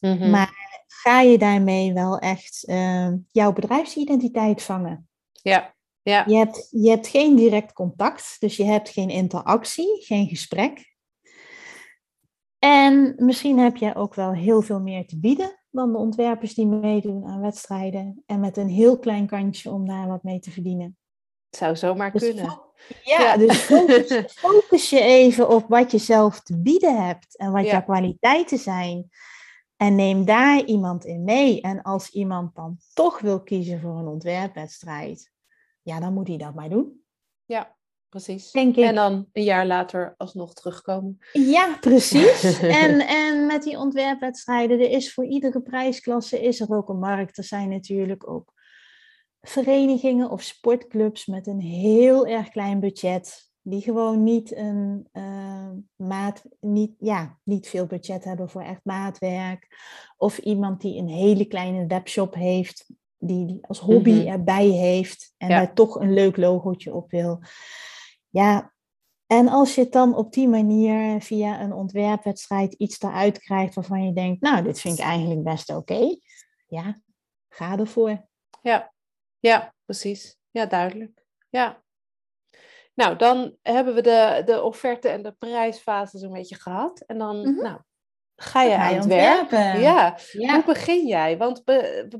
Mhm. 0.00 0.30
Maar 0.30 0.84
ga 0.86 1.20
je 1.20 1.38
daarmee 1.38 1.92
wel 1.92 2.18
echt 2.18 2.68
uh, 2.68 3.12
jouw 3.30 3.52
bedrijfsidentiteit 3.52 4.62
vangen? 4.62 5.08
Ja. 5.32 5.74
ja. 6.02 6.24
Je, 6.26 6.36
hebt, 6.36 6.68
je 6.70 6.90
hebt 6.90 7.06
geen 7.06 7.36
direct 7.36 7.72
contact, 7.72 8.36
dus 8.38 8.56
je 8.56 8.64
hebt 8.64 8.88
geen 8.88 9.08
interactie, 9.08 10.04
geen 10.04 10.28
gesprek. 10.28 10.96
En 12.58 13.14
misschien 13.16 13.58
heb 13.58 13.76
je 13.76 13.94
ook 13.94 14.14
wel 14.14 14.32
heel 14.32 14.62
veel 14.62 14.80
meer 14.80 15.06
te 15.06 15.18
bieden 15.18 15.60
dan 15.70 15.92
de 15.92 15.98
ontwerpers 15.98 16.54
die 16.54 16.66
meedoen 16.66 17.26
aan 17.26 17.40
wedstrijden. 17.40 18.22
En 18.26 18.40
met 18.40 18.56
een 18.56 18.68
heel 18.68 18.98
klein 18.98 19.26
kantje 19.26 19.70
om 19.70 19.86
daar 19.86 20.06
wat 20.06 20.22
mee 20.22 20.38
te 20.38 20.50
verdienen. 20.50 20.96
Het 21.50 21.58
zou 21.58 21.76
zomaar 21.76 22.12
dus 22.12 22.22
kunnen. 22.22 22.69
Ja, 23.02 23.36
dus 23.36 23.58
focus, 24.42 24.90
je 24.90 25.00
even 25.00 25.48
op 25.48 25.68
wat 25.68 25.90
je 25.90 25.98
zelf 25.98 26.40
te 26.40 26.58
bieden 26.58 27.06
hebt 27.06 27.36
en 27.36 27.52
wat 27.52 27.66
jouw 27.66 27.82
kwaliteiten 27.82 28.58
zijn. 28.58 29.10
En 29.76 29.94
neem 29.94 30.24
daar 30.24 30.64
iemand 30.64 31.04
in 31.04 31.24
mee. 31.24 31.60
En 31.60 31.82
als 31.82 32.10
iemand 32.10 32.54
dan 32.54 32.78
toch 32.94 33.20
wil 33.20 33.42
kiezen 33.42 33.80
voor 33.80 33.98
een 33.98 34.06
ontwerpwedstrijd, 34.06 35.32
ja, 35.82 36.00
dan 36.00 36.12
moet 36.12 36.28
hij 36.28 36.36
dat 36.36 36.54
maar 36.54 36.68
doen. 36.68 37.02
Ja, 37.44 37.76
precies. 38.08 38.50
Denk 38.50 38.76
ik. 38.76 38.84
En 38.84 38.94
dan 38.94 39.28
een 39.32 39.44
jaar 39.44 39.66
later 39.66 40.14
alsnog 40.16 40.54
terugkomen. 40.54 41.18
Ja, 41.32 41.76
precies. 41.80 42.60
en, 42.82 43.00
en 43.00 43.46
met 43.46 43.62
die 43.62 43.78
ontwerpwedstrijden, 43.78 44.80
er 44.80 44.90
is 44.90 45.12
voor 45.12 45.24
iedere 45.24 45.60
prijsklasse 45.60 46.42
is 46.42 46.60
er 46.60 46.76
ook 46.76 46.88
een 46.88 46.98
markt. 46.98 47.38
Er 47.38 47.44
zijn 47.44 47.68
natuurlijk 47.68 48.30
ook 48.30 48.52
verenigingen 49.40 50.30
of 50.30 50.42
sportclubs 50.42 51.26
met 51.26 51.46
een 51.46 51.60
heel 51.60 52.26
erg 52.26 52.48
klein 52.48 52.80
budget. 52.80 53.48
Die 53.62 53.82
gewoon 53.82 54.22
niet 54.22 54.56
een 54.56 55.08
uh, 55.12 55.70
maat, 55.96 56.42
niet, 56.60 56.94
ja, 56.98 57.38
niet 57.42 57.68
veel 57.68 57.86
budget 57.86 58.24
hebben 58.24 58.50
voor 58.50 58.62
echt 58.62 58.80
maatwerk. 58.84 59.68
Of 60.16 60.38
iemand 60.38 60.80
die 60.80 60.98
een 60.98 61.08
hele 61.08 61.44
kleine 61.44 61.86
webshop 61.86 62.34
heeft, 62.34 62.86
die, 63.18 63.46
die 63.46 63.66
als 63.66 63.78
hobby 63.78 64.12
mhm. 64.12 64.26
erbij 64.26 64.66
heeft 64.66 65.34
en 65.36 65.48
daar 65.48 65.74
toch 65.74 66.00
een 66.00 66.12
leuk 66.12 66.36
logootje 66.36 66.94
op 66.94 67.10
wil. 67.10 67.40
Ja, 68.28 68.72
en 69.26 69.48
als 69.48 69.74
je 69.74 69.80
het 69.80 69.92
dan 69.92 70.14
op 70.14 70.32
die 70.32 70.48
manier 70.48 71.20
via 71.20 71.60
een 71.60 71.72
ontwerpwedstrijd 71.72 72.72
iets 72.72 73.02
eruit 73.02 73.38
krijgt 73.38 73.74
waarvan 73.74 74.04
je 74.04 74.12
denkt, 74.12 74.40
nou, 74.40 74.62
dit 74.62 74.80
vind 74.80 74.98
ik 74.98 75.04
eigenlijk 75.04 75.42
best 75.42 75.74
oké. 75.74 76.16
Ja, 76.68 77.00
ga 77.48 77.78
ervoor. 77.78 78.26
Ja, 78.62 78.92
ja, 79.40 79.74
precies. 79.84 80.38
Ja, 80.50 80.66
duidelijk. 80.66 81.24
Ja. 81.48 81.82
Nou, 82.94 83.16
dan 83.16 83.56
hebben 83.62 83.94
we 83.94 84.00
de, 84.00 84.42
de 84.44 84.62
offerte 84.62 85.08
en 85.08 85.22
de 85.22 85.32
prijsfase 85.32 86.18
zo'n 86.18 86.32
beetje 86.32 86.54
gehad. 86.54 87.00
En 87.00 87.18
dan 87.18 87.40
mhm. 87.40 87.62
nou, 87.62 87.80
ga 88.36 88.62
je 88.62 88.76
aan 88.76 88.94
het 88.94 89.06
werk. 89.06 89.50
Ja. 89.78 90.18
Hoe 90.32 90.62
begin 90.66 91.06
jij? 91.06 91.36
Want 91.36 91.64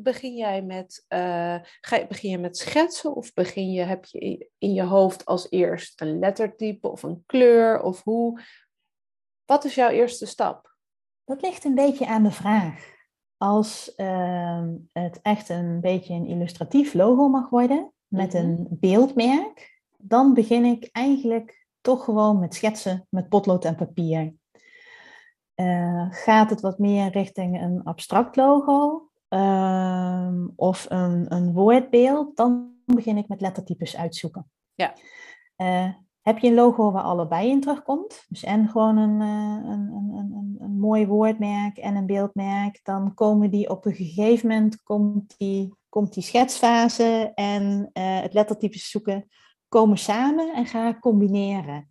begin 0.02 0.34
jij 0.34 0.62
met, 0.62 1.04
uh, 1.08 1.56
ga, 1.80 2.06
begin 2.06 2.30
je 2.30 2.38
met 2.38 2.56
schetsen 2.56 3.14
of 3.14 3.32
begin 3.32 3.70
je, 3.70 3.82
heb 3.82 4.04
je 4.04 4.50
in 4.58 4.72
je 4.72 4.82
hoofd 4.82 5.24
als 5.24 5.50
eerst 5.50 6.00
een 6.00 6.18
lettertype 6.18 6.88
of 6.88 7.02
een 7.02 7.22
kleur? 7.26 7.82
Of 7.82 8.02
hoe? 8.02 8.40
Wat 9.44 9.64
is 9.64 9.74
jouw 9.74 9.90
eerste 9.90 10.26
stap? 10.26 10.76
Dat 11.24 11.42
ligt 11.42 11.64
een 11.64 11.74
beetje 11.74 12.06
aan 12.06 12.22
de 12.22 12.30
vraag. 12.30 12.98
Als 13.42 13.94
ehm, 13.94 14.74
het 14.92 15.20
echt 15.22 15.48
een 15.48 15.80
beetje 15.80 16.14
een 16.14 16.26
illustratief 16.26 16.94
logo 16.94 17.28
mag 17.28 17.48
worden 17.48 17.92
met 18.06 18.32
mhm. 18.32 18.42
een 18.42 18.66
beeldmerk, 18.70 19.80
dan 19.96 20.34
begin 20.34 20.64
ik 20.64 20.88
eigenlijk 20.92 21.66
toch 21.80 22.04
gewoon 22.04 22.38
met 22.38 22.54
schetsen 22.54 23.06
met 23.10 23.28
potlood 23.28 23.64
en 23.64 23.76
papier. 23.76 24.34
Uh, 25.56 26.06
gaat 26.10 26.50
het 26.50 26.60
wat 26.60 26.78
meer 26.78 27.10
richting 27.10 27.62
een 27.62 27.82
abstract 27.84 28.36
logo 28.36 29.08
ehm, 29.28 30.46
of 30.56 30.86
een, 30.88 31.34
een 31.34 31.52
woordbeeld, 31.52 32.36
dan 32.36 32.74
begin 32.84 33.16
ik 33.16 33.28
met 33.28 33.40
lettertypes 33.40 33.96
uitzoeken. 33.96 34.50
Ja. 34.74 34.94
Heb 36.30 36.38
je 36.38 36.48
een 36.48 36.54
logo 36.54 36.92
waar 36.92 37.02
allebei 37.02 37.50
in 37.50 37.60
terugkomt, 37.60 38.24
dus 38.28 38.44
en 38.44 38.68
gewoon 38.68 38.96
een, 38.96 39.20
uh, 39.20 39.70
een, 39.70 39.80
een, 39.80 40.12
een, 40.16 40.56
een, 40.60 40.78
mooi 40.78 41.06
woordmerk 41.06 41.76
en 41.76 41.96
een 41.96 42.06
beeldmerk, 42.06 42.80
dan 42.82 43.14
komen 43.14 43.50
die 43.50 43.70
op 43.70 43.86
een 43.86 43.94
gegeven 43.94 44.48
moment, 44.48 44.82
komt 44.82 45.34
die, 45.38 45.74
komt 45.88 46.14
die 46.14 46.22
schetsfase 46.22 47.32
en 47.34 47.90
het 47.92 48.32
lettertypes 48.32 48.90
zoeken, 48.90 49.28
komen 49.68 49.98
samen 49.98 50.54
en 50.54 50.66
gaan 50.66 50.98
combineren. 50.98 51.88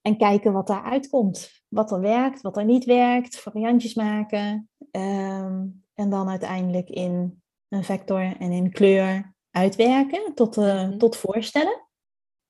En 0.00 0.16
kijken 0.16 0.52
wat 0.52 0.66
daaruit 0.66 1.08
komt 1.08 1.62
wat 1.68 1.92
er 1.92 2.00
werkt, 2.00 2.40
wat 2.40 2.56
er 2.56 2.64
niet 2.64 2.84
werkt, 2.84 3.40
variantjes 3.40 3.94
maken. 3.94 4.68
Ehm, 4.90 5.64
en 5.94 6.10
dan 6.10 6.28
uiteindelijk 6.28 6.88
in 6.88 7.42
een 7.68 7.84
vector 7.84 8.36
en 8.38 8.52
in 8.52 8.70
kleur 8.70 9.34
uitwerken 9.50 10.34
tot, 10.34 10.56
uh, 10.56 10.88
tot 10.88 11.16
voorstellen. 11.16 11.90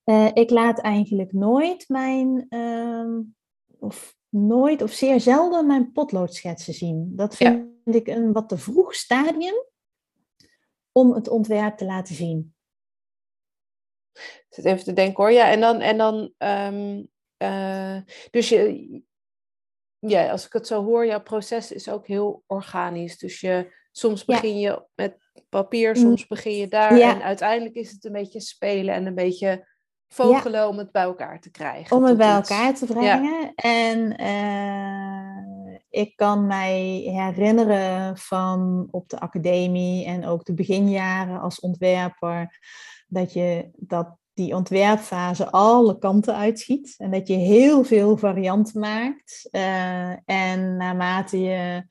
Uh, 0.05 0.29
ik 0.33 0.51
laat 0.51 0.81
eigenlijk 0.81 1.33
nooit 1.33 1.89
mijn, 1.89 2.47
uh, 2.51 3.19
of 3.79 4.17
nooit 4.29 4.83
of 4.83 4.93
zeer 4.93 5.21
zelden 5.21 5.67
mijn 5.67 5.93
potloodschetsen 5.93 6.75
zien. 6.75 7.13
Dat 7.17 7.37
vind 7.37 7.67
ik 7.85 8.07
een 8.07 8.33
wat 8.33 8.49
te 8.49 8.59
vroeg 8.59 8.95
stadium 8.95 9.65
om 10.93 11.13
het 11.15 11.29
ontwerp 11.29 11.77
te 11.77 11.85
laten 11.85 12.15
zien. 12.15 12.55
Ik 14.13 14.47
zit 14.49 14.65
even 14.65 14.85
te 14.85 14.93
denken 14.93 15.23
hoor. 15.23 15.33
Ja, 15.33 15.51
en 15.51 15.61
dan, 15.61 15.81
en 15.81 15.99
dan 15.99 16.33
um, 16.39 17.09
uh, 17.43 17.97
dus 18.31 18.49
je, 18.49 19.03
ja, 19.99 20.31
als 20.31 20.47
ik 20.47 20.53
het 20.53 20.67
zo 20.67 20.85
hoor, 20.85 21.07
jouw 21.07 21.23
proces 21.23 21.73
is 21.73 21.89
ook 21.89 22.07
heel 22.07 22.43
organisch. 22.47 23.19
Dus 23.19 23.41
je, 23.41 23.73
soms 23.93 24.25
begin 24.25 24.59
je 24.59 24.87
met 24.95 25.17
papier, 25.49 25.89
mm. 25.89 26.01
soms 26.01 26.27
begin 26.27 26.57
je 26.57 26.69
daar. 26.69 27.01
En 27.01 27.23
uiteindelijk 27.23 27.75
is 27.75 27.91
het 27.91 28.05
een 28.05 28.13
beetje 28.13 28.41
spelen 28.41 28.95
en 28.95 29.07
een 29.07 29.15
beetje 29.15 29.71
vogelen 30.13 30.69
om 30.69 30.79
het 30.79 30.93
bij 30.93 31.03
elkaar 31.03 31.41
te 31.41 31.51
krijgen. 31.51 31.97
Om 31.97 32.05
het 32.05 32.17
bij 32.17 32.35
elkaar 32.35 32.75
te 32.75 32.87
brengen. 32.87 33.53
En 33.55 34.21
uh, 34.21 35.77
ik 35.91 36.17
kan 36.17 36.47
mij 36.47 37.03
herinneren 37.05 38.17
van 38.17 38.89
op 38.91 39.09
de 39.09 39.21
academie 39.21 40.07
en 40.07 40.27
ook 40.27 40.45
de 40.45 40.55
beginjaren 40.55 41.41
als 41.41 41.61
ontwerper, 41.61 42.59
dat 43.09 43.33
je 43.33 43.71
dat 43.77 44.17
die 44.35 44.55
ontwerpfase 44.55 45.51
alle 45.51 45.99
kanten 45.99 46.37
uitschiet. 46.37 46.95
En 46.99 47.11
dat 47.11 47.29
je 47.29 47.35
heel 47.35 47.85
veel 47.85 48.17
varianten 48.17 48.81
maakt. 48.81 49.49
Uh, 49.51 50.11
en 50.25 50.77
naarmate 50.77 51.41
je 51.41 51.85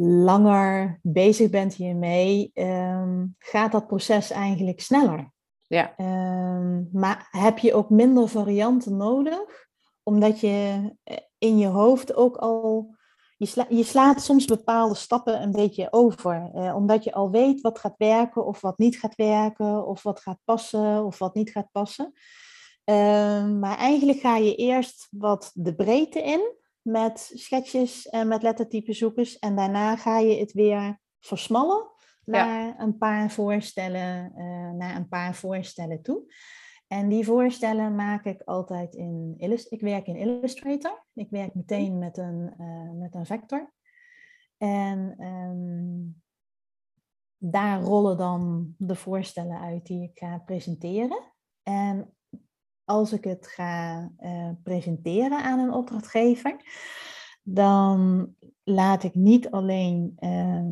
langer 0.00 0.98
bezig 1.02 1.50
bent 1.50 1.74
hiermee, 1.74 2.50
um, 2.54 3.34
gaat 3.38 3.72
dat 3.72 3.86
proces 3.86 4.30
eigenlijk 4.30 4.80
sneller. 4.80 5.32
Ja. 5.68 5.94
Um, 5.98 6.88
maar 6.92 7.28
heb 7.30 7.58
je 7.58 7.74
ook 7.74 7.90
minder 7.90 8.28
varianten 8.28 8.96
nodig, 8.96 9.66
omdat 10.02 10.40
je 10.40 10.90
in 11.38 11.58
je 11.58 11.66
hoofd 11.66 12.14
ook 12.14 12.36
al 12.36 12.96
je, 13.38 13.64
je, 13.68 13.84
slaat 13.84 14.22
soms 14.22 14.44
bepaalde 14.44 14.94
stappen 14.94 15.42
een 15.42 15.52
beetje 15.52 15.88
over. 15.90 16.50
Eh, 16.54 16.76
omdat 16.76 17.04
je 17.04 17.12
al 17.12 17.30
weet 17.30 17.60
wat 17.60 17.78
gaat 17.78 17.94
werken 17.96 18.46
of 18.46 18.60
wat 18.60 18.78
niet 18.78 18.98
gaat 18.98 19.14
werken, 19.14 19.86
of 19.86 20.02
wat 20.02 20.20
gaat 20.20 20.38
passen 20.44 21.04
of 21.04 21.18
wat 21.18 21.34
niet 21.34 21.50
gaat 21.50 21.68
passen. 21.72 22.12
Uh, 22.84 23.46
maar 23.46 23.76
eigenlijk 23.76 24.20
ga 24.20 24.36
je 24.36 24.54
eerst 24.54 25.08
wat 25.10 25.50
de 25.54 25.74
breedte 25.74 26.22
in 26.22 26.56
met 26.82 27.30
schetsjes 27.34 28.08
en 28.08 28.28
met 28.28 28.42
lettertype 28.42 28.92
zoekers. 28.92 29.38
En 29.38 29.56
daarna 29.56 29.96
ga 29.96 30.18
je 30.18 30.38
het 30.38 30.52
weer 30.52 31.00
versmallen 31.20 31.90
naar 32.28 32.80
een 32.80 32.98
paar 32.98 33.30
voorstellen, 33.30 34.32
uh, 34.36 34.70
naar 34.70 34.96
een 34.96 35.08
paar 35.08 35.34
voorstellen 35.34 36.02
toe. 36.02 36.34
En 36.86 37.08
die 37.08 37.24
voorstellen 37.24 37.94
maak 37.94 38.24
ik 38.24 38.42
altijd 38.42 38.94
in 38.94 39.34
Illustrator. 39.36 39.88
Ik 39.88 39.94
werk 39.94 40.06
in 40.06 40.16
Illustrator. 40.16 41.04
Ik 41.14 41.30
werk 41.30 41.54
meteen 41.54 41.98
met 41.98 42.18
een, 42.18 42.54
uh, 42.60 42.90
met 42.90 43.14
een 43.14 43.26
vector. 43.26 43.72
En 44.56 45.24
um, 45.24 46.22
daar 47.36 47.80
rollen 47.80 48.16
dan 48.16 48.74
de 48.78 48.94
voorstellen 48.94 49.60
uit 49.60 49.86
die 49.86 50.02
ik 50.02 50.18
ga 50.18 50.38
presenteren. 50.38 51.32
En 51.62 52.14
als 52.84 53.12
ik 53.12 53.24
het 53.24 53.46
ga 53.46 54.10
uh, 54.20 54.50
presenteren 54.62 55.42
aan 55.42 55.58
een 55.58 55.72
opdrachtgever, 55.72 56.56
dan 57.42 58.28
laat 58.64 59.02
ik 59.02 59.14
niet 59.14 59.50
alleen 59.50 60.16
uh, 60.18 60.64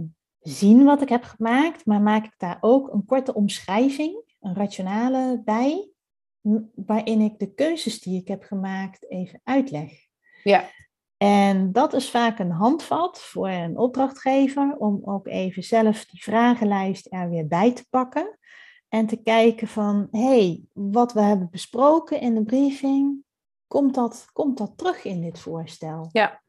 zien 0.48 0.84
wat 0.84 1.02
ik 1.02 1.08
heb 1.08 1.24
gemaakt, 1.24 1.86
maar 1.86 2.00
maak 2.00 2.24
ik 2.24 2.34
daar 2.36 2.58
ook 2.60 2.92
een 2.92 3.04
korte 3.04 3.34
omschrijving, 3.34 4.22
een 4.40 4.54
rationale 4.54 5.42
bij, 5.44 5.88
waarin 6.74 7.20
ik 7.20 7.38
de 7.38 7.54
keuzes 7.54 8.00
die 8.00 8.20
ik 8.20 8.28
heb 8.28 8.42
gemaakt 8.42 9.10
even 9.10 9.40
uitleg. 9.44 9.92
Ja. 10.42 10.70
En 11.16 11.72
dat 11.72 11.92
is 11.92 12.10
vaak 12.10 12.38
een 12.38 12.50
handvat 12.50 13.20
voor 13.20 13.48
een 13.48 13.78
opdrachtgever 13.78 14.76
om 14.76 15.00
ook 15.04 15.26
even 15.26 15.62
zelf 15.62 16.04
die 16.04 16.22
vragenlijst 16.22 17.06
er 17.10 17.30
weer 17.30 17.46
bij 17.46 17.72
te 17.72 17.86
pakken. 17.90 18.38
En 18.88 19.06
te 19.06 19.22
kijken 19.22 19.68
van, 19.68 20.08
hé, 20.10 20.26
hey, 20.26 20.62
wat 20.72 21.12
we 21.12 21.20
hebben 21.20 21.50
besproken 21.50 22.20
in 22.20 22.34
de 22.34 22.44
briefing, 22.44 23.24
komt 23.66 23.94
dat, 23.94 24.26
komt 24.32 24.58
dat 24.58 24.72
terug 24.76 25.04
in 25.04 25.20
dit 25.20 25.38
voorstel? 25.38 26.08
Ja, 26.12 26.42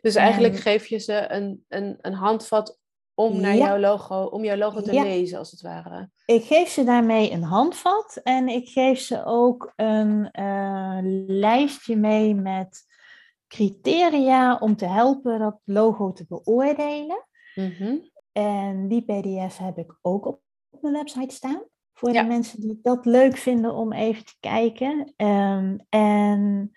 dus 0.00 0.14
eigenlijk 0.14 0.56
geef 0.56 0.86
je 0.86 0.98
ze 0.98 1.30
een, 1.30 1.64
een, 1.68 1.98
een 2.00 2.14
handvat 2.14 2.80
om 3.14 3.40
naar 3.40 3.56
jouw 3.56 3.78
logo, 3.78 4.24
om 4.24 4.44
jouw 4.44 4.56
logo 4.56 4.80
te 4.80 4.92
lezen, 4.92 5.38
als 5.38 5.50
het 5.50 5.60
ware. 5.60 6.10
Ik 6.26 6.44
geef 6.44 6.68
ze 6.68 6.84
daarmee 6.84 7.32
een 7.32 7.42
handvat 7.42 8.20
en 8.22 8.48
ik 8.48 8.68
geef 8.68 9.00
ze 9.00 9.24
ook 9.24 9.72
een 9.76 10.28
uh, 10.32 10.98
lijstje 11.26 11.96
mee 11.96 12.34
met 12.34 12.86
criteria 13.46 14.56
om 14.56 14.76
te 14.76 14.86
helpen 14.86 15.38
dat 15.38 15.60
logo 15.64 16.12
te 16.12 16.24
beoordelen. 16.28 17.26
Mhm. 17.54 17.96
En 18.32 18.88
die 18.88 19.02
PDF 19.02 19.58
heb 19.58 19.78
ik 19.78 19.98
ook 20.00 20.26
op, 20.26 20.40
mijn 20.80 20.94
website 20.94 21.34
staan. 21.34 21.62
Voor 21.92 22.12
de 22.12 22.22
mensen 22.24 22.60
die 22.60 22.78
dat 22.82 23.06
leuk 23.06 23.36
vinden 23.36 23.74
om 23.74 23.92
even 23.92 24.24
te 24.24 24.36
kijken. 24.40 25.12
Um, 25.16 25.86
en 25.88 26.70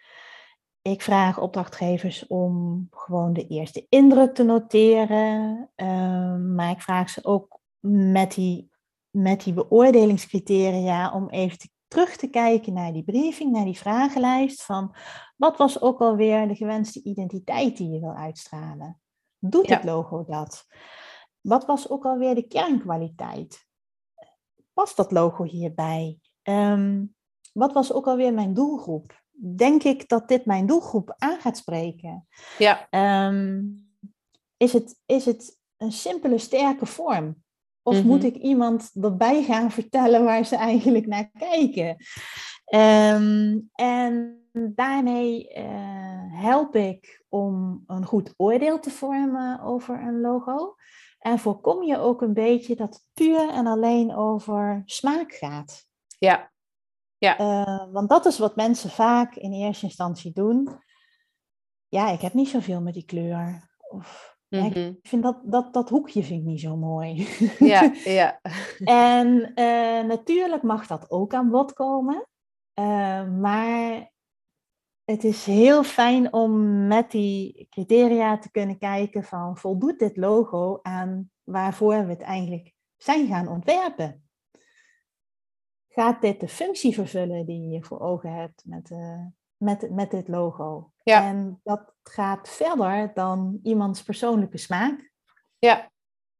ik 0.92 1.02
vraag 1.02 1.40
opdrachtgevers 1.40 2.28
om 2.28 2.88
gewoon 2.92 3.34
de 3.34 3.48
eerste 3.48 3.86
indruk 3.90 4.36
te 4.36 4.44
noteren. 4.44 5.70
Um, 5.76 6.56
maar 6.56 6.72
ik 6.72 6.82
vraag 6.82 7.10
ze 7.10 7.24
ook 7.24 7.60
met 7.80 8.34
die, 8.34 8.70
met 9.10 9.44
die 9.44 9.54
beoordelingscriteria 9.54 11.14
om 11.14 11.30
even 11.30 11.58
te 11.58 11.70
terug 11.88 12.16
te 12.16 12.28
kijken 12.28 12.74
naar 12.74 12.94
die 12.94 13.04
briefing, 13.04 13.52
naar 13.52 13.66
die 13.66 13.78
vragenlijst 13.78 14.64
van 14.64 14.96
wat 15.38 15.58
was 15.58 15.82
ook 15.82 16.00
alweer 16.00 16.48
de 16.48 16.56
gewenste 16.56 17.04
identiteit 17.04 17.78
die 17.78 17.90
je 17.90 18.00
wil 18.00 18.16
uitstralen? 18.16 19.02
Doet 19.40 19.70
het 19.70 19.84
logo 19.84 20.24
dat? 20.24 20.66
Wat 21.42 21.66
was 21.66 21.90
ook 21.90 22.06
alweer 22.06 22.36
de 22.36 22.48
kernkwaliteit? 22.48 23.68
Past 24.74 24.98
dat 24.98 25.12
logo 25.12 25.44
hierbij? 25.44 26.20
Um, 26.44 27.16
wat 27.54 27.74
was 27.74 27.94
ook 27.94 28.08
alweer 28.08 28.34
mijn 28.34 28.54
doelgroep? 28.54 29.24
Denk 29.38 29.84
ik 29.84 30.08
dat 30.08 30.28
dit 30.28 30.46
mijn 30.46 30.66
doelgroep 30.66 31.16
aan 31.18 31.40
gaat 31.40 31.58
spreken? 31.58 32.28
Ja. 32.58 32.88
Um, 33.28 33.90
is, 34.58 34.74
het, 34.74 35.00
is 35.06 35.26
het 35.26 35.60
een 35.78 35.92
simpele, 35.92 36.38
sterke 36.38 36.86
vorm? 36.86 37.44
Of 37.84 38.04
moet 38.04 38.18
mhm. 38.18 38.28
ik 38.28 38.36
iemand 38.36 38.92
erbij 39.02 39.44
gaan 39.44 39.72
vertellen 39.72 40.24
waar 40.24 40.46
ze 40.46 40.56
eigenlijk 40.56 41.08
naar 41.08 41.30
kijken? 41.38 41.96
Ehm, 42.66 43.60
en 43.74 44.40
daarmee 44.52 45.54
uh, 45.58 46.42
help 46.42 46.76
ik 46.76 47.24
om 47.30 47.84
een 47.88 48.06
goed 48.06 48.34
oordeel 48.38 48.80
te 48.80 48.90
vormen 48.90 49.62
over 49.62 50.02
een 50.02 50.22
logo. 50.22 50.76
En 51.20 51.40
voorkom 51.40 51.84
je 51.84 51.98
ook 51.98 52.22
een 52.22 52.34
beetje 52.34 52.76
dat 52.76 52.94
het 52.94 53.06
puur 53.14 53.50
en 53.50 53.68
alleen 53.68 54.16
over 54.16 54.82
smaak 54.86 55.34
gaat. 55.34 55.86
Ja. 56.18 56.52
Ja. 57.18 57.39
Uh, 57.39 57.93
want 57.93 58.09
dat 58.09 58.26
is 58.26 58.38
wat 58.38 58.55
mensen 58.55 58.89
vaak 58.89 59.36
in 59.36 59.53
eerste 59.53 59.86
instantie 59.86 60.34
doen. 60.34 60.70
Ja, 61.88 62.09
ik 62.09 62.22
heb 62.22 62.34
niet 62.34 62.49
zoveel 62.49 62.82
met 62.82 62.93
die 62.93 63.05
kleur. 63.05 63.70
Of 63.89 64.38
ik 64.49 64.76
mhm. 64.76 64.93
vind 65.01 65.24
dat, 65.24 65.41
dat, 65.43 65.74
dat 65.74 65.89
hoekje 65.89 66.24
vind 66.24 66.39
ik 66.39 66.45
niet 66.45 66.61
zo 66.61 66.78
mooi. 66.78 67.28
Ja, 67.59 67.91
ja. 68.03 68.39
en 68.84 69.51
uh, 69.55 70.07
natuurlijk 70.07 70.63
mag 70.63 70.88
dat 70.88 71.11
ook 71.11 71.34
aan 71.34 71.49
bod 71.49 71.74
komen. 71.74 72.28
Uh, 72.80 73.30
maar 73.30 74.11
het 75.03 75.24
is 75.24 75.45
heel 75.45 75.84
fijn 75.84 76.34
om 76.34 76.88
met 76.88 77.11
die 77.11 77.68
criteria 77.70 78.38
te 78.38 78.51
kunnen 78.51 78.78
kijken 78.78 79.24
van 79.24 79.57
voldoet 79.57 79.99
dit 79.99 80.18
logo 80.18 80.80
aan 80.82 81.32
waarvoor 81.43 82.05
we 82.05 82.11
het 82.11 82.22
eigenlijk 82.22 82.74
zijn 82.97 83.28
gaan 83.28 83.47
ontwerpen? 83.47 84.25
Gaat 85.96 86.22
dit 86.22 86.39
de 86.39 86.48
functie 86.48 86.93
vervullen 86.93 87.46
die 87.46 87.70
je 87.70 87.84
voor 87.84 88.00
ogen 88.00 88.34
hebt 88.34 88.62
met, 88.66 88.89
uh, 88.89 89.26
met, 89.58 89.91
met 89.91 90.12
dit 90.12 90.28
logo? 90.28 90.91
Ja. 91.04 91.28
En 91.28 91.60
dat 91.64 91.93
gaat 92.04 92.50
verder 92.50 93.12
dan 93.14 93.60
iemands 93.64 94.04
persoonlijke 94.04 94.58
smaak. 94.58 95.12
Ja. 95.60 95.91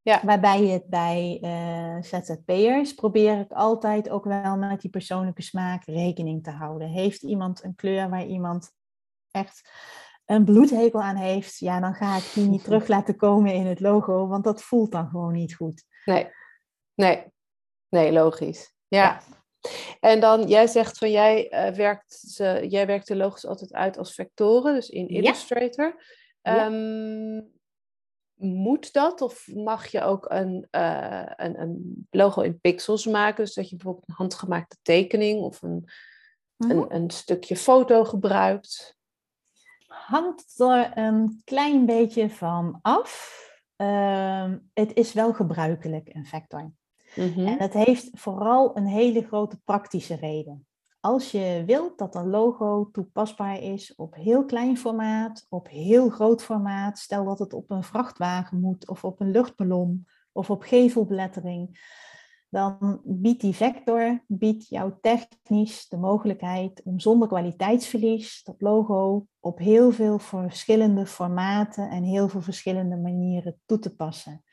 Ja. 0.02 0.20
Waarbij 0.24 0.62
je 0.62 0.72
het 0.72 0.86
bij 0.86 1.38
uh, 1.42 2.02
ZZP'ers 2.02 2.94
probeer 2.94 3.38
ik 3.40 3.52
altijd 3.52 4.08
ook 4.08 4.24
wel 4.24 4.56
met 4.56 4.80
die 4.80 4.90
persoonlijke 4.90 5.42
smaak 5.42 5.84
rekening 5.84 6.42
te 6.44 6.50
houden. 6.50 6.88
Heeft 6.88 7.22
iemand 7.22 7.64
een 7.64 7.74
kleur 7.74 8.10
waar 8.10 8.26
iemand 8.26 8.72
echt 9.30 9.70
een 10.24 10.44
bloedhekel 10.44 11.02
aan 11.02 11.16
heeft, 11.16 11.58
ja, 11.58 11.80
dan 11.80 11.94
ga 11.94 12.16
ik 12.16 12.30
die 12.34 12.48
niet 12.48 12.64
terug 12.64 12.88
laten 12.88 13.16
komen 13.16 13.54
in 13.54 13.66
het 13.66 13.80
logo, 13.80 14.26
want 14.26 14.44
dat 14.44 14.62
voelt 14.62 14.92
dan 14.92 15.08
gewoon 15.08 15.32
niet 15.32 15.54
goed. 15.54 15.84
Nee, 16.04 16.28
nee, 16.94 17.24
nee, 17.88 18.12
logisch. 18.12 18.74
ja. 18.88 19.20
En 20.00 20.20
dan, 20.20 20.46
jij 20.46 20.66
zegt 20.66 20.98
van 20.98 21.10
jij, 21.10 21.52
uh, 21.52 21.76
werkt, 21.76 22.12
ze, 22.12 22.66
jij 22.68 22.86
werkt 22.86 23.06
de 23.06 23.16
logos 23.16 23.46
altijd 23.46 23.72
uit 23.72 23.98
als 23.98 24.14
vectoren, 24.14 24.74
dus 24.74 24.88
in 24.88 25.08
Illustrator. 25.08 26.02
Ehm, 26.42 27.40
moet 28.34 28.92
dat? 28.92 29.20
Of 29.20 29.46
mag 29.54 29.86
je 29.86 30.02
ook 30.02 30.30
een, 30.30 30.68
uh, 30.70 31.26
een, 31.36 31.60
een, 31.60 32.06
logo 32.10 32.40
in 32.40 32.60
pixels 32.60 33.06
maken? 33.06 33.44
Dus 33.44 33.54
dat 33.54 33.68
je 33.68 33.76
bijvoorbeeld 33.76 34.08
een 34.08 34.14
handgemaakte 34.14 34.76
tekening 34.82 35.40
of 35.40 35.62
een, 35.62 35.90
een, 36.56 36.76
mhm. 36.76 36.92
een, 36.94 37.10
stukje 37.10 37.56
foto 37.56 38.04
gebruikt? 38.04 38.96
Hangt 39.86 40.60
er 40.60 40.98
een 40.98 41.42
klein 41.44 41.86
beetje 41.86 42.30
van 42.30 42.78
af. 42.82 43.44
Uh, 43.76 44.52
het 44.74 44.94
is 44.94 45.12
wel 45.12 45.34
gebruikelijk, 45.34 46.14
een 46.14 46.26
vector. 46.26 46.72
Mhm. 47.16 47.46
En 47.46 47.58
dat 47.58 47.72
heeft 47.72 48.08
vooral 48.12 48.76
een 48.76 48.86
hele 48.86 49.22
grote 49.22 49.60
praktische 49.64 50.14
reden. 50.14 50.66
Als 51.00 51.30
je 51.30 51.62
wilt 51.66 51.98
dat 51.98 52.14
een 52.14 52.28
logo 52.28 52.88
toepasbaar 52.92 53.62
is 53.62 53.94
op 53.94 54.14
heel 54.14 54.44
klein 54.44 54.76
formaat, 54.76 55.46
op 55.48 55.68
heel 55.68 56.08
groot 56.08 56.42
formaat, 56.42 56.98
stel 56.98 57.24
dat 57.24 57.38
het 57.38 57.52
op 57.52 57.70
een 57.70 57.82
vrachtwagen 57.82 58.60
moet 58.60 58.88
of 58.88 59.04
op 59.04 59.20
een 59.20 59.30
luchtballon 59.30 60.06
of 60.32 60.50
op 60.50 60.62
gevelbelettering, 60.62 61.78
dan 62.48 63.00
biedt 63.04 63.40
die 63.40 63.54
vector 63.54 64.24
biedt 64.26 64.68
jou 64.68 64.92
technisch 65.00 65.88
de 65.88 65.96
mogelijkheid 65.96 66.82
om 66.84 67.00
zonder 67.00 67.28
kwaliteitsverlies 67.28 68.42
dat 68.42 68.60
logo 68.60 69.26
op 69.40 69.58
heel 69.58 69.90
veel 69.90 70.18
verschillende 70.18 71.06
formaten 71.06 71.90
en 71.90 72.02
heel 72.02 72.28
veel 72.28 72.40
verschillende 72.40 72.96
manieren 72.96 73.60
toe 73.66 73.78
te 73.78 73.94
passen. 73.94 74.44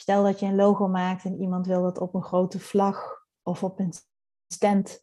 Stel 0.00 0.22
dat 0.22 0.40
je 0.40 0.46
een 0.46 0.54
logo 0.56 0.88
maakt 0.88 1.24
en 1.24 1.40
iemand 1.40 1.66
wil 1.66 1.82
dat 1.82 1.98
op 1.98 2.14
een 2.14 2.22
grote 2.22 2.58
vlag 2.58 3.26
of 3.42 3.62
op 3.62 3.78
een 3.78 3.92
stand. 4.46 5.00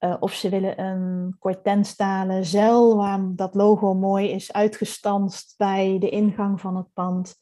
Uh, 0.00 0.16
of 0.20 0.32
ze 0.32 0.48
willen 0.48 0.80
een 0.80 1.36
kortenstalen 1.38 2.44
zeil 2.44 2.96
waar 2.96 3.20
dat 3.34 3.54
logo 3.54 3.94
mooi 3.94 4.30
is 4.30 4.52
uitgestanst 4.52 5.54
bij 5.56 5.98
de 5.98 6.08
ingang 6.08 6.60
van 6.60 6.76
het 6.76 6.92
pand. 6.92 7.38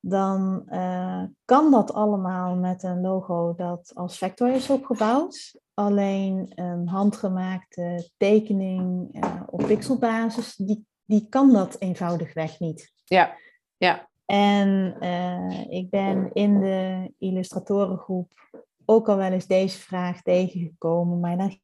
Dan 0.00 0.62
uh, 0.68 1.22
kan 1.44 1.70
dat 1.70 1.92
allemaal 1.92 2.56
met 2.56 2.82
een 2.82 3.00
logo 3.00 3.54
dat 3.54 3.90
als 3.94 4.18
vector 4.18 4.48
is 4.48 4.70
opgebouwd. 4.70 5.60
Alleen 5.74 6.52
een 6.54 6.88
handgemaakte 6.88 8.10
tekening 8.16 9.08
uh, 9.24 9.40
op 9.46 9.66
pixelbasis, 9.66 10.54
die, 10.56 10.86
die 11.04 11.26
kan 11.28 11.52
dat 11.52 11.76
eenvoudigweg 11.78 12.58
niet. 12.58 12.92
Ja, 13.04 13.34
ja. 13.76 14.08
En 14.26 14.96
uh, 15.00 15.64
ik 15.68 15.90
ben 15.90 16.30
in 16.32 16.60
de 16.60 17.12
illustratorengroep 17.18 18.32
ook 18.84 19.08
al 19.08 19.16
wel 19.16 19.30
eens 19.32 19.46
deze 19.46 19.78
vraag 19.78 20.22
tegengekomen, 20.22 21.20
maar 21.20 21.36
dan 21.36 21.58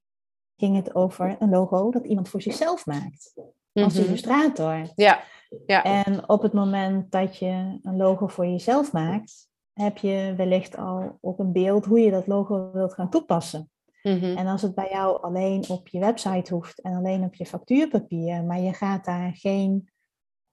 ging 0.56 0.76
het 0.76 0.94
over 0.94 1.36
een 1.38 1.50
logo 1.50 1.90
dat 1.90 2.06
iemand 2.06 2.28
voor 2.28 2.42
zichzelf 2.42 2.86
maakt. 2.86 3.34
Als 3.72 3.94
mhm. 3.94 4.04
illustrator. 4.04 4.92
Ja. 4.94 5.22
ja. 5.66 5.84
En 5.84 6.28
op 6.28 6.42
het 6.42 6.52
moment 6.52 7.10
dat 7.10 7.38
je 7.38 7.78
een 7.82 7.96
logo 7.96 8.26
voor 8.26 8.46
jezelf 8.46 8.92
maakt, 8.92 9.48
heb 9.72 9.98
je 9.98 10.34
wellicht 10.36 10.76
al 10.76 11.18
op 11.20 11.38
een 11.38 11.52
beeld 11.52 11.84
hoe 11.84 12.00
je 12.00 12.10
dat 12.10 12.26
logo 12.26 12.70
wilt 12.72 12.94
gaan 12.94 13.10
toepassen. 13.10 13.70
Mhm. 14.02 14.36
En 14.36 14.46
als 14.46 14.62
het 14.62 14.74
bij 14.74 14.88
jou 14.90 15.22
alleen 15.22 15.64
op 15.68 15.88
je 15.88 15.98
website 15.98 16.54
hoeft 16.54 16.80
en 16.80 16.94
alleen 16.94 17.24
op 17.24 17.34
je 17.34 17.46
factuurpapier, 17.46 18.44
maar 18.44 18.60
je 18.60 18.72
gaat 18.72 19.04
daar 19.04 19.34
geen, 19.34 19.90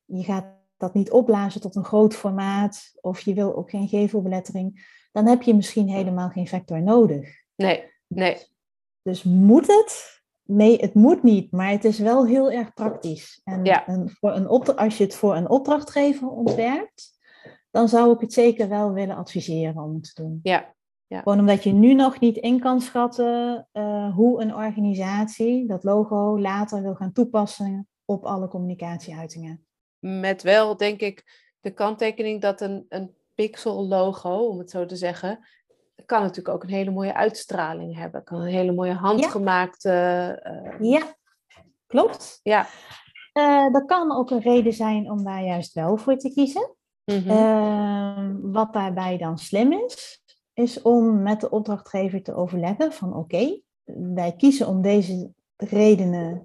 je 0.05 0.23
gaat 0.23 0.58
dat 0.79 0.93
niet 0.93 1.11
opblazen 1.11 1.61
tot 1.61 1.75
een 1.75 1.83
groot 1.83 2.15
formaat 2.15 2.91
of 3.01 3.19
je 3.19 3.33
wil 3.33 3.55
ook 3.55 3.69
geen 3.69 3.87
gevelbelettering, 3.87 4.97
dan 5.11 5.27
heb 5.27 5.41
je 5.41 5.55
misschien 5.55 5.89
helemaal 5.89 6.29
geen 6.29 6.47
vector 6.47 6.81
nodig. 6.81 7.29
Nee, 7.55 7.83
nee. 8.07 8.37
Dus 9.01 9.23
moet 9.23 9.67
het? 9.67 10.21
Nee, 10.43 10.77
het 10.77 10.93
moet 10.93 11.23
niet, 11.23 11.51
maar 11.51 11.69
het 11.69 11.85
is 11.85 11.99
wel 11.99 12.27
heel 12.27 12.51
erg 12.51 12.73
praktisch. 12.73 13.41
En, 13.43 13.65
ja. 13.65 14.07
voor 14.19 14.35
een 14.35 14.47
als 14.75 14.97
je 14.97 15.03
het 15.03 15.15
voor 15.15 15.35
een 15.35 15.49
opdrachtgever 15.49 16.29
ontwerpt, 16.29 17.17
dan 17.71 17.89
zou 17.89 18.13
ik 18.13 18.19
het 18.19 18.33
zeker 18.33 18.69
wel 18.69 18.93
willen 18.93 19.15
adviseren 19.15 19.83
om 19.83 19.93
het 19.93 20.15
te 20.15 20.21
doen. 20.21 20.39
Ja. 20.43 20.73
Ja. 21.07 21.21
Gewoon 21.21 21.39
omdat 21.39 21.63
je 21.63 21.71
nu 21.71 21.93
nog 21.93 22.19
niet 22.19 22.37
in 22.37 22.59
kan 22.59 22.81
schatten 22.81 23.67
uh, 23.73 24.15
hoe 24.15 24.41
een 24.41 24.55
organisatie 24.55 25.67
dat 25.67 25.83
logo 25.83 26.39
later 26.39 26.81
wil 26.81 26.95
gaan 26.95 27.11
toepassen 27.11 27.87
op 28.05 28.25
alle 28.25 28.47
communicatieuitingen. 28.47 29.67
Met 29.99 30.41
wel, 30.41 30.77
denk 30.77 30.99
ik, 30.99 31.47
de 31.61 31.71
kanttekening 31.71 32.41
dat 32.41 32.61
een, 32.61 32.85
een 32.89 33.15
pixel 33.35 33.87
logo, 33.87 34.47
om 34.47 34.59
het 34.59 34.69
zo 34.69 34.85
te 34.85 34.95
zeggen, 34.95 35.47
kan 36.05 36.21
natuurlijk 36.21 36.55
ook 36.55 36.63
een 36.63 36.69
hele 36.69 36.91
mooie 36.91 37.13
uitstraling 37.13 37.95
hebben. 37.95 38.23
Kan 38.23 38.41
een 38.41 38.47
hele 38.47 38.71
mooie 38.71 38.93
handgemaakte. 38.93 39.89
Ja, 40.79 40.97
ja 40.97 41.15
klopt. 41.87 42.39
Ja. 42.43 42.67
Uh, 43.33 43.73
dat 43.73 43.85
kan 43.85 44.15
ook 44.15 44.29
een 44.29 44.41
reden 44.41 44.73
zijn 44.73 45.11
om 45.11 45.23
daar 45.23 45.43
juist 45.43 45.73
wel 45.73 45.97
voor 45.97 46.17
te 46.17 46.33
kiezen. 46.33 46.75
Mhm. 47.05 47.29
Ehm, 47.29 48.35
wat 48.41 48.73
daarbij 48.73 49.17
dan 49.17 49.37
slim 49.37 49.71
is, 49.71 50.21
is 50.53 50.81
om 50.81 51.21
met 51.21 51.41
de 51.41 51.49
opdrachtgever 51.49 52.23
te 52.23 52.35
overleggen 52.35 52.93
van 52.93 53.15
oké, 53.15 53.61
wij 54.13 54.33
kiezen 54.37 54.67
om 54.67 54.81
deze 54.81 55.31
redenen 55.55 56.41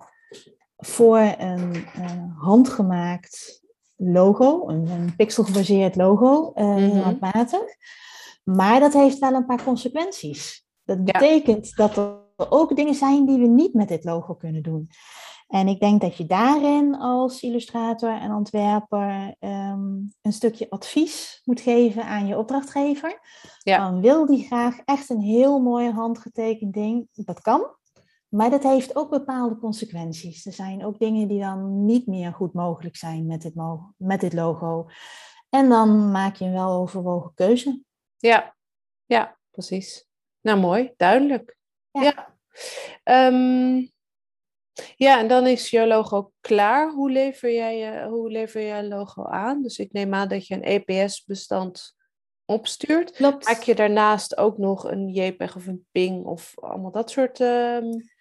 voor 0.76 1.34
een 1.38 1.74
uh, 1.74 2.12
handgemaakt 2.36 3.62
logo, 3.96 4.68
een, 4.68 4.88
een 4.88 5.16
pixelgebaseerd 5.16 5.96
logo, 5.96 6.52
uh, 6.54 7.02
handmatig. 7.02 7.62
Maar 8.44 8.80
dat 8.80 8.92
heeft 8.92 9.18
wel 9.18 9.32
een 9.32 9.46
paar 9.46 9.64
consequenties. 9.64 10.66
Dat 10.84 11.04
betekent 11.04 11.76
dat 11.76 11.96
er 11.96 12.22
ook 12.36 12.76
dingen 12.76 12.94
zijn 12.94 13.26
die 13.26 13.38
we 13.38 13.46
niet 13.46 13.74
met 13.74 13.88
dit 13.88 14.04
logo 14.04 14.34
kunnen 14.34 14.62
doen. 14.62 14.88
En 15.48 15.68
ik 15.68 15.80
denk 15.80 16.00
dat 16.00 16.16
je 16.16 16.26
daarin 16.26 16.96
als 16.96 17.42
illustrator 17.42 18.20
en 18.20 18.32
ontwerper 18.32 19.34
ehm, 19.38 19.96
een 20.22 20.32
stukje 20.32 20.70
advies 20.70 21.40
moet 21.44 21.60
geven 21.60 22.04
aan 22.04 22.26
je 22.26 22.38
opdrachtgever. 22.38 23.20
Ja. 23.62 23.90
Dan 23.90 24.00
wil 24.00 24.26
die 24.26 24.46
graag 24.46 24.78
echt 24.84 25.10
een 25.10 25.20
heel 25.20 25.60
mooi 25.60 25.90
handgetekend 25.90 26.72
ding. 26.72 27.08
Dat 27.12 27.40
kan. 27.40 27.66
Maar 28.34 28.50
dat 28.50 28.62
heeft 28.62 28.96
ook 28.96 29.10
bepaalde 29.10 29.58
consequenties. 29.58 30.46
Er 30.46 30.52
zijn 30.52 30.84
ook 30.84 30.98
dingen 30.98 31.28
die 31.28 31.40
dan 31.40 31.84
niet 31.84 32.06
meer 32.06 32.32
goed 32.32 32.52
mogelijk 32.52 32.96
zijn 32.96 33.26
met 33.26 33.42
dit, 33.42 33.54
met 33.96 34.20
dit 34.20 34.32
logo. 34.32 34.88
En 35.48 35.68
dan 35.68 36.10
maak 36.10 36.36
je 36.36 36.44
een 36.44 36.52
wel 36.52 36.72
overwogen 36.72 37.32
keuze. 37.34 37.82
Ja, 38.16 38.56
ja, 39.04 39.38
precies. 39.50 40.06
Nou, 40.40 40.60
mooi, 40.60 40.92
duidelijk. 40.96 41.56
Ja. 41.90 42.02
Ja, 42.02 42.36
ehm, 43.02 43.86
ja 44.96 45.18
en 45.18 45.28
dan 45.28 45.46
is 45.46 45.70
je 45.70 45.86
logo 45.86 46.32
klaar. 46.40 46.92
Hoe 46.92 47.10
lever 47.10 47.52
jij 47.52 47.78
je, 47.78 48.08
hoe 48.08 48.30
lever 48.30 48.62
jij 48.62 48.84
logo 48.84 49.24
aan? 49.24 49.62
Dus 49.62 49.78
ik 49.78 49.92
neem 49.92 50.14
aan 50.14 50.28
dat 50.28 50.46
je 50.46 50.54
een 50.54 50.82
EPS-bestand 50.86 51.96
opstuurt. 52.44 53.10
Klopt. 53.10 53.46
Maak 53.46 53.62
je 53.62 53.74
daarnaast 53.74 54.36
ook 54.36 54.58
nog 54.58 54.90
een 54.90 55.08
JPEG 55.08 55.56
of 55.56 55.66
een 55.66 55.86
PING 55.92 56.24
of 56.24 56.52
allemaal 56.60 56.90
dat 56.90 57.10
soort 57.10 57.40
um, 57.40 58.12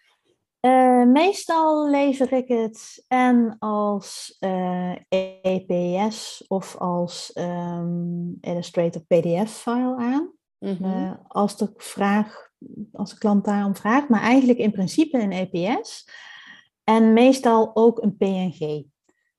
uh, 0.65 1.03
meestal 1.05 1.89
lever 1.89 2.33
ik 2.33 2.47
het 2.47 3.05
en 3.07 3.55
als 3.59 4.37
uh, 4.39 4.91
eh, 4.91 4.97
EPS 5.41 6.45
of 6.47 6.77
als 6.77 7.31
um, 7.33 8.37
Illustrator 8.41 9.01
PDF-file 9.01 9.95
aan. 9.97 10.31
Mm 10.59 10.77
-hmm. 10.79 11.19
als, 11.27 11.57
de 11.57 11.73
vraag, 11.77 12.49
als 12.91 13.09
de 13.09 13.17
klant 13.17 13.45
daarom 13.45 13.75
vraagt, 13.75 14.09
maar 14.09 14.21
eigenlijk 14.21 14.59
in 14.59 14.71
principe 14.71 15.19
een 15.19 15.31
EPS. 15.31 16.09
En 16.83 17.13
meestal 17.13 17.71
ook 17.73 18.01
een 18.01 18.17
PNG. 18.17 18.83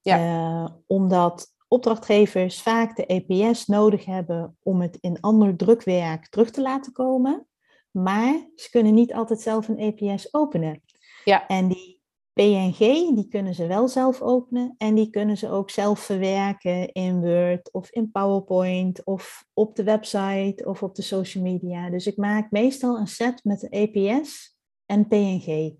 Ja. 0.00 0.76
omdat 0.86 1.54
opdrachtgevers 1.68 2.62
vaak 2.62 2.96
de 2.96 3.06
EPS 3.06 3.66
nodig 3.66 4.04
hebben 4.04 4.56
om 4.62 4.80
het 4.80 4.98
in 5.00 5.20
ander 5.20 5.56
drukwerk 5.56 6.28
terug 6.28 6.50
te 6.50 6.62
laten 6.62 6.92
komen. 6.92 7.46
Maar 7.90 8.50
ze 8.54 8.70
kunnen 8.70 8.94
niet 8.94 9.14
altijd 9.14 9.40
zelf 9.40 9.68
een 9.68 9.78
EPS 9.78 10.34
openen. 10.34 10.82
Ja. 11.24 11.46
En 11.46 11.68
die 11.68 11.94
PNG, 12.32 12.78
die 13.14 13.28
kunnen 13.28 13.54
ze 13.54 13.66
wel 13.66 13.88
zelf 13.88 14.22
openen 14.22 14.74
en 14.78 14.94
die 14.94 15.10
kunnen 15.10 15.36
ze 15.36 15.50
ook 15.50 15.70
zelf 15.70 16.00
verwerken 16.00 16.92
in 16.92 17.20
Word 17.20 17.72
of 17.72 17.90
in 17.90 18.10
PowerPoint 18.10 19.04
of 19.04 19.44
op 19.52 19.76
de 19.76 19.84
website 19.84 20.64
of 20.64 20.82
op 20.82 20.94
de 20.94 21.02
social 21.02 21.44
media. 21.44 21.90
Dus 21.90 22.06
ik 22.06 22.16
maak 22.16 22.50
meestal 22.50 22.98
een 22.98 23.06
set 23.06 23.44
met 23.44 23.68
EPS 23.68 24.56
en 24.86 25.08
PNG. 25.08 25.74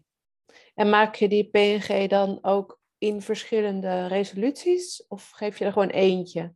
En 0.75 0.91
maak 0.91 1.15
je 1.15 1.29
die 1.29 1.51
PNG 1.51 2.09
dan 2.09 2.39
ook 2.43 2.81
in 2.99 3.23
verschillende 3.23 4.07
resoluties 4.07 5.05
of 5.09 5.31
geef 5.31 5.59
je 5.59 5.65
er 5.65 5.73
gewoon 5.73 5.89
eentje? 5.89 6.55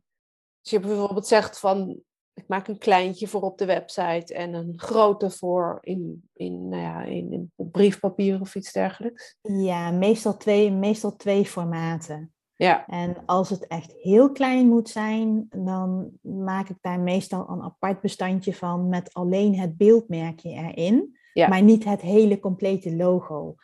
Als 0.61 0.71
je 0.71 0.79
bijvoorbeeld 0.79 1.27
zegt 1.27 1.59
van 1.59 2.03
ik 2.39 2.47
maak 2.47 2.67
een 2.67 2.77
kleintje 2.77 3.27
voor 3.27 3.41
op 3.41 3.57
de 3.57 3.65
website 3.65 4.33
en 4.33 4.53
een 4.53 4.73
grote 4.75 5.29
voor 5.29 5.77
in, 5.81 6.29
in, 6.33 6.69
nou 6.69 6.81
ja, 6.81 7.03
in, 7.03 7.31
in 7.31 7.51
briefpapier 7.71 8.41
of 8.41 8.55
iets 8.55 8.71
dergelijks. 8.71 9.37
Ja, 9.41 9.91
meestal 9.91 10.37
twee, 10.37 10.71
meestal 10.71 11.15
twee 11.15 11.45
formaten. 11.45 12.33
Ja. 12.55 12.85
En 12.87 13.15
als 13.25 13.49
het 13.49 13.67
echt 13.67 13.93
heel 13.97 14.31
klein 14.31 14.67
moet 14.67 14.89
zijn, 14.89 15.47
dan 15.49 16.11
maak 16.21 16.69
ik 16.69 16.77
daar 16.81 16.99
meestal 16.99 17.49
een 17.49 17.61
apart 17.61 18.01
bestandje 18.01 18.53
van 18.53 18.89
met 18.89 19.13
alleen 19.13 19.55
het 19.59 19.77
beeldmerkje 19.77 20.49
erin, 20.49 21.17
ja. 21.33 21.47
maar 21.47 21.61
niet 21.61 21.83
het 21.83 22.01
hele 22.01 22.39
complete 22.39 22.95
logo. 22.95 23.55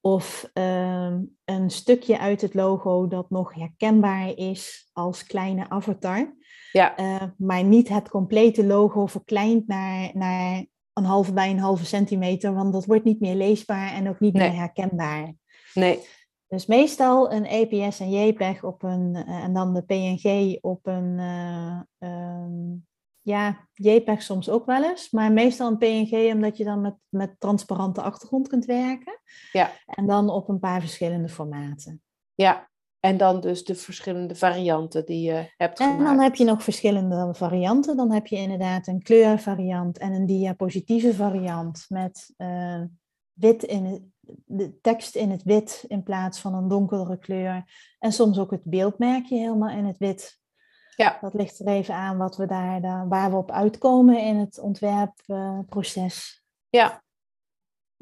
Of 0.00 0.50
ehm, 0.52 1.22
een 1.44 1.70
stukje 1.70 2.18
uit 2.18 2.40
het 2.40 2.54
logo 2.54 3.08
dat 3.08 3.30
nog 3.30 3.54
herkenbaar 3.54 4.36
is 4.36 4.90
als 4.92 5.26
kleine 5.26 5.68
avatar. 5.68 6.34
Ja. 6.74 6.98
Uh, 7.00 7.22
maar 7.36 7.64
niet 7.64 7.88
het 7.88 8.08
complete 8.08 8.66
logo 8.66 9.06
verkleind 9.06 9.66
naar, 9.66 10.10
naar 10.14 10.64
een 10.92 11.04
halve 11.04 11.32
bij 11.32 11.50
een 11.50 11.58
halve 11.58 11.84
centimeter, 11.84 12.54
want 12.54 12.72
dat 12.72 12.84
wordt 12.84 13.04
niet 13.04 13.20
meer 13.20 13.34
leesbaar 13.34 13.92
en 13.92 14.08
ook 14.08 14.20
niet 14.20 14.34
meer 14.34 14.54
herkenbaar. 14.54 15.34
Nee. 15.74 16.00
Dus 16.46 16.66
meestal 16.66 17.32
een 17.32 17.44
EPS 17.44 18.00
en 18.00 18.10
JPEG 18.10 18.64
op 18.64 18.82
een, 18.82 19.14
uh, 19.14 19.44
en 19.44 19.52
dan 19.52 19.74
de 19.74 19.82
PNG 19.82 20.58
op 20.60 20.86
een, 20.86 21.18
uh, 21.18 21.80
um, 21.98 22.86
ja, 23.20 23.68
JPEG 23.72 24.22
soms 24.22 24.50
ook 24.50 24.66
wel 24.66 24.84
eens, 24.84 25.10
maar 25.10 25.32
meestal 25.32 25.70
een 25.70 25.78
PNG 25.78 26.32
omdat 26.32 26.56
je 26.56 26.64
dan 26.64 26.80
met, 26.80 26.96
met 27.08 27.40
transparante 27.40 28.02
achtergrond 28.02 28.48
kunt 28.48 28.64
werken. 28.64 29.20
Ja. 29.52 29.70
En 29.86 30.06
dan 30.06 30.30
op 30.30 30.48
een 30.48 30.58
paar 30.58 30.80
verschillende 30.80 31.28
formaten. 31.28 32.02
Ja, 32.34 32.68
en 33.04 33.16
dan 33.16 33.40
dus 33.40 33.64
de 33.64 33.74
verschillende 33.74 34.34
varianten 34.34 35.06
die 35.06 35.22
je 35.22 35.52
hebt 35.56 35.78
gemaakt. 35.78 35.98
En 35.98 36.04
dan 36.04 36.20
heb 36.20 36.34
je 36.34 36.44
nog 36.44 36.62
verschillende 36.62 37.34
varianten. 37.34 37.96
Dan 37.96 38.12
heb 38.12 38.26
je 38.26 38.36
inderdaad 38.36 38.86
een 38.86 39.02
kleurvariant 39.02 39.98
en 39.98 40.12
een 40.12 40.26
diapositieve 40.26 41.14
variant 41.14 41.84
met 41.88 42.34
uh, 42.36 42.82
wit 43.32 43.62
in 43.62 43.84
het, 43.84 44.02
de 44.44 44.80
tekst 44.80 45.14
in 45.14 45.30
het 45.30 45.42
wit 45.42 45.84
in 45.88 46.02
plaats 46.02 46.40
van 46.40 46.54
een 46.54 46.68
donkere 46.68 47.18
kleur. 47.18 47.64
En 47.98 48.12
soms 48.12 48.38
ook 48.38 48.50
het 48.50 48.64
beeldmerkje 48.64 49.38
helemaal 49.38 49.76
in 49.76 49.84
het 49.84 49.98
wit. 49.98 50.38
Ja. 50.96 51.18
Dat 51.20 51.34
ligt 51.34 51.58
er 51.58 51.66
even 51.66 51.94
aan 51.94 52.16
wat 52.16 52.36
we 52.36 52.46
daar, 52.46 53.08
waar 53.08 53.30
we 53.30 53.36
op 53.36 53.50
uitkomen 53.50 54.20
in 54.20 54.36
het 54.36 54.58
ontwerpproces. 54.58 56.44
ja, 56.68 57.03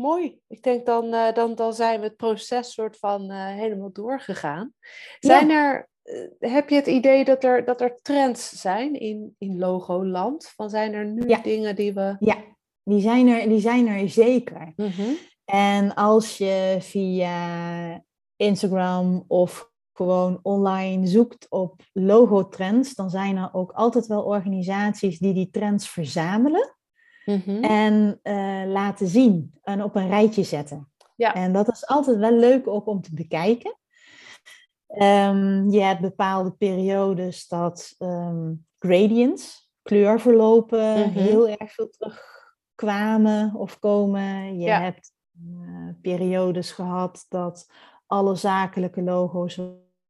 Mooi. 0.02 0.38
Ik 0.48 0.62
denk 0.62 0.86
dan, 0.86 1.04
uh, 1.04 1.32
dan, 1.32 1.54
dan 1.54 1.72
zijn 1.72 2.00
we 2.00 2.06
het 2.06 2.16
proces 2.16 2.72
soort 2.72 2.98
van 2.98 3.30
uh, 3.30 3.46
helemaal 3.46 3.92
doorgegaan. 3.92 4.72
Zijn 5.18 5.50
er, 5.50 5.88
uh, 6.04 6.52
heb 6.52 6.68
je 6.68 6.74
het 6.74 6.86
idee 6.86 7.24
dat 7.24 7.44
er, 7.44 7.64
dat 7.64 7.80
er 7.80 7.98
trends 8.02 8.48
zijn 8.48 8.94
in, 8.94 9.34
in 9.38 9.58
Logoland? 9.58 10.52
Van 10.56 10.70
zijn 10.70 10.92
er 10.92 11.06
nu 11.06 11.36
dingen 11.42 11.76
die 11.76 11.94
we... 11.94 12.16
Ja, 12.18 12.36
die 12.82 13.00
zijn 13.00 13.28
er, 13.28 13.48
die 13.48 13.60
zijn 13.60 13.86
er 13.86 14.08
zeker. 14.08 14.72
Mm 14.76 14.90
-hmm. 14.90 15.16
En 15.44 15.94
als 15.94 16.38
je 16.38 16.76
via 16.80 18.04
Instagram 18.36 19.24
of 19.26 19.70
gewoon 19.92 20.38
online 20.42 21.06
zoekt 21.06 21.46
op 21.48 21.80
logotrends, 21.92 22.94
dan 22.94 23.10
zijn 23.10 23.36
er 23.36 23.48
ook 23.52 23.72
altijd 23.72 24.06
wel 24.06 24.22
organisaties 24.22 25.18
die 25.18 25.34
die 25.34 25.50
trends 25.50 25.88
verzamelen. 25.88 26.76
Mhm. 27.24 27.64
En 27.64 28.20
uh, 28.22 28.72
laten 28.72 29.06
zien 29.06 29.54
en 29.62 29.82
op 29.82 29.96
een 29.96 30.08
rijtje 30.08 30.42
zetten. 30.42 30.90
Ja. 31.16 31.34
En 31.34 31.52
dat 31.52 31.68
is 31.68 31.86
altijd 31.86 32.16
wel 32.16 32.32
leuk 32.32 32.66
ook 32.66 32.86
om 32.86 33.00
te 33.00 33.14
bekijken. 33.14 33.76
Um, 34.98 35.70
je 35.70 35.80
hebt 35.80 36.00
bepaalde 36.00 36.50
periodes 36.50 37.48
dat 37.48 37.94
um, 37.98 38.66
gradients, 38.78 39.70
kleurverlopen, 39.82 40.98
mm 40.98 41.12
heel 41.12 41.48
erg 41.48 41.72
veel 41.72 41.90
terugkwamen 41.90 43.54
of 43.54 43.78
komen. 43.78 44.58
Je 44.58 44.70
hebt 44.70 45.12
uh, 45.46 45.88
periodes 46.02 46.70
gehad 46.70 47.26
dat 47.28 47.66
alle 48.06 48.34
zakelijke 48.34 49.02
logo's 49.02 49.60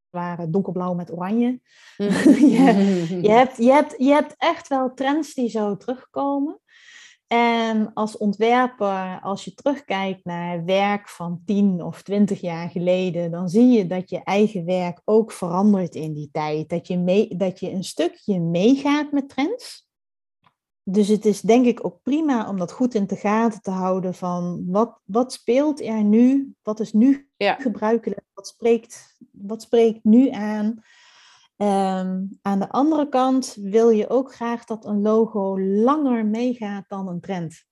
waren 0.09 0.51
donkerblauw 0.51 0.93
met 0.93 1.11
oranje. 1.11 1.61
Mm 1.97 2.09
je, 2.53 3.17
je, 3.21 3.31
hebt, 3.31 3.57
je, 3.57 3.71
hebt, 3.71 3.95
je 3.97 4.11
hebt 4.11 4.35
echt 4.37 4.67
wel 4.67 4.93
trends 4.93 5.33
die 5.33 5.49
zo 5.49 5.77
terugkomen. 5.77 6.59
En 7.33 7.93
als 7.93 8.17
ontwerper, 8.17 9.19
als 9.21 9.45
je 9.45 9.53
terugkijkt 9.53 10.25
naar 10.25 10.65
werk 10.65 11.09
van 11.09 11.41
10 11.45 11.83
of 11.83 12.01
20 12.01 12.41
jaar 12.41 12.69
geleden, 12.69 13.31
dan 13.31 13.49
zie 13.49 13.67
je 13.67 13.87
dat 13.87 14.09
je 14.09 14.23
eigen 14.23 14.65
werk 14.65 15.01
ook 15.05 15.31
verandert 15.31 15.95
in 15.95 16.13
die 16.13 16.29
tijd. 16.31 16.69
Dat 16.69 16.87
je, 16.87 16.97
mee, 16.97 17.35
dat 17.37 17.59
je 17.59 17.71
een 17.71 17.83
stukje 17.83 18.39
meegaat 18.39 19.11
met 19.11 19.29
trends. 19.29 19.87
Dus 20.83 21.07
het 21.07 21.25
is 21.25 21.41
denk 21.41 21.65
ik 21.65 21.85
ook 21.85 21.99
prima 22.03 22.49
om 22.49 22.57
dat 22.57 22.71
goed 22.71 22.93
in 22.93 23.07
de 23.07 23.15
gaten 23.15 23.61
te 23.61 23.71
houden 23.71 24.13
van 24.13 24.65
wat, 24.67 24.99
wat 25.05 25.33
speelt 25.33 25.81
er 25.81 26.03
nu, 26.03 26.53
wat 26.61 26.79
is 26.79 26.93
nu 26.93 27.29
gebruikelijk, 27.37 28.21
wat 28.33 28.47
spreekt, 28.47 29.17
wat 29.31 29.61
spreekt 29.61 30.03
nu 30.03 30.29
aan. 30.29 30.83
Ehm, 31.63 32.25
aan 32.41 32.59
de 32.59 32.69
andere 32.69 33.09
kant 33.09 33.57
wil 33.59 33.89
je 33.89 34.09
ook 34.09 34.33
graag 34.33 34.65
dat 34.65 34.85
een 34.85 35.01
logo 35.01 35.59
langer 35.59 36.25
meegaat 36.25 36.85
dan 36.87 37.07
een 37.07 37.21
trend. 37.21 37.65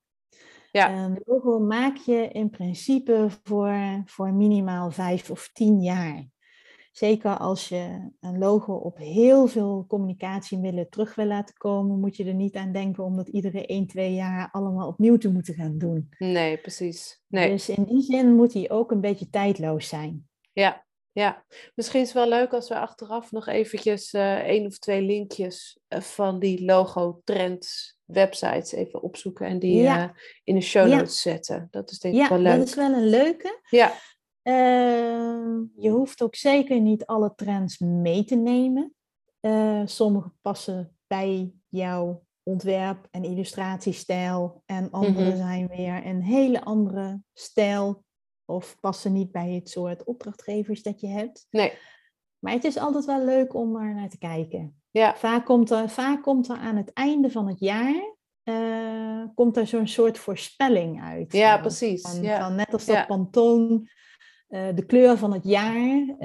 Ja. 0.71 1.05
Een 1.05 1.21
logo 1.25 1.59
maak 1.59 1.97
je 1.97 2.27
in 2.27 2.49
principe 2.49 3.27
voor, 3.43 4.01
voor 4.05 4.33
minimaal 4.33 4.91
vijf 4.91 5.29
of 5.29 5.49
tien 5.53 5.81
jaar. 5.81 6.29
Zeker 6.91 7.37
als 7.37 7.69
je 7.69 8.11
een 8.19 8.37
logo 8.37 8.73
op 8.73 8.97
heel 8.97 9.47
veel 9.47 9.85
communicatiemiddelen 9.87 10.89
terug 10.89 11.15
wil 11.15 11.25
laten 11.25 11.55
komen, 11.55 11.99
moet 11.99 12.17
je 12.17 12.25
er 12.25 12.33
niet 12.33 12.55
aan 12.55 12.71
denken 12.71 13.03
om 13.03 13.15
dat 13.15 13.27
iedere 13.27 13.65
1, 13.65 13.87
2 13.87 14.13
jaar 14.13 14.49
allemaal 14.51 14.87
opnieuw 14.87 15.17
te 15.17 15.31
moeten 15.31 15.53
gaan 15.53 15.77
doen. 15.77 16.09
Nee, 16.17 16.57
precies. 16.57 17.23
Nee. 17.27 17.49
Dus 17.49 17.69
in 17.69 17.83
die 17.83 18.01
zin 18.01 18.35
moet 18.35 18.53
hij 18.53 18.69
ook 18.69 18.91
een 18.91 19.01
beetje 19.01 19.29
tijdloos 19.29 19.87
zijn. 19.87 20.27
Ja, 20.53 20.85
ja. 21.11 21.45
Misschien 21.75 22.01
is 22.01 22.07
het 22.07 22.17
wel 22.17 22.27
leuk 22.27 22.53
als 22.53 22.69
we 22.69 22.75
achteraf 22.75 23.31
nog 23.31 23.47
eventjes 23.47 24.13
uh, 24.13 24.37
één 24.37 24.65
of 24.65 24.77
twee 24.77 25.01
linkjes 25.01 25.79
eh, 25.87 26.01
van 26.01 26.39
die 26.39 26.65
logo 26.65 27.21
trends 27.23 27.95
websites 28.05 28.71
even 28.71 29.01
opzoeken 29.01 29.47
en 29.47 29.59
die 29.59 29.81
uh, 29.81 30.09
in 30.43 30.55
de 30.55 30.61
show 30.61 30.87
notes 30.87 31.21
zetten. 31.21 31.67
Dat 31.71 31.91
is 31.91 31.99
denk 31.99 32.15
ik 32.15 32.29
wel 32.29 32.37
leuk. 32.37 32.51
Ja, 32.51 32.57
dat 32.57 32.67
is 32.67 32.75
wel 32.75 32.93
een 32.93 33.09
leuke. 33.09 33.59
Ja. 33.69 33.93
Je 35.75 35.89
hoeft 35.89 36.21
ook 36.21 36.35
zeker 36.35 36.79
niet 36.79 37.05
alle 37.05 37.33
trends 37.35 37.77
mee 37.77 38.23
te 38.23 38.35
nemen. 38.35 38.93
Sommige 39.85 40.31
passen 40.41 40.97
bij 41.07 41.51
jouw 41.69 42.23
ontwerp- 42.43 43.07
en 43.11 43.23
illustratiestijl. 43.23 44.63
En 44.65 44.91
andere 44.91 45.27
mhm. 45.27 45.37
zijn 45.37 45.67
weer 45.67 46.05
een 46.05 46.21
hele 46.21 46.63
andere 46.63 47.21
stijl. 47.33 48.03
Of 48.51 48.77
passen 48.79 49.13
niet 49.13 49.31
bij 49.31 49.51
het 49.51 49.69
soort 49.69 50.03
opdrachtgevers 50.03 50.83
dat 50.83 51.01
je 51.01 51.07
hebt. 51.07 51.47
Nee. 51.49 51.73
Maar 52.39 52.53
het 52.53 52.63
is 52.63 52.77
altijd 52.77 53.05
wel 53.05 53.25
leuk 53.25 53.53
om 53.53 53.75
er 53.75 53.93
naar 53.93 54.09
te 54.09 54.17
kijken. 54.17 54.81
Ja. 54.91 55.15
Vaak, 55.15 55.45
komt 55.45 55.69
er, 55.69 55.89
vaak 55.89 56.21
komt 56.21 56.49
er 56.49 56.57
aan 56.57 56.75
het 56.75 56.93
einde 56.93 57.31
van 57.31 57.47
het 57.47 57.59
jaar 57.59 58.19
uh, 58.43 59.23
komt 59.35 59.57
er 59.57 59.67
zo'n 59.67 59.87
soort 59.87 60.17
voorspelling 60.17 61.03
uit. 61.03 61.33
Ja, 61.33 61.57
precies. 61.57 62.01
Van, 62.01 62.21
ja. 62.21 62.39
van 62.39 62.55
net 62.55 62.73
als 62.73 62.85
dat 62.85 62.95
ja. 62.95 63.05
Pantoon 63.05 63.89
uh, 64.49 64.75
de 64.75 64.85
kleur 64.85 65.17
van 65.17 65.33
het 65.33 65.43
jaar 65.43 66.15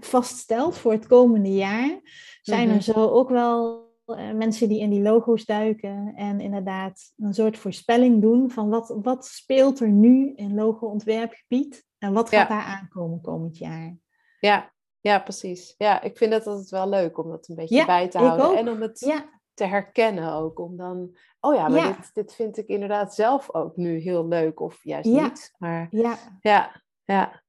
vaststelt 0.00 0.78
voor 0.78 0.92
het 0.92 1.06
komende 1.06 1.54
jaar, 1.54 2.00
zijn 2.42 2.68
er 2.68 2.74
mhm. 2.74 2.82
zo 2.82 3.08
ook 3.08 3.28
wel 3.28 3.87
mensen 4.16 4.68
die 4.68 4.80
in 4.80 4.90
die 4.90 5.02
logo's 5.02 5.44
duiken 5.44 6.12
en 6.16 6.40
inderdaad 6.40 7.12
een 7.16 7.34
soort 7.34 7.58
voorspelling 7.58 8.20
doen 8.20 8.50
van 8.50 8.68
wat, 8.68 8.96
wat 9.02 9.26
speelt 9.26 9.80
er 9.80 9.90
nu 9.90 10.32
in 10.34 10.54
logo-ontwerpgebied 10.54 11.84
en 11.98 12.12
wat 12.12 12.28
gaat 12.28 12.48
daar 12.48 12.62
aankomen 12.62 13.20
komend 13.20 13.58
jaar. 13.58 13.96
Ja, 14.40 14.72
ja, 15.00 15.18
precies. 15.18 15.74
Ja, 15.78 16.02
ik 16.02 16.16
vind 16.16 16.30
dat 16.30 16.46
altijd 16.46 16.68
wel 16.68 16.88
leuk 16.88 17.18
om 17.18 17.30
dat 17.30 17.48
een 17.48 17.54
beetje 17.54 17.86
bij 17.86 18.08
te 18.08 18.18
houden. 18.18 18.58
En 18.58 18.68
om 18.68 18.80
het 18.80 19.00
ja. 19.00 19.40
te 19.54 19.64
herkennen 19.64 20.32
ook. 20.32 20.58
Om 20.58 20.76
dan, 20.76 21.16
oh 21.40 21.54
ja, 21.54 21.68
maar 21.68 21.96
Dit, 21.96 22.10
dit 22.14 22.34
vind 22.34 22.56
ik 22.56 22.68
inderdaad 22.68 23.14
zelf 23.14 23.54
ook 23.54 23.76
nu 23.76 23.98
heel 23.98 24.28
leuk. 24.28 24.60
Of 24.60 24.84
juist 24.84 25.10
niet. 25.10 25.54
Maar 25.58 25.88
ja. 25.90 26.18
ja, 26.40 26.82
ja. 27.04 27.42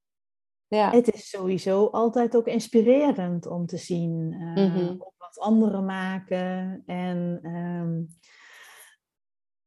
Ja. 0.67 0.91
Het 0.91 1.13
is 1.13 1.29
sowieso 1.29 1.85
altijd 1.85 2.35
ook 2.35 2.47
inspirerend 2.47 3.45
om 3.45 3.65
te 3.65 3.77
zien 3.77 4.31
uh, 4.57 4.91
wat 5.29 5.43
anderen 5.43 5.85
maken. 5.85 6.83
En 6.85 7.39
um, 7.43 8.17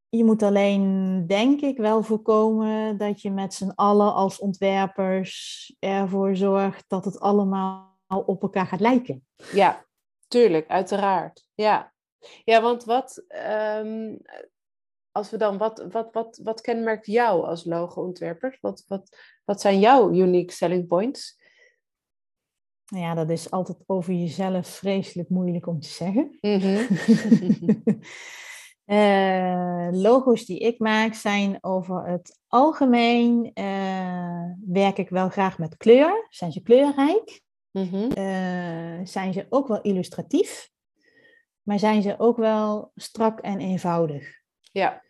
je 0.09 0.25
moet 0.25 0.43
alleen, 0.43 1.25
denk 1.27 1.61
ik, 1.61 1.77
wel 1.77 2.03
voorkomen 2.03 2.97
dat 2.97 3.23
je 3.23 3.31
met 3.31 3.55
z'n 3.55 3.73
allen 3.75 4.15
als 4.15 4.39
ontwerpers 4.39 5.77
ervoor 5.79 6.37
zorgt 6.37 6.85
dat 6.89 7.05
het 7.05 7.21
allemaal 7.21 7.99
op 8.07 8.43
elkaar 8.43 8.67
gaat 8.67 8.81
lijken. 8.81 9.27
Ja, 9.53 9.85
tuurlijk, 10.29 10.69
uiteraard. 10.69 11.47
Ja, 11.55 11.93
ja 12.45 12.63
want 12.63 12.85
wat, 12.85 13.25
um, 13.79 14.19
als 15.11 15.31
we 15.31 15.37
dan, 15.37 15.59
wat, 15.59 15.87
wat, 15.91 16.09
wat, 16.13 16.41
wat 16.43 16.61
kenmerkt 16.61 17.07
jou 17.07 17.45
als 17.45 17.65
logo-ontwerper? 17.65 18.59
Wat, 18.61 18.85
wat, 18.89 19.17
wat 19.45 19.61
zijn 19.61 19.79
jouw 19.79 20.11
unique 20.11 20.53
selling 20.53 20.87
points? 20.87 21.41
Ja, 22.95 23.15
dat 23.15 23.31
is 23.31 23.51
altijd 23.51 23.79
over 23.87 24.13
jezelf 24.13 24.67
vreselijk 24.67 25.29
moeilijk 25.29 25.67
om 25.67 25.81
te 25.81 25.89
zeggen. 25.89 26.39
Mm 26.41 26.87
Uh, 28.87 29.89
logo's 30.09 30.45
die 30.45 30.59
ik 30.59 30.79
maak 30.79 31.15
zijn 31.15 31.59
over 31.61 32.07
het 32.07 32.41
algemeen, 32.47 33.51
uh, 33.55 34.45
werk 34.67 34.99
ik 34.99 35.09
wel 35.09 35.29
graag 35.29 35.59
met 35.59 35.77
kleur. 35.77 36.27
Zijn 36.29 36.53
ze 36.53 36.63
kleurrijk? 36.63 37.41
Mm-hmm. 37.71 38.11
Uh, 38.19 39.07
zijn 39.07 39.33
ze 39.33 39.47
ook 39.49 39.69
wel 39.69 39.81
illustratief? 39.81 40.71
Maar 41.63 41.79
zijn 41.79 42.03
ze 42.03 42.15
ook 42.19 42.37
wel 42.37 42.91
strak 42.95 43.41
en 43.41 43.59
eenvoudig? 43.59 44.41
Ja. 44.73 45.03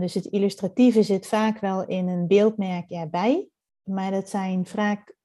dus 0.00 0.14
het 0.14 0.26
illustratieve 0.26 1.02
zit 1.02 1.26
vaak 1.26 1.60
wel 1.60 1.86
in 1.86 2.08
een 2.08 2.26
beeldmerk 2.26 2.90
erbij. 2.90 3.48
Maar 3.82 4.10
dat 4.10 4.28
zijn 4.28 4.66
vaak 4.66 5.16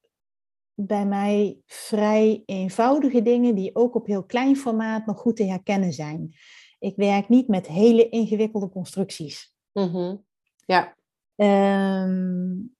bij 0.75 1.05
mij 1.05 1.61
vrij 1.65 2.43
eenvoudige 2.45 3.21
dingen 3.21 3.55
die 3.55 3.75
ook 3.75 3.95
op 3.95 4.05
heel 4.05 4.23
klein 4.23 4.55
formaat 4.55 5.05
nog 5.05 5.19
goed 5.19 5.35
te 5.35 5.43
herkennen 5.45 5.93
zijn. 5.93 6.35
Ik 6.79 6.95
werk 6.95 7.29
niet 7.29 7.47
met 7.47 7.67
hele 7.67 8.09
ingewikkelde 8.09 8.69
constructies. 8.69 9.55
Mm-hmm. 9.73 10.25
Ja. 10.65 10.95
Um, 11.35 12.75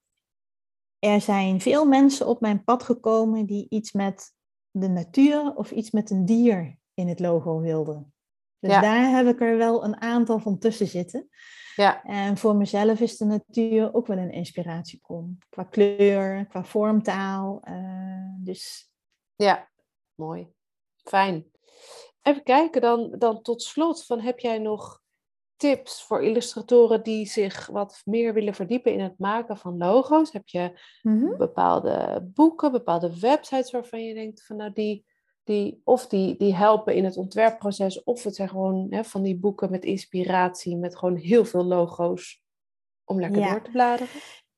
er 1.00 1.22
zijn 1.22 1.62
veel 1.62 1.86
mensen 1.86 2.28
op 2.28 2.42
mijn 2.42 2.64
pad 2.64 2.84
gekomen 2.84 3.46
die 3.46 3.66
iets 3.70 3.92
met 3.92 4.34
de 4.72 4.88
natuur 4.88 5.56
of 5.56 5.72
iets 5.72 5.92
met 5.92 6.10
een 6.10 6.26
dier 6.26 6.78
in 6.94 7.08
het 7.08 7.20
logo 7.20 7.60
wilden. 7.60 8.13
Dus 8.64 8.72
ja. 8.72 8.82
daar 8.82 9.10
heb 9.10 9.28
ik 9.28 9.42
er 9.42 9.58
wel 9.58 9.84
een 9.84 10.02
aantal 10.02 10.40
van 10.40 10.58
tussen 10.58 10.88
zitten. 10.88 11.30
Ja. 11.76 12.04
En 12.04 12.38
voor 12.38 12.56
mezelf 12.56 13.00
is 13.00 13.18
de 13.18 13.26
natuur 13.26 13.94
ook 13.94 14.08
wel 14.08 14.18
een 14.18 14.32
inspiratiebron. 14.32 15.38
Qua 15.50 15.64
kleur, 15.64 16.46
qua 16.48 16.64
vormtaal. 16.64 17.62
Uh, 17.70 18.30
dus... 18.40 18.92
Ja, 19.36 19.70
mooi. 20.16 20.48
Fijn. 20.96 21.52
Even 22.22 22.44
kijken 22.44 22.82
dan, 22.82 23.16
dan 23.18 23.42
tot 23.42 23.62
slot. 23.62 24.06
Van, 24.06 24.20
heb 24.20 24.40
jij 24.40 24.58
nog 24.58 25.02
tips 25.56 26.04
voor 26.04 26.24
illustratoren 26.24 27.04
die 27.04 27.26
zich 27.26 27.68
wat 27.68 28.02
meer 28.06 28.34
willen 28.34 28.54
verdiepen 28.54 28.94
in 28.94 29.00
het 29.00 29.20
maken 29.20 29.58
van 29.58 29.78
logo's? 29.78 30.32
Heb 30.32 30.48
je 30.48 30.80
mm-hmm. 31.02 31.38
bepaalde 31.38 32.28
boeken, 32.34 32.72
bepaalde 32.72 33.20
websites 33.20 33.72
waarvan 33.72 34.04
je 34.04 34.14
denkt 34.14 34.46
van 34.46 34.56
nou 34.56 34.74
die, 34.74 35.06
die 35.44 35.82
of 35.84 36.08
die, 36.08 36.38
die 36.38 36.56
helpen 36.56 36.96
in 36.96 37.04
het 37.04 37.18
ontwerpproces, 37.18 38.04
of 38.04 38.24
het 38.24 38.36
zijn 38.36 38.50
gewoon 38.50 38.88
hè, 38.90 39.04
van 39.04 39.22
die 39.24 39.38
boeken 39.38 39.72
met 39.72 39.86
inspiratie, 39.86 40.78
met 40.78 40.98
gewoon 40.98 41.16
heel 41.16 41.46
veel 41.46 41.64
logo's 41.64 42.42
om 43.06 43.20
lekker 43.20 43.42
Ja. 43.42 43.52
door 43.52 43.62
te 43.62 43.72
bladeren? 43.72 44.08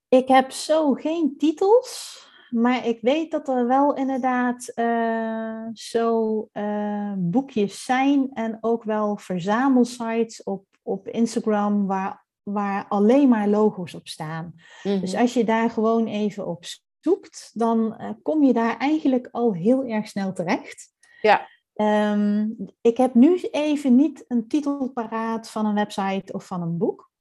Ik 0.07 0.27
heb 0.27 0.51
zo 0.51 0.93
geen 0.93 1.33
titels, 1.37 2.23
maar 2.49 2.87
ik 2.87 3.01
weet 3.01 3.31
dat 3.31 3.47
er 3.47 3.67
wel 3.67 3.93
inderdaad 3.93 4.67
eh, 4.67 5.65
zo 5.73 6.49
eh, 6.51 7.13
boekjes 7.17 7.83
zijn 7.83 8.29
en 8.33 8.57
ook 8.61 8.83
wel 8.83 9.17
verzamelsites 9.17 10.43
op, 10.43 10.65
op 10.83 11.07
Instagram 11.07 11.85
waar, 11.87 12.25
waar 12.43 12.85
alleen 12.87 13.29
maar 13.29 13.47
logo's 13.47 13.93
op 13.93 14.07
staan. 14.07 14.53
Mhm. 14.83 14.99
Dus 14.99 15.15
als 15.15 15.33
je 15.33 15.43
daar 15.43 15.69
gewoon 15.69 16.07
even 16.07 16.47
op 16.47 16.63
zoekt, 17.05 17.51
dan 17.53 17.95
eh, 17.97 18.09
kom 18.21 18.43
je 18.43 18.53
daar 18.53 18.77
eigenlijk 18.77 19.27
al 19.31 19.53
heel 19.53 19.83
erg 19.85 20.07
snel 20.07 20.33
terecht. 20.33 20.93
Ja. 21.21 21.47
Ehm, 21.73 22.47
ik 22.81 22.97
heb 22.97 23.13
nu 23.13 23.39
even 23.51 23.95
niet 23.95 24.25
een 24.27 24.47
titel 24.47 24.89
paraat 24.93 25.49
van 25.49 25.65
een 25.65 25.73
website 25.73 26.33
of 26.33 26.45
van 26.45 26.61
een 26.61 26.77
boek. 26.77 27.11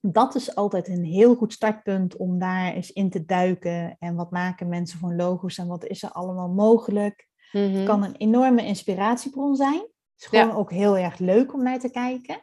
Dat 0.00 0.34
is 0.34 0.54
altijd 0.54 0.88
een 0.88 1.04
heel 1.04 1.34
goed 1.34 1.52
startpunt 1.52 2.16
om 2.16 2.38
daar 2.38 2.72
eens 2.72 2.92
in 2.92 3.10
te 3.10 3.24
duiken. 3.24 3.96
En 3.98 4.14
wat 4.14 4.30
maken 4.30 4.68
mensen 4.68 4.98
voor 4.98 5.14
logo's 5.14 5.58
en 5.58 5.66
wat 5.66 5.84
is 5.84 6.02
er 6.02 6.12
allemaal 6.12 6.48
mogelijk. 6.48 7.28
Mhm. 7.52 7.70
Het 7.72 7.86
kan 7.86 8.02
een 8.02 8.16
enorme 8.16 8.64
inspiratiebron 8.64 9.56
zijn. 9.56 9.80
Het 9.80 10.16
is 10.16 10.26
gewoon 10.26 10.48
Ja. 10.48 10.54
ook 10.54 10.70
heel 10.70 10.96
erg 10.98 11.18
leuk 11.18 11.54
om 11.54 11.62
naar 11.62 11.78
te 11.78 11.90
kijken. 11.90 12.40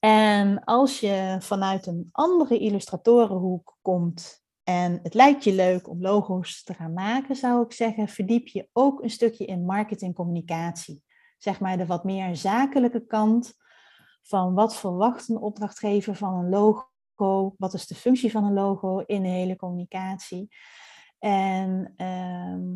En 0.00 0.64
als 0.64 1.00
je 1.00 1.36
vanuit 1.38 1.86
een 1.86 2.08
andere 2.12 2.58
illustratorenhoek 2.58 3.78
komt 3.82 4.39
en 4.70 5.00
het 5.02 5.14
lijkt 5.14 5.44
je 5.44 5.52
leuk 5.52 5.88
om 5.88 6.00
logo's 6.00 6.62
te 6.62 6.74
gaan 6.74 6.92
maken, 6.92 7.36
zou 7.36 7.64
ik 7.64 7.72
zeggen, 7.72 8.08
verdiep 8.08 8.46
je 8.46 8.68
ook 8.72 9.02
een 9.02 9.10
stukje 9.10 9.44
in 9.44 9.64
marketingcommunicatie. 9.64 11.02
Zeg 11.38 11.60
maar 11.60 11.76
de 11.76 11.86
wat 11.86 12.04
meer 12.04 12.36
zakelijke 12.36 13.06
kant 13.06 13.54
van 14.22 14.54
wat 14.54 14.76
verwacht 14.76 15.28
een 15.28 15.36
opdrachtgever 15.40 16.14
van 16.14 16.34
een 16.34 16.48
logo, 16.48 17.54
wat 17.58 17.74
is 17.74 17.86
de 17.86 17.94
functie 17.94 18.30
van 18.30 18.44
een 18.44 18.52
logo 18.52 18.98
in 18.98 19.22
de 19.22 19.28
hele 19.28 19.56
communicatie. 19.56 20.48
En 21.18 21.92
ehm, 21.96 22.68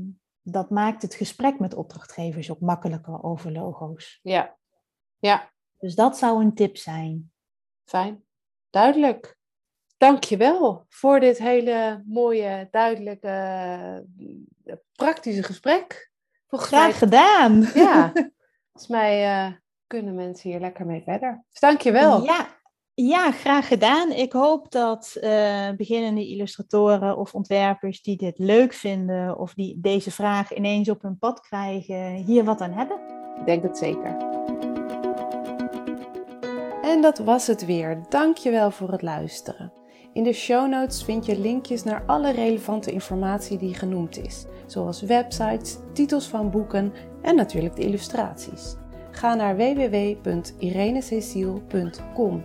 dat 0.42 0.70
maakt 0.70 1.03
het 1.03 1.14
gesprek 1.14 1.59
met 1.59 1.74
opdrachtgevers 1.74 2.51
ook 2.51 2.61
makkelijker 2.61 3.22
over 3.22 3.53
logo's. 3.53 4.20
Ja. 4.22 4.57
Ja, 5.18 5.51
Dus 5.78 5.95
dat 5.95 6.18
zou 6.18 6.45
een 6.45 6.55
tip 6.55 6.76
zijn. 6.76 7.32
fijn. 7.84 8.24
Duidelijk. 8.70 9.38
Dankjewel 10.05 10.85
voor 10.89 11.21
dit 11.21 11.39
hele 11.39 12.03
mooie, 12.07 12.69
duidelijke, 12.71 13.29
eh, 14.65 14.75
praktische 14.93 15.43
gesprek. 15.43 16.11
Graag 16.49 16.99
gedaan. 16.99 17.61
Ja, 17.75 18.13
volgens 18.13 18.89
mij 18.89 19.47
uh, 19.47 19.53
kunnen 19.87 20.15
mensen 20.15 20.51
hier 20.51 20.61
lekker 20.61 20.87
mee 20.87 21.03
verder. 21.03 21.45
Dus 21.51 21.61
dank 21.61 21.81
je 21.81 21.93
wel. 21.93 22.25
Ja, 22.25 22.47
ja, 22.95 23.31
graag 23.31 23.69
gedaan. 23.69 24.11
Ik 24.11 24.33
hoop 24.33 24.71
dat 24.71 25.17
uh, 25.21 25.71
beginnende 25.77 26.29
illustratoren 26.29 27.17
of 27.17 27.35
ontwerpers 27.35 28.03
die 28.03 28.17
dit 28.17 28.39
leuk 28.39 28.73
vinden 28.73 29.39
of 29.39 29.55
die 29.55 29.81
deze 29.81 30.11
vraag 30.11 30.55
ineens 30.55 30.89
op 30.89 31.03
hun 31.03 31.19
pad 31.19 31.41
krijgen, 31.41 32.15
hier 32.15 32.45
wat 32.45 32.61
aan 32.61 32.73
hebben. 32.73 32.99
Ik 33.39 33.47
denk 33.47 33.63
het 33.63 33.79
zeker. 33.79 34.17
En 36.83 37.01
dat 37.01 37.19
was 37.19 37.47
het 37.47 37.65
weer. 37.65 38.03
Dankjewel 38.09 38.71
voor 38.71 38.91
het 38.91 39.03
luisteren. 39.03 39.83
In 40.15 40.23
de 40.23 40.33
show 40.33 40.69
notes 40.69 41.05
vind 41.05 41.27
je 41.27 41.39
linkjes 41.39 41.83
naar 41.83 42.03
alle 42.07 42.33
relevante 42.33 42.93
informatie 42.93 43.59
die 43.59 43.75
genoemd 43.75 44.19
is, 44.19 44.45
zoals 44.67 45.03
websites, 45.03 45.77
titels 45.93 46.29
van 46.29 46.51
boeken 46.51 46.93
en 47.23 47.37
natuurlijk 47.37 47.77
de 47.77 47.83
illustraties. 47.83 48.75
Ga 49.11 49.35
naar 49.35 49.57
www.irenececiel.com 49.57 52.45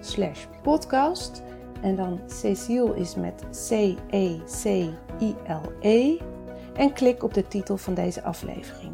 podcast 0.63 1.43
en 1.81 1.95
dan 1.95 2.19
Cecile 2.27 2.95
is 2.95 3.15
met 3.15 3.43
C-E-C-I-L-E 3.67 4.91
-E, 5.81 6.17
en 6.73 6.93
klik 6.93 7.23
op 7.23 7.33
de 7.33 7.47
titel 7.47 7.77
van 7.77 7.93
deze 7.93 8.23
aflevering. 8.23 8.93